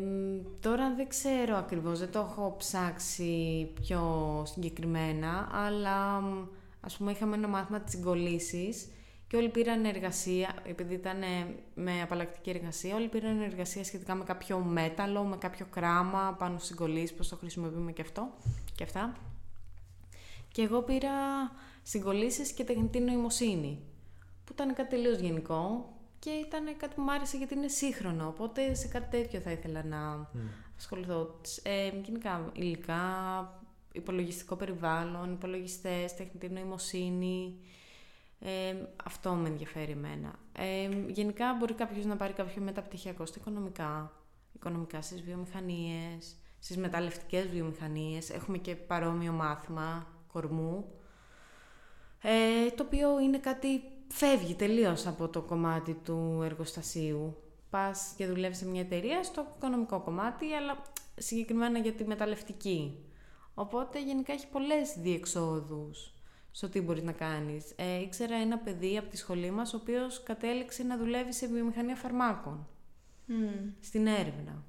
τώρα 0.60 0.94
δεν 0.96 1.08
ξέρω 1.08 1.56
ακριβώς, 1.56 1.98
δεν 1.98 2.10
το 2.10 2.18
έχω 2.30 2.54
ψάξει 2.58 3.68
πιο 3.80 4.02
συγκεκριμένα, 4.46 5.48
αλλά 5.52 6.22
ας 6.80 6.96
πούμε 6.96 7.10
είχαμε 7.10 7.36
ένα 7.36 7.48
μάθημα 7.48 7.80
της 7.80 7.92
συγκολήσης 7.92 8.88
και 9.30 9.36
όλοι 9.36 9.48
πήραν 9.48 9.84
εργασία, 9.84 10.54
επειδή 10.64 10.94
ήταν 10.94 11.18
με 11.74 12.02
απαλλακτική 12.02 12.50
εργασία, 12.50 12.94
όλοι 12.94 13.08
πήραν 13.08 13.40
εργασία 13.40 13.84
σχετικά 13.84 14.14
με 14.14 14.24
κάποιο 14.24 14.58
μέταλλο, 14.58 15.22
με 15.22 15.36
κάποιο 15.36 15.66
κράμα 15.70 16.36
πάνω 16.38 16.56
στις 16.56 16.68
συγκολήσεις, 16.68 17.14
πώς 17.14 17.28
το 17.28 17.36
χρησιμοποιούμε 17.36 17.92
και 17.92 18.02
αυτό 18.02 18.28
και 18.74 18.84
αυτά. 18.84 19.16
Και 20.52 20.62
εγώ 20.62 20.82
πήρα 20.82 21.10
συγκολήσεις 21.82 22.52
και 22.52 22.64
τεχνητή 22.64 23.00
νοημοσύνη, 23.00 23.78
που 24.44 24.52
ήταν 24.52 24.74
κάτι 24.74 24.88
τελείως 24.88 25.18
γενικό, 25.18 25.92
και 26.18 26.30
ήταν 26.30 26.76
κάτι 26.76 26.94
που 26.94 27.02
μου 27.02 27.12
άρεσε 27.12 27.36
γιατί 27.36 27.54
είναι 27.54 27.68
σύγχρονο. 27.68 28.26
Οπότε 28.26 28.74
σε 28.74 28.88
κάτι 28.88 29.16
τέτοιο 29.16 29.40
θα 29.40 29.50
ήθελα 29.50 29.84
να 29.84 30.30
mm. 30.34 30.38
ασχοληθώ. 30.76 31.40
Ε, 31.62 31.90
γενικά, 32.04 32.50
υλικά, 32.52 33.04
υπολογιστικό 33.92 34.56
περιβάλλον, 34.56 35.32
υπολογιστές, 35.32 36.14
τεχνητή 36.14 36.48
νοημοσύνη. 36.48 37.54
Ε, 38.42 38.74
αυτό 39.04 39.30
με 39.30 39.48
ενδιαφέρει 39.48 39.92
εμένα. 39.92 40.34
Ε, 40.58 40.88
γενικά 41.08 41.54
μπορεί 41.58 41.74
κάποιος 41.74 42.04
να 42.04 42.16
πάρει 42.16 42.32
κάποιο 42.32 42.62
μεταπτυχιακό 42.62 43.26
στα 43.26 43.38
οικονομικά, 43.40 44.12
οικονομικά 44.52 45.02
στις 45.02 45.22
βιομηχανίες, 45.22 46.36
στις 46.58 46.76
μεταλλευτικές 46.76 47.48
βιομηχανίες. 47.48 48.30
Έχουμε 48.30 48.58
και 48.58 48.76
παρόμοιο 48.76 49.32
μάθημα 49.32 50.06
κορμού, 50.32 50.92
ε, 52.22 52.70
το 52.70 52.82
οποίο 52.82 53.20
είναι 53.20 53.38
κάτι 53.38 53.82
φεύγει 54.08 54.54
τελείως 54.54 55.06
από 55.06 55.28
το 55.28 55.42
κομμάτι 55.42 55.94
του 55.94 56.40
εργοστασίου. 56.44 57.36
Πας 57.70 58.14
και 58.16 58.26
δουλεύεις 58.26 58.58
σε 58.58 58.66
μια 58.66 58.80
εταιρεία 58.80 59.22
στο 59.22 59.46
οικονομικό 59.56 60.00
κομμάτι, 60.00 60.52
αλλά 60.52 60.82
συγκεκριμένα 61.16 61.78
για 61.78 61.92
τη 61.92 62.04
μεταλλευτική. 62.04 63.04
Οπότε 63.54 64.02
γενικά 64.02 64.32
έχει 64.32 64.46
πολλές 64.46 64.96
διεξόδους 64.98 66.14
στο 66.50 66.68
τι 66.68 66.80
μπορείς 66.80 67.02
να 67.02 67.12
κάνεις. 67.12 67.72
Ε, 67.76 68.00
ήξερα 68.00 68.34
ένα 68.34 68.58
παιδί 68.58 68.98
από 68.98 69.08
τη 69.08 69.16
σχολή 69.16 69.50
μας, 69.50 69.74
ο 69.74 69.76
οποίος 69.76 70.22
κατέληξε 70.22 70.82
να 70.82 70.96
δουλεύει 70.96 71.32
σε 71.32 71.46
βιομηχανία 71.46 71.96
φαρμάκων. 71.96 72.66
Στην 73.80 74.06
έρευνα. 74.06 74.64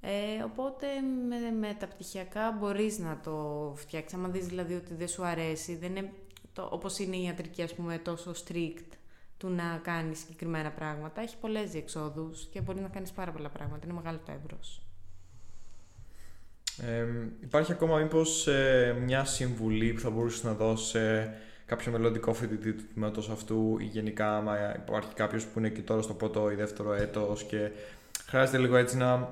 Ε, 0.00 0.42
οπότε 0.42 0.86
με, 1.28 1.50
με 1.50 1.74
τα 1.78 1.86
πτυχιακά 1.86 2.52
μπορείς 2.52 2.98
να 2.98 3.20
το 3.20 3.72
φτιάξεις. 3.76 4.18
Αν 4.18 4.32
δεις 4.32 4.46
δηλαδή 4.46 4.74
ότι 4.74 4.94
δεν 4.94 5.08
σου 5.08 5.24
αρέσει, 5.24 5.76
δεν 5.76 5.96
είναι 5.96 6.12
το, 6.52 6.68
όπως 6.72 6.98
είναι 6.98 7.16
η 7.16 7.22
ιατρική 7.22 7.62
ας 7.62 7.74
πούμε 7.74 7.98
τόσο 7.98 8.32
strict 8.32 8.88
του 9.36 9.48
να 9.48 9.80
κάνεις 9.82 10.18
συγκεκριμένα 10.18 10.70
πράγματα. 10.70 11.20
Έχει 11.20 11.36
πολλές 11.38 11.70
διεξόδους 11.70 12.46
και 12.46 12.60
μπορεί 12.60 12.80
να 12.80 12.88
κάνεις 12.88 13.12
πάρα 13.12 13.32
πολλά 13.32 13.48
πράγματα. 13.48 13.84
Είναι 13.84 13.94
μεγάλο 13.94 14.18
το 14.18 14.32
εύρος. 14.32 14.82
Ε, 16.82 17.06
υπάρχει 17.42 17.72
ακόμα 17.72 17.98
μήπως 17.98 18.46
ε, 18.46 18.96
μια 19.04 19.24
συμβουλή 19.24 19.92
που 19.92 20.00
θα 20.00 20.10
μπορούσες 20.10 20.42
να 20.42 20.52
δώσεις 20.52 20.88
σε 20.88 21.34
κάποιο 21.66 21.92
μελλοντικό 21.92 22.34
φοιτητή 22.34 22.72
του 22.72 22.84
τμήματος 22.92 23.28
αυτού 23.30 23.76
ή 23.80 23.84
γενικά 23.84 24.36
άμα 24.36 24.74
υπάρχει 24.76 25.14
κάποιος 25.14 25.44
που 25.46 25.58
είναι 25.58 25.68
και 25.68 25.80
τώρα 25.80 26.02
στο 26.02 26.14
πρώτο 26.14 26.50
ή 26.50 26.54
δεύτερο 26.54 26.92
έτος 26.92 27.44
και 27.44 27.70
χρειάζεται 28.26 28.58
λίγο 28.58 28.76
έτσι 28.76 28.96
να 28.96 29.28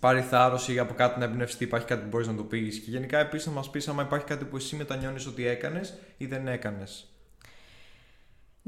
πάρει 0.00 0.20
θάρρος 0.20 0.68
ή 0.68 0.78
από 0.78 0.94
κάτι 0.94 1.18
να 1.18 1.24
εμπνευστεί, 1.24 1.64
υπάρχει 1.64 1.86
κάτι 1.86 2.02
που 2.02 2.08
μπορείς 2.08 2.26
να 2.26 2.34
το 2.34 2.42
πεις. 2.42 2.78
Και 2.78 2.90
γενικά 2.90 3.18
επίσης 3.18 3.46
να 3.46 3.52
μας 3.52 3.70
πεις 3.70 3.88
αν 3.88 3.98
υπάρχει 3.98 4.26
κάτι 4.26 4.44
που 4.44 4.56
εσύ 4.56 4.76
μετανιώνεις 4.76 5.26
ότι 5.26 5.46
έκανες 5.46 5.94
ή 6.16 6.26
δεν 6.26 6.48
έκανες. 6.48 7.09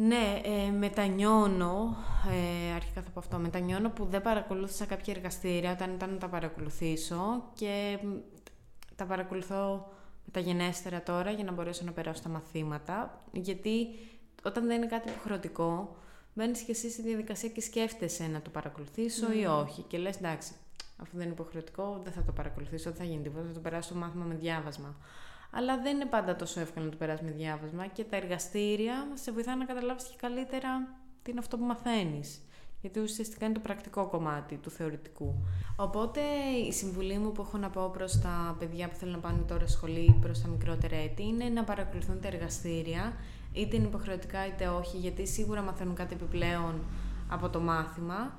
Ναι, 0.06 0.40
ε, 0.44 0.70
μετανιώνω, 0.70 1.96
ε, 2.30 2.72
αρχικά 2.74 3.02
θα 3.02 3.10
πω 3.10 3.18
αυτό, 3.18 3.38
μετανιώνω 3.38 3.90
που 3.90 4.04
δεν 4.04 4.22
παρακολούθησα 4.22 4.84
κάποια 4.84 5.14
εργαστήρια 5.16 5.72
όταν 5.72 5.94
ήταν 5.94 6.10
να 6.10 6.16
τα 6.16 6.28
παρακολουθήσω 6.28 7.50
και 7.54 7.98
τα 8.96 9.04
παρακολουθώ 9.04 9.92
μεταγενέστερα 10.24 11.02
τώρα 11.02 11.30
για 11.30 11.44
να 11.44 11.52
μπορέσω 11.52 11.84
να 11.84 11.92
περάσω 11.92 12.22
τα 12.22 12.28
μαθήματα, 12.28 13.22
γιατί 13.32 13.88
όταν 14.42 14.66
δεν 14.66 14.76
είναι 14.76 14.86
κάτι 14.86 15.08
υποχρεωτικό, 15.08 15.96
μπαίνεις 16.34 16.60
και 16.60 16.70
εσύ 16.70 16.90
στη 16.90 17.02
διαδικασία 17.02 17.48
και 17.48 17.60
σκέφτεσαι 17.60 18.26
να 18.26 18.42
το 18.42 18.50
παρακολουθήσω 18.50 19.32
ή 19.32 19.40
ναι. 19.40 19.48
όχι 19.48 19.82
και 19.82 19.98
λες 19.98 20.16
εντάξει, 20.16 20.52
αφού 20.96 21.16
δεν 21.16 21.22
είναι 21.22 21.32
υποχρεωτικό, 21.32 22.00
δεν 22.04 22.12
θα 22.12 22.22
το 22.22 22.32
παρακολουθήσω, 22.32 22.90
δεν 22.90 22.98
θα 22.98 23.04
γίνει 23.04 23.22
τίποτα, 23.22 23.46
θα 23.46 23.52
το 23.52 23.60
περάσω 23.60 23.92
το 23.92 23.98
μάθημα 23.98 24.24
με 24.24 24.34
διάβασμα. 24.34 24.96
Αλλά 25.54 25.80
δεν 25.80 25.94
είναι 25.94 26.06
πάντα 26.06 26.36
τόσο 26.36 26.60
εύκολο 26.60 26.84
να 26.84 26.90
το 26.90 26.96
περάσει 26.96 27.24
με 27.24 27.30
διάβασμα 27.30 27.86
και 27.86 28.04
τα 28.04 28.16
εργαστήρια 28.16 29.06
σε 29.14 29.32
βοηθάνε 29.32 29.56
να 29.58 29.64
καταλάβεις 29.64 30.04
και 30.04 30.16
καλύτερα 30.16 30.88
τι 31.22 31.30
είναι 31.30 31.40
αυτό 31.40 31.56
που 31.56 31.64
μαθαίνεις. 31.64 32.40
Γιατί 32.80 33.00
ουσιαστικά 33.00 33.44
είναι 33.44 33.54
το 33.54 33.60
πρακτικό 33.60 34.06
κομμάτι 34.06 34.56
του 34.56 34.70
θεωρητικού. 34.70 35.34
Οπότε 35.76 36.20
η 36.68 36.72
συμβουλή 36.72 37.18
μου 37.18 37.32
που 37.32 37.42
έχω 37.42 37.58
να 37.58 37.70
πω 37.70 37.90
προς 37.92 38.20
τα 38.20 38.56
παιδιά 38.58 38.88
που 38.88 38.94
θέλουν 38.94 39.14
να 39.14 39.20
πάνε 39.20 39.42
τώρα 39.48 39.66
σχολή, 39.66 40.18
προς 40.20 40.40
τα 40.40 40.48
μικρότερα 40.48 40.96
έτη, 40.96 41.22
είναι 41.22 41.44
να 41.44 41.64
παρακολουθούν 41.64 42.20
τα 42.20 42.28
εργαστήρια, 42.28 43.12
είτε 43.52 43.76
είναι 43.76 43.86
υποχρεωτικά 43.86 44.46
είτε 44.46 44.68
όχι, 44.68 44.96
γιατί 44.96 45.26
σίγουρα 45.26 45.62
μαθαίνουν 45.62 45.94
κάτι 45.94 46.14
επιπλέον 46.14 46.80
από 47.28 47.48
το 47.48 47.60
μάθημα 47.60 48.34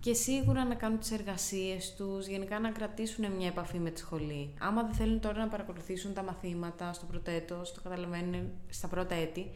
και 0.00 0.14
σίγουρα 0.14 0.64
να 0.64 0.74
κάνουν 0.74 0.98
τις 0.98 1.10
εργασίες 1.10 1.94
τους, 1.94 2.26
γενικά 2.26 2.58
να 2.58 2.70
κρατήσουν 2.70 3.32
μια 3.32 3.46
επαφή 3.46 3.78
με 3.78 3.90
τη 3.90 3.98
σχολή. 3.98 4.54
Άμα 4.60 4.82
δεν 4.82 4.94
θέλουν 4.94 5.20
τώρα 5.20 5.38
να 5.38 5.48
παρακολουθήσουν 5.48 6.14
τα 6.14 6.22
μαθήματα 6.22 6.92
στο 6.92 7.06
πρώτο 7.06 7.30
έτος, 7.30 7.72
το 7.72 7.80
καταλαβαίνουν 7.82 8.50
στα 8.68 8.88
πρώτα 8.88 9.14
έτη, 9.14 9.50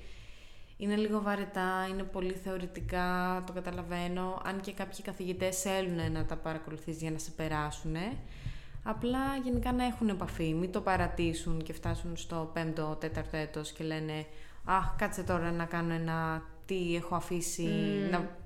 είναι 0.76 0.96
λίγο 0.96 1.22
βαρετά, 1.22 1.86
είναι 1.90 2.02
πολύ 2.02 2.32
θεωρητικά, 2.32 3.42
το 3.46 3.52
καταλαβαίνω, 3.52 4.42
αν 4.44 4.60
και 4.60 4.72
κάποιοι 4.72 5.02
καθηγητές 5.02 5.60
θέλουν 5.60 6.12
να 6.12 6.24
τα 6.24 6.36
παρακολουθείς 6.36 7.00
για 7.00 7.10
να 7.10 7.18
σε 7.18 7.30
περάσουν. 7.30 7.96
Απλά 8.82 9.36
γενικά 9.44 9.72
να 9.72 9.84
έχουν 9.84 10.08
επαφή, 10.08 10.54
μην 10.54 10.72
το 10.72 10.80
παρατήσουν 10.80 11.62
και 11.62 11.72
φτάσουν 11.72 12.16
στο 12.16 12.50
πέμπτο, 12.52 12.96
τέταρτο 13.00 13.36
έτος 13.36 13.72
και 13.72 13.84
λένε 13.84 14.26
«Αχ, 14.64 14.96
κάτσε 14.96 15.22
τώρα 15.22 15.52
να 15.52 15.64
κάνω 15.64 15.92
ένα 15.92 16.42
τι 16.66 16.96
έχω 16.96 17.14
αφήσει, 17.14 17.68
να 18.10 18.38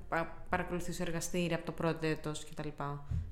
παρακολουθήσω 0.49 1.03
εργαστήρια 1.03 1.57
από 1.57 1.67
το 1.67 1.73
πρώτο 1.73 2.07
έτος 2.07 2.45
κτλ. 2.45 2.69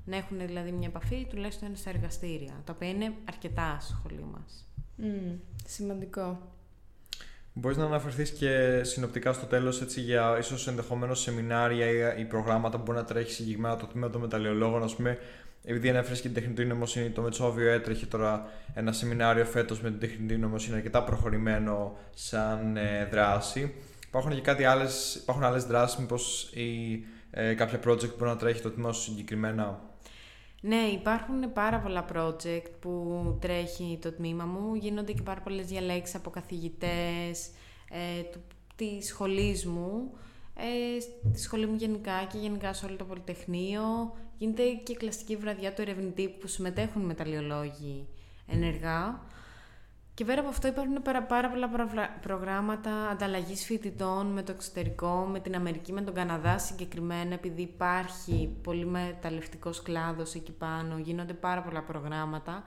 Να 0.05 0.17
έχουν 0.17 0.37
δηλαδή 0.45 0.71
μια 0.71 0.87
επαφή 0.87 1.27
τουλάχιστον 1.29 1.75
στα 1.75 1.89
εργαστήρια, 1.89 2.61
τα 2.65 2.73
οποία 2.75 2.89
είναι 2.89 3.13
αρκετά 3.29 3.77
στη 3.81 3.93
σχολή 3.93 4.25
μας. 4.33 4.67
Mm, 5.01 5.39
σημαντικό. 5.65 6.51
Μπορείς 7.53 7.77
να 7.77 7.85
αναφερθείς 7.85 8.31
και 8.31 8.81
συνοπτικά 8.83 9.33
στο 9.33 9.45
τέλος 9.45 9.81
έτσι, 9.81 10.01
για 10.01 10.37
ίσως 10.39 10.67
ενδεχομένως 10.67 11.21
σεμινάρια 11.21 12.17
ή, 12.17 12.25
προγράμματα 12.25 12.77
που 12.77 12.83
μπορεί 12.83 12.97
να 12.97 13.03
τρέχει 13.03 13.31
συγκεκριμένα 13.31 13.75
το 13.75 13.85
τμήμα 13.85 14.09
των 14.09 14.21
μεταλλιολόγων, 14.21 14.83
ας 14.83 14.95
πούμε, 14.95 15.17
επειδή 15.63 15.89
ανέφερες 15.89 16.21
και 16.21 16.27
την 16.27 16.41
τεχνητή 16.41 16.65
νοημοσύνη, 16.65 17.09
το 17.09 17.21
Μετσόβιο 17.21 17.71
έτρεχε 17.71 18.05
τώρα 18.05 18.45
ένα 18.73 18.91
σεμινάριο 18.91 19.45
φέτος 19.45 19.81
με 19.81 19.89
την 19.89 19.99
τεχνητή 19.99 20.37
νοημοσύνη 20.37 20.75
αρκετά 20.75 21.03
προχωρημένο 21.03 21.97
σαν 22.13 22.77
ε, 22.77 23.07
δράση. 23.11 23.73
Υπάρχουν 24.13 24.33
και 24.33 24.41
κάτι 24.41 24.63
άλλες, 24.63 25.15
υπάρχουν 25.15 25.43
άλλες 25.43 25.63
δράσεις, 25.63 25.99
μήπως 25.99 26.51
ή 26.53 27.03
ε, 27.31 27.53
κάποια 27.53 27.79
project 27.79 28.09
που 28.09 28.15
μπορεί 28.17 28.29
να 28.29 28.37
τρέχει 28.37 28.61
το 28.61 28.71
τμήμα 28.71 28.91
σου 28.91 29.01
συγκεκριμένα; 29.01 29.81
Ναι, 30.61 30.75
υπάρχουν 30.75 31.53
πάρα 31.53 31.79
πολλά 31.79 32.05
project 32.13 32.65
που 32.79 33.37
τρέχει 33.41 33.99
το 34.01 34.11
τμήμα 34.11 34.45
μου. 34.45 34.75
Γίνονται 34.75 35.11
και 35.11 35.21
πάρα 35.21 35.41
πολλές 35.41 35.65
διαλέξεις 35.65 36.15
από 36.15 36.29
καθηγητές 36.29 37.49
ε, 37.89 38.21
του, 38.31 38.41
της 38.75 39.07
σχολής 39.07 39.65
μου, 39.65 40.11
ε, 40.55 40.99
στη 40.99 41.41
σχολή 41.41 41.65
μου 41.65 41.75
γενικά 41.75 42.27
και 42.31 42.37
γενικά 42.37 42.73
σε 42.73 42.85
όλο 42.85 42.95
το 42.95 43.05
Πολυτεχνείο. 43.05 44.13
Γίνεται 44.37 44.63
και 44.83 44.95
κλασική 44.95 45.35
βραδιά 45.35 45.73
του 45.73 45.81
ερευνητή 45.81 46.27
που 46.27 46.47
συμμετέχουν 46.47 47.01
μεταλλιολόγοι 47.01 48.07
ενεργά. 48.47 49.19
Και 50.15 50.25
πέρα 50.25 50.39
από 50.39 50.49
αυτό 50.49 50.67
υπάρχουν 50.67 51.01
πάρα, 51.27 51.49
πολλά 51.49 51.69
προγράμματα 52.21 53.09
ανταλλαγής 53.09 53.65
φοιτητών 53.65 54.27
με 54.27 54.43
το 54.43 54.51
εξωτερικό, 54.51 55.27
με 55.31 55.39
την 55.39 55.55
Αμερική, 55.55 55.91
με 55.91 56.01
τον 56.01 56.13
Καναδά 56.13 56.57
συγκεκριμένα, 56.57 57.33
επειδή 57.33 57.61
υπάρχει 57.61 58.57
πολύ 58.63 58.85
μεταλλευτικός 58.85 59.81
κλάδος 59.81 60.33
εκεί 60.33 60.51
πάνω, 60.51 60.97
γίνονται 60.97 61.33
πάρα 61.33 61.61
πολλά 61.61 61.81
προγράμματα 61.81 62.63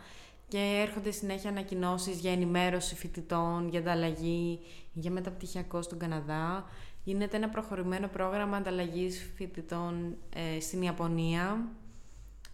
και 0.48 0.84
έρχονται 0.86 1.10
συνέχεια 1.10 1.50
ανακοινώσεις 1.50 2.18
για 2.18 2.32
ενημέρωση 2.32 2.94
φοιτητών, 2.94 3.68
για 3.68 3.80
ανταλλαγή, 3.80 4.60
για 4.92 5.10
μεταπτυχιακό 5.10 5.82
στον 5.82 5.98
Καναδά. 5.98 6.64
Γίνεται 7.04 7.36
ένα 7.36 7.48
προχωρημένο 7.48 8.08
πρόγραμμα 8.08 8.56
ανταλλαγής 8.56 9.30
φοιτητών 9.34 10.16
ε, 10.34 10.60
στην 10.60 10.82
Ιαπωνία, 10.82 11.68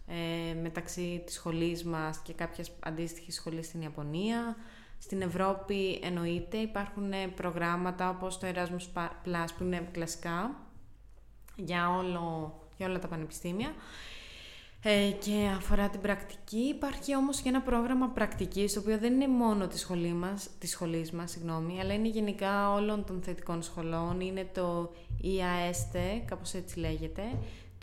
ε, 0.07 0.53
μεταξύ 0.61 1.21
της 1.25 1.35
σχολής 1.35 1.83
μας 1.83 2.17
και 2.17 2.33
κάποιας 2.33 2.71
αντίστοιχης 2.79 3.35
σχολής 3.35 3.65
στην 3.65 3.81
Ιαπωνία. 3.81 4.55
Στην 5.03 5.21
Ευρώπη 5.21 5.99
εννοείται 6.03 6.57
υπάρχουν 6.57 7.11
προγράμματα 7.35 8.09
όπως 8.09 8.37
το 8.37 8.47
Erasmus 8.53 8.99
Plus 8.99 9.47
που 9.57 9.63
είναι 9.63 9.89
κλασικά 9.91 10.55
για, 11.55 11.89
όλο, 11.89 12.53
για 12.77 12.87
όλα 12.87 12.99
τα 12.99 13.07
πανεπιστήμια 13.07 13.73
ε, 14.83 15.11
και 15.11 15.49
αφορά 15.57 15.89
την 15.89 16.01
πρακτική. 16.01 16.57
Υπάρχει 16.57 17.15
όμως 17.15 17.41
και 17.41 17.49
ένα 17.49 17.61
πρόγραμμα 17.61 18.07
πρακτικής, 18.07 18.73
το 18.73 18.79
οποίο 18.79 18.97
δεν 18.97 19.13
είναι 19.13 19.27
μόνο 19.27 19.67
της, 19.67 19.79
σχολή 19.79 20.13
μας, 20.13 20.49
της 20.59 20.69
σχολής 20.69 21.11
μας, 21.11 21.31
συγγνώμη, 21.31 21.79
αλλά 21.79 21.93
είναι 21.93 22.07
γενικά 22.07 22.73
όλων 22.73 23.05
των 23.05 23.21
θετικών 23.21 23.61
σχολών. 23.61 24.19
Είναι 24.19 24.49
το 24.53 24.93
EAST, 25.23 26.21
κάπως 26.25 26.53
έτσι 26.53 26.79
λέγεται, 26.79 27.23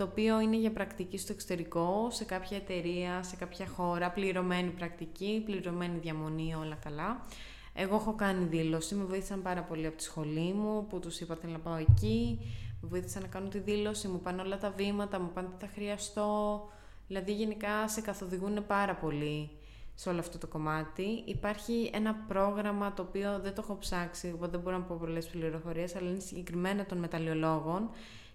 το 0.01 0.07
οποίο 0.07 0.41
είναι 0.41 0.57
για 0.57 0.73
πρακτική 0.73 1.19
στο 1.19 1.33
εξωτερικό, 1.33 2.09
σε 2.11 2.25
κάποια 2.25 2.57
εταιρεία, 2.57 3.23
σε 3.23 3.37
κάποια 3.37 3.67
χώρα, 3.67 4.11
πληρωμένη 4.11 4.71
πρακτική, 4.71 5.43
πληρωμένη 5.45 5.99
διαμονή, 5.99 6.55
όλα 6.55 6.75
καλά. 6.75 7.27
Εγώ 7.75 7.97
έχω 7.97 8.15
κάνει 8.15 8.45
δήλωση, 8.45 8.95
με 8.95 9.05
βοήθησαν 9.05 9.43
πάρα 9.43 9.63
πολύ 9.63 9.87
από 9.87 9.97
τη 9.97 10.03
σχολή 10.03 10.53
μου, 10.53 10.87
που 10.87 10.99
τους 10.99 11.21
είπα 11.21 11.39
να 11.43 11.59
πάω 11.59 11.77
εκεί, 11.77 12.39
με 12.81 12.89
βοήθησαν 12.89 13.23
να 13.23 13.29
κάνω 13.29 13.49
τη 13.49 13.59
δήλωση, 13.59 14.09
μου 14.09 14.21
πάνε 14.21 14.43
όλα 14.43 14.59
τα 14.59 14.71
βήματα, 14.71 15.21
μου 15.21 15.31
πάνε 15.35 15.49
τι 15.49 15.67
θα 15.67 15.71
χρειαστώ, 15.75 16.63
δηλαδή 17.07 17.33
γενικά 17.33 17.89
σε 17.89 18.01
καθοδηγούν 18.01 18.67
πάρα 18.67 18.95
πολύ 18.95 19.51
σε 19.95 20.09
όλο 20.09 20.19
αυτό 20.19 20.39
το 20.39 20.47
κομμάτι. 20.47 21.23
Υπάρχει 21.25 21.91
ένα 21.95 22.15
πρόγραμμα 22.29 22.93
το 22.93 23.03
οποίο 23.03 23.39
δεν 23.43 23.55
το 23.55 23.61
έχω 23.65 23.77
ψάξει, 23.77 24.33
οπότε 24.35 24.51
δεν 24.51 24.61
μπορώ 24.61 24.77
να 24.77 24.83
πω 24.83 24.97
πολλές 25.01 25.27
πληροφορίες, 25.27 25.97
αλλά 25.97 26.11
είναι 26.11 26.19
συγκεκριμένα 26.19 26.87
των 26.87 26.99
μεταλλιολόγων, 26.99 27.91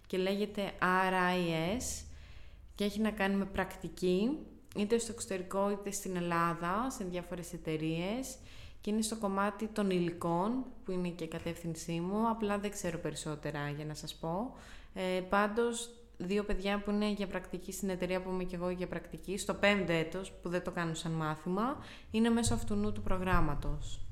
και 0.08 0.18
λέγεται 0.18 0.72
RIS 0.82 2.06
και 2.76 2.84
έχει 2.84 3.00
να 3.00 3.12
κάνει 3.12 3.36
με 3.36 3.46
πρακτική 3.46 4.38
είτε 4.76 4.98
στο 4.98 5.12
εξωτερικό 5.12 5.72
είτε 5.72 5.92
στην 5.92 6.16
Ελλάδα 6.16 6.90
σε 6.90 7.04
διάφορες 7.04 7.54
εταιρείες 7.54 8.36
και 8.82 8.92
είναι 8.92 9.02
στο 9.02 9.16
κομμάτι 9.16 9.68
των 9.68 9.90
υλικών 9.90 10.64
που 10.86 10.92
είναι 10.92 11.10
και 11.10 11.24
η 11.24 11.28
κατεύθυνσή 11.28 12.00
μου. 12.00 12.30
Απλά 12.30 12.58
δεν 12.58 12.72
ξέρω 12.72 12.98
περισσότερα 12.98 13.70
για 13.70 13.86
να 13.86 13.94
σας 13.94 14.16
πω. 14.16 14.56
Ε, 14.94 15.22
πάντως 15.30 15.90
δύο 16.18 16.44
παιδιά 16.44 16.80
που 16.80 16.92
είναι 16.92 17.12
για 17.12 17.28
πρακτική 17.28 17.72
στην 17.72 17.90
εταιρεία 17.90 18.22
που 18.22 18.30
είμαι 18.30 18.44
και 18.44 18.56
εγώ 18.56 18.70
για 18.70 18.88
πρακτική 18.88 19.38
στο 19.38 19.54
πέμπτο 19.54 19.92
έτος 19.92 20.32
που 20.32 20.50
δεν 20.50 20.64
το 20.64 20.72
κάνουν 20.72 20.96
σαν 20.96 21.12
μάθημα 21.12 21.78
είναι 22.12 22.30
μέσω 22.30 22.54
αυτού 22.54 22.92
του 22.92 23.02
προγράμματος 23.02 24.05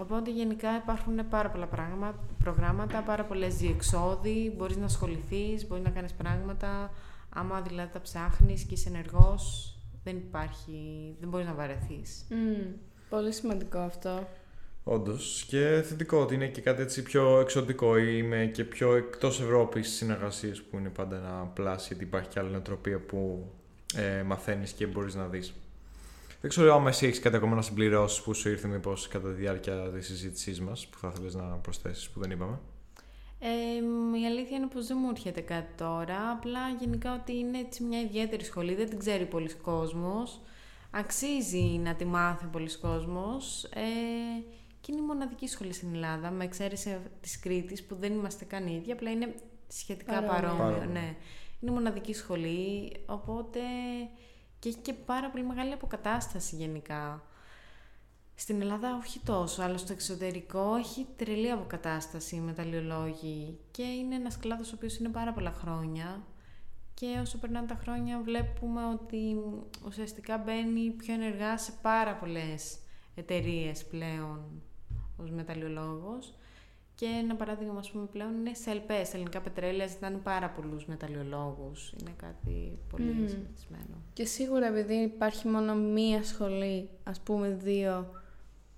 Οπότε 0.00 0.30
γενικά 0.30 0.76
υπάρχουν 0.76 1.28
πάρα 1.28 1.50
πολλά 1.50 1.66
πράγματα, 1.66 2.18
προγράμματα, 2.42 3.02
πάρα 3.02 3.24
πολλές 3.24 3.56
διεξόδοι, 3.56 4.54
μπορείς 4.56 4.76
να 4.76 4.84
ασχοληθείς, 4.84 5.66
μπορείς 5.66 5.84
να 5.84 5.90
κάνεις 5.90 6.12
πράγματα. 6.12 6.90
Άμα 7.28 7.60
δηλαδή 7.60 7.92
τα 7.92 8.00
ψάχνεις 8.00 8.62
και 8.62 8.74
είσαι 8.74 8.88
ενεργός, 8.88 9.74
δεν 10.04 10.16
υπάρχει, 10.16 11.14
δεν 11.20 11.28
μπορείς 11.28 11.46
να 11.46 11.54
βαρεθείς. 11.54 12.26
πολύ 13.08 13.32
σημαντικό 13.32 13.78
αυτό. 13.78 14.28
Όντως. 14.84 15.44
Και 15.48 15.82
θετικό 15.84 16.18
ότι 16.18 16.34
είναι 16.34 16.46
και 16.46 16.60
κάτι 16.60 16.82
έτσι 16.82 17.02
πιο 17.02 17.40
εξωτικό 17.40 17.98
ή 17.98 18.22
με 18.22 18.46
και 18.46 18.64
πιο 18.64 18.94
εκτός 18.94 19.40
Ευρώπης 19.40 19.88
συνεργασίες 19.88 20.62
που 20.62 20.76
είναι 20.78 20.88
πάντα 20.88 21.16
ένα 21.16 21.50
πλάσι, 21.54 21.86
γιατί 21.88 22.04
υπάρχει 22.04 22.28
και 22.28 22.38
άλλη 22.38 22.50
νοοτροπία 22.50 22.98
που 22.98 23.50
ε, 23.94 24.22
μαθαίνεις 24.22 24.72
και 24.72 24.86
μπορείς 24.86 25.14
να 25.14 25.26
δεις. 25.26 25.54
Δεν 26.40 26.50
ξέρω 26.50 26.74
αν 26.74 26.86
εσύ 26.86 27.06
έχεις 27.06 27.20
κάτι 27.20 27.36
ακόμα 27.36 27.54
να 27.54 27.62
συμπληρώσεις 27.62 28.22
που 28.22 28.34
σου 28.34 28.48
ήρθε 28.48 28.68
μήπως 28.68 29.08
κατά 29.08 29.28
τη 29.28 29.34
διάρκεια 29.34 29.90
της 29.90 30.06
συζήτησής 30.06 30.60
μας 30.60 30.86
που 30.86 30.98
θα 30.98 31.10
ήθελες 31.14 31.34
να 31.34 31.42
προσθέσεις 31.42 32.10
που 32.10 32.20
δεν 32.20 32.30
είπαμε. 32.30 32.58
Ε, 33.38 34.18
η 34.20 34.26
αλήθεια 34.26 34.56
είναι 34.56 34.66
πως 34.66 34.86
δεν 34.86 34.96
μου 35.00 35.10
έρχεται 35.10 35.40
κάτι 35.40 35.74
τώρα, 35.76 36.30
απλά 36.30 36.60
γενικά 36.80 37.14
ότι 37.14 37.36
είναι 37.36 37.58
έτσι 37.58 37.82
μια 37.82 38.00
ιδιαίτερη 38.00 38.44
σχολή, 38.44 38.74
δεν 38.74 38.88
την 38.88 38.98
ξέρει 38.98 39.26
πολλοί 39.26 39.54
κόσμος, 39.54 40.40
αξίζει 40.90 41.80
να 41.82 41.94
τη 41.94 42.04
μάθει 42.04 42.46
πολλοί 42.46 42.78
κόσμος. 42.78 43.64
Ε, 43.64 43.80
και 44.80 44.92
είναι 44.92 45.00
η 45.00 45.04
μοναδική 45.04 45.46
σχολή 45.46 45.72
στην 45.72 45.94
Ελλάδα, 45.94 46.30
με 46.30 46.44
εξαίρεση 46.44 46.98
της 47.20 47.40
Κρήτης 47.40 47.84
που 47.84 47.96
δεν 48.00 48.12
είμαστε 48.12 48.44
καν 48.44 48.66
ίδιοι, 48.66 48.92
απλά 48.92 49.10
είναι 49.10 49.34
σχετικά 49.68 50.22
παρόμοιο. 50.22 50.84
Ναι. 50.92 51.16
Είναι 51.60 51.70
μοναδική 51.70 52.14
σχολή, 52.14 52.92
οπότε 53.06 53.60
και 54.58 54.68
έχει 54.68 54.78
και 54.78 54.92
πάρα 54.92 55.30
πολύ 55.30 55.44
μεγάλη 55.44 55.72
αποκατάσταση 55.72 56.56
γενικά. 56.56 57.22
Στην 58.34 58.60
Ελλάδα 58.60 58.96
όχι 58.96 59.20
τόσο, 59.24 59.62
αλλά 59.62 59.78
στο 59.78 59.92
εξωτερικό 59.92 60.74
έχει 60.74 61.06
τρελή 61.16 61.50
αποκατάσταση 61.50 62.36
οι 62.36 62.40
μεταλλιολόγοι 62.40 63.58
και 63.70 63.82
είναι 63.82 64.14
ένας 64.14 64.38
κλάδος 64.38 64.72
ο 64.72 64.74
οποίος 64.74 64.98
είναι 64.98 65.08
πάρα 65.08 65.32
πολλά 65.32 65.52
χρόνια 65.52 66.22
και 66.94 67.18
όσο 67.20 67.38
περνάνε 67.38 67.66
τα 67.66 67.78
χρόνια 67.82 68.20
βλέπουμε 68.20 68.86
ότι 68.86 69.36
ουσιαστικά 69.86 70.38
μπαίνει 70.38 70.90
πιο 70.90 71.14
ενεργά 71.14 71.58
σε 71.58 71.72
πάρα 71.82 72.14
πολλές 72.14 72.78
εταιρείες 73.14 73.86
πλέον 73.86 74.62
ως 75.16 75.30
μεταλλιολόγος 75.30 76.34
και 76.98 77.06
ένα 77.06 77.34
παράδειγμα, 77.34 77.78
ας 77.78 77.90
πούμε, 77.90 78.06
πλέον 78.12 78.34
είναι 78.34 78.54
σε 78.54 78.70
ΕΛΠΕΣ, 78.70 79.14
ελληνικά 79.14 79.40
πετρέλαια, 79.40 79.86
ζητάνε 79.86 80.16
πάρα 80.16 80.48
πολλούς 80.48 80.86
μεταλλιολόγους. 80.86 81.92
Είναι 82.00 82.14
κάτι 82.16 82.78
πολύ 82.90 83.04
mm. 83.04 83.30
συνηθισμένο. 83.30 84.02
Και 84.12 84.24
σίγουρα 84.24 84.66
επειδή 84.66 84.94
υπάρχει 84.94 85.48
μόνο 85.48 85.74
μία 85.74 86.22
σχολή, 86.22 86.88
ας 87.02 87.20
πούμε 87.20 87.48
δύο, 87.62 88.10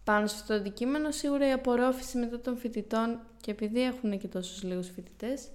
πάνω 0.05 0.27
στο 0.27 0.37
αυτό 0.37 0.53
το 0.53 0.61
αντικείμενο, 0.61 1.11
σίγουρα 1.11 1.49
η 1.49 1.53
απορρόφηση 1.53 2.18
μετά 2.18 2.41
των 2.41 2.57
φοιτητών 2.57 3.18
και 3.41 3.51
επειδή 3.51 3.83
έχουν 3.83 4.18
και 4.18 4.29
τόσους 4.29 4.62
λίγους 4.62 4.89
φοιτητές, 4.91 5.49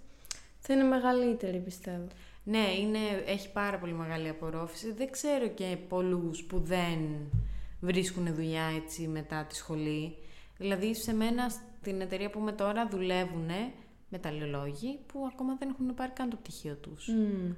θα 0.60 0.74
είναι 0.74 0.84
μεγαλύτερη 0.84 1.60
πιστεύω. 1.60 2.08
Ναι, 2.44 2.74
είναι, 2.80 3.00
έχει 3.26 3.52
πάρα 3.52 3.78
πολύ 3.78 3.94
μεγάλη 3.94 4.30
απορρόφηση. 4.30 4.92
Δεν 4.92 5.12
ξέρω 5.12 5.48
και 5.48 5.78
πολλούς 5.88 6.44
που 6.44 6.60
δεν 6.60 7.00
βρίσκουν 7.80 8.34
δουλειά 8.36 8.64
έτσι 8.84 9.08
μετά 9.08 9.46
τη 9.46 9.56
σχολή. 9.56 10.16
Δηλαδή 10.58 10.96
σε 10.96 11.14
μένα 11.14 11.50
στην 11.50 12.02
εταιρεία 12.02 12.30
που 12.30 12.40
είμαι 12.40 12.52
τώρα 12.52 12.88
δουλεύουν 12.88 13.50
μεταλλολόγοι 14.10 15.00
που 15.06 15.30
ακόμα 15.34 15.56
δεν 15.60 15.70
έχουν 15.70 15.94
πάρει 15.94 16.12
καν 16.12 16.30
το 16.30 16.36
πτυχίο 16.36 16.76
τους. 16.76 17.08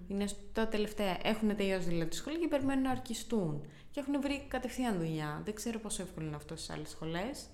Είναι 0.08 0.28
στο 0.28 0.68
τελευταία. 0.68 1.18
Έχουν 1.24 1.56
τελειώσει 1.56 1.88
δηλαδή 1.88 2.10
τη 2.10 2.16
σχολή 2.16 2.40
και 2.40 2.48
περιμένουν 2.48 2.84
να 2.84 2.92
αρκιστούν. 2.92 3.66
Και 3.92 4.00
έχουν 4.00 4.22
βρει 4.22 4.46
κατευθείαν 4.48 4.98
δουλειά. 4.98 5.42
Δεν 5.46 5.54
ξέρω 5.54 5.80
πόσο 5.80 6.02
εύκολο 6.02 6.26
είναι 6.26 6.36
αυτό 6.36 6.56
στις 6.56 6.70
άλλες 6.70 6.90
σχολές. 6.90 7.46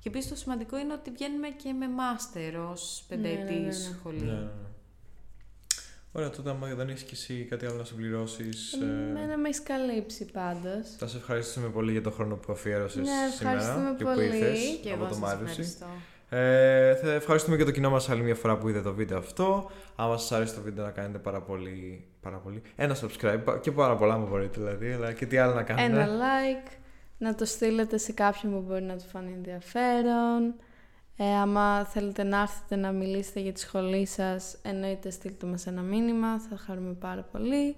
Και 0.00 0.08
επίσης 0.08 0.30
το 0.30 0.36
σημαντικό 0.36 0.78
είναι 0.78 0.92
ότι 0.92 1.10
βγαίνουμε 1.10 1.48
και 1.48 1.72
με 1.72 1.88
μάστερ 1.88 2.56
ω 2.56 2.74
πενταετή 3.08 3.52
ναι, 3.52 3.58
ναι, 3.58 3.66
ναι. 3.66 3.72
σχολή. 3.72 4.48
Ναι, 6.16 6.22
ναι, 6.22 6.28
ναι. 6.28 6.36
Ωραία, 6.36 6.36
τότε 6.36 6.50
άμα 6.50 6.74
δεν 6.74 6.88
έχεις 6.88 7.02
και 7.02 7.10
εσύ 7.12 7.46
κάτι 7.50 7.66
άλλο 7.66 7.74
να 7.76 7.84
συμπληρώσεις. 7.84 8.72
Εμένα 8.82 9.36
με 9.38 9.48
έχει 9.48 9.62
καλύψει 9.62 10.24
πάντως. 10.24 10.88
Θα 10.98 11.06
σε 11.06 11.16
ευχαριστούμε 11.16 11.68
πολύ 11.68 11.92
για 11.92 12.02
τον 12.02 12.12
χρόνο 12.12 12.34
που 12.36 12.52
αφιέρωσες 12.52 12.96
Ναι, 13.02 13.12
σήμερα 13.36 13.56
ευχαριστούμε 13.56 13.94
και 13.98 14.04
που 14.04 14.10
πολύ. 14.14 14.24
ήρθες 14.24 14.58
Και 14.82 14.88
από 14.90 14.98
εγώ 14.98 15.06
το 15.08 15.14
σας 15.14 15.22
Μάρτιουση. 15.22 15.50
ευχαριστώ. 15.50 15.86
Ε, 16.28 16.94
θα 16.94 17.12
ευχαριστούμε 17.12 17.56
και 17.56 17.64
το 17.64 17.70
κοινό 17.70 17.90
μας 17.90 18.08
άλλη 18.10 18.22
μια 18.22 18.34
φορά 18.34 18.56
που 18.58 18.68
είδε 18.68 18.82
το 18.82 18.94
βίντεο 18.94 19.18
αυτό. 19.18 19.70
Άμα 19.96 20.16
σας 20.18 20.32
άρεσε 20.32 20.54
το 20.54 20.60
βίντεο 20.60 20.84
να 20.84 20.90
κάνετε 20.90 21.18
πάρα 21.18 21.40
πολύ, 21.40 22.04
πάρα 22.20 22.36
πολύ. 22.36 22.62
Ένα 22.76 22.96
subscribe 23.00 23.60
και 23.60 23.72
πάρα 23.72 23.96
πολλά 23.96 24.18
μου 24.18 24.26
μπορείτε 24.26 24.60
δηλαδή, 24.60 24.92
αλλά 24.92 25.12
και 25.12 25.26
τι 25.26 25.36
άλλο 25.38 25.54
να 25.54 25.62
κάνετε. 25.62 25.86
Ένα 25.86 26.08
like, 26.08 26.70
να 27.18 27.34
το 27.34 27.44
στείλετε 27.44 27.98
σε 27.98 28.12
κάποιον 28.12 28.52
που 28.52 28.64
μπορεί 28.68 28.82
να 28.82 28.96
του 28.96 29.04
φανεί 29.12 29.32
ενδιαφέρον. 29.32 30.54
Ε, 31.16 31.24
άμα 31.36 31.84
θέλετε 31.84 32.22
να 32.22 32.40
έρθετε 32.40 32.76
να 32.76 32.92
μιλήσετε 32.92 33.40
για 33.40 33.52
τη 33.52 33.60
σχολή 33.60 34.06
σας, 34.06 34.56
εννοείται 34.62 35.10
στείλτε 35.10 35.46
μας 35.46 35.66
ένα 35.66 35.82
μήνυμα, 35.82 36.40
θα 36.40 36.56
χαρούμε 36.56 36.92
πάρα 36.92 37.22
πολύ. 37.32 37.76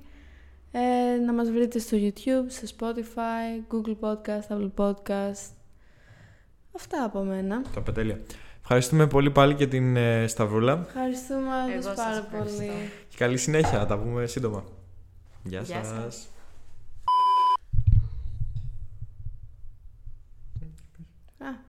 Ε, 0.73 1.17
να 1.27 1.33
μας 1.33 1.51
βρείτε 1.51 1.79
στο 1.79 1.97
YouTube, 2.01 2.47
στο 2.49 2.77
Spotify, 2.79 3.75
Google 3.75 3.97
Podcast, 4.01 4.57
Apple 4.57 4.71
Podcast. 4.77 5.51
Αυτά 6.77 7.05
από 7.05 7.23
μένα. 7.23 7.63
Τα 7.75 7.81
πετέλεια. 7.83 8.21
Ευχαριστούμε 8.61 9.07
πολύ 9.07 9.31
πάλι 9.31 9.55
και 9.55 9.67
την 9.67 9.97
ε, 9.97 10.27
Σταυρούλα 10.27 10.85
Ευχαριστούμε 10.87 11.41
Εγώ 11.65 11.73
όλους 11.73 11.85
σας 11.85 11.95
πάρα 11.97 12.17
ευχαριστώ. 12.17 12.59
πολύ. 12.59 12.71
και 13.09 13.17
καλή 13.17 13.37
συνέχεια. 13.37 13.79
Θα 13.79 13.87
τα 13.87 13.99
πούμε 13.99 14.27
σύντομα. 14.27 14.65
Γεια, 15.43 15.61
Γεια 15.61 15.85
σας. 15.85 15.87
σας. 15.87 16.29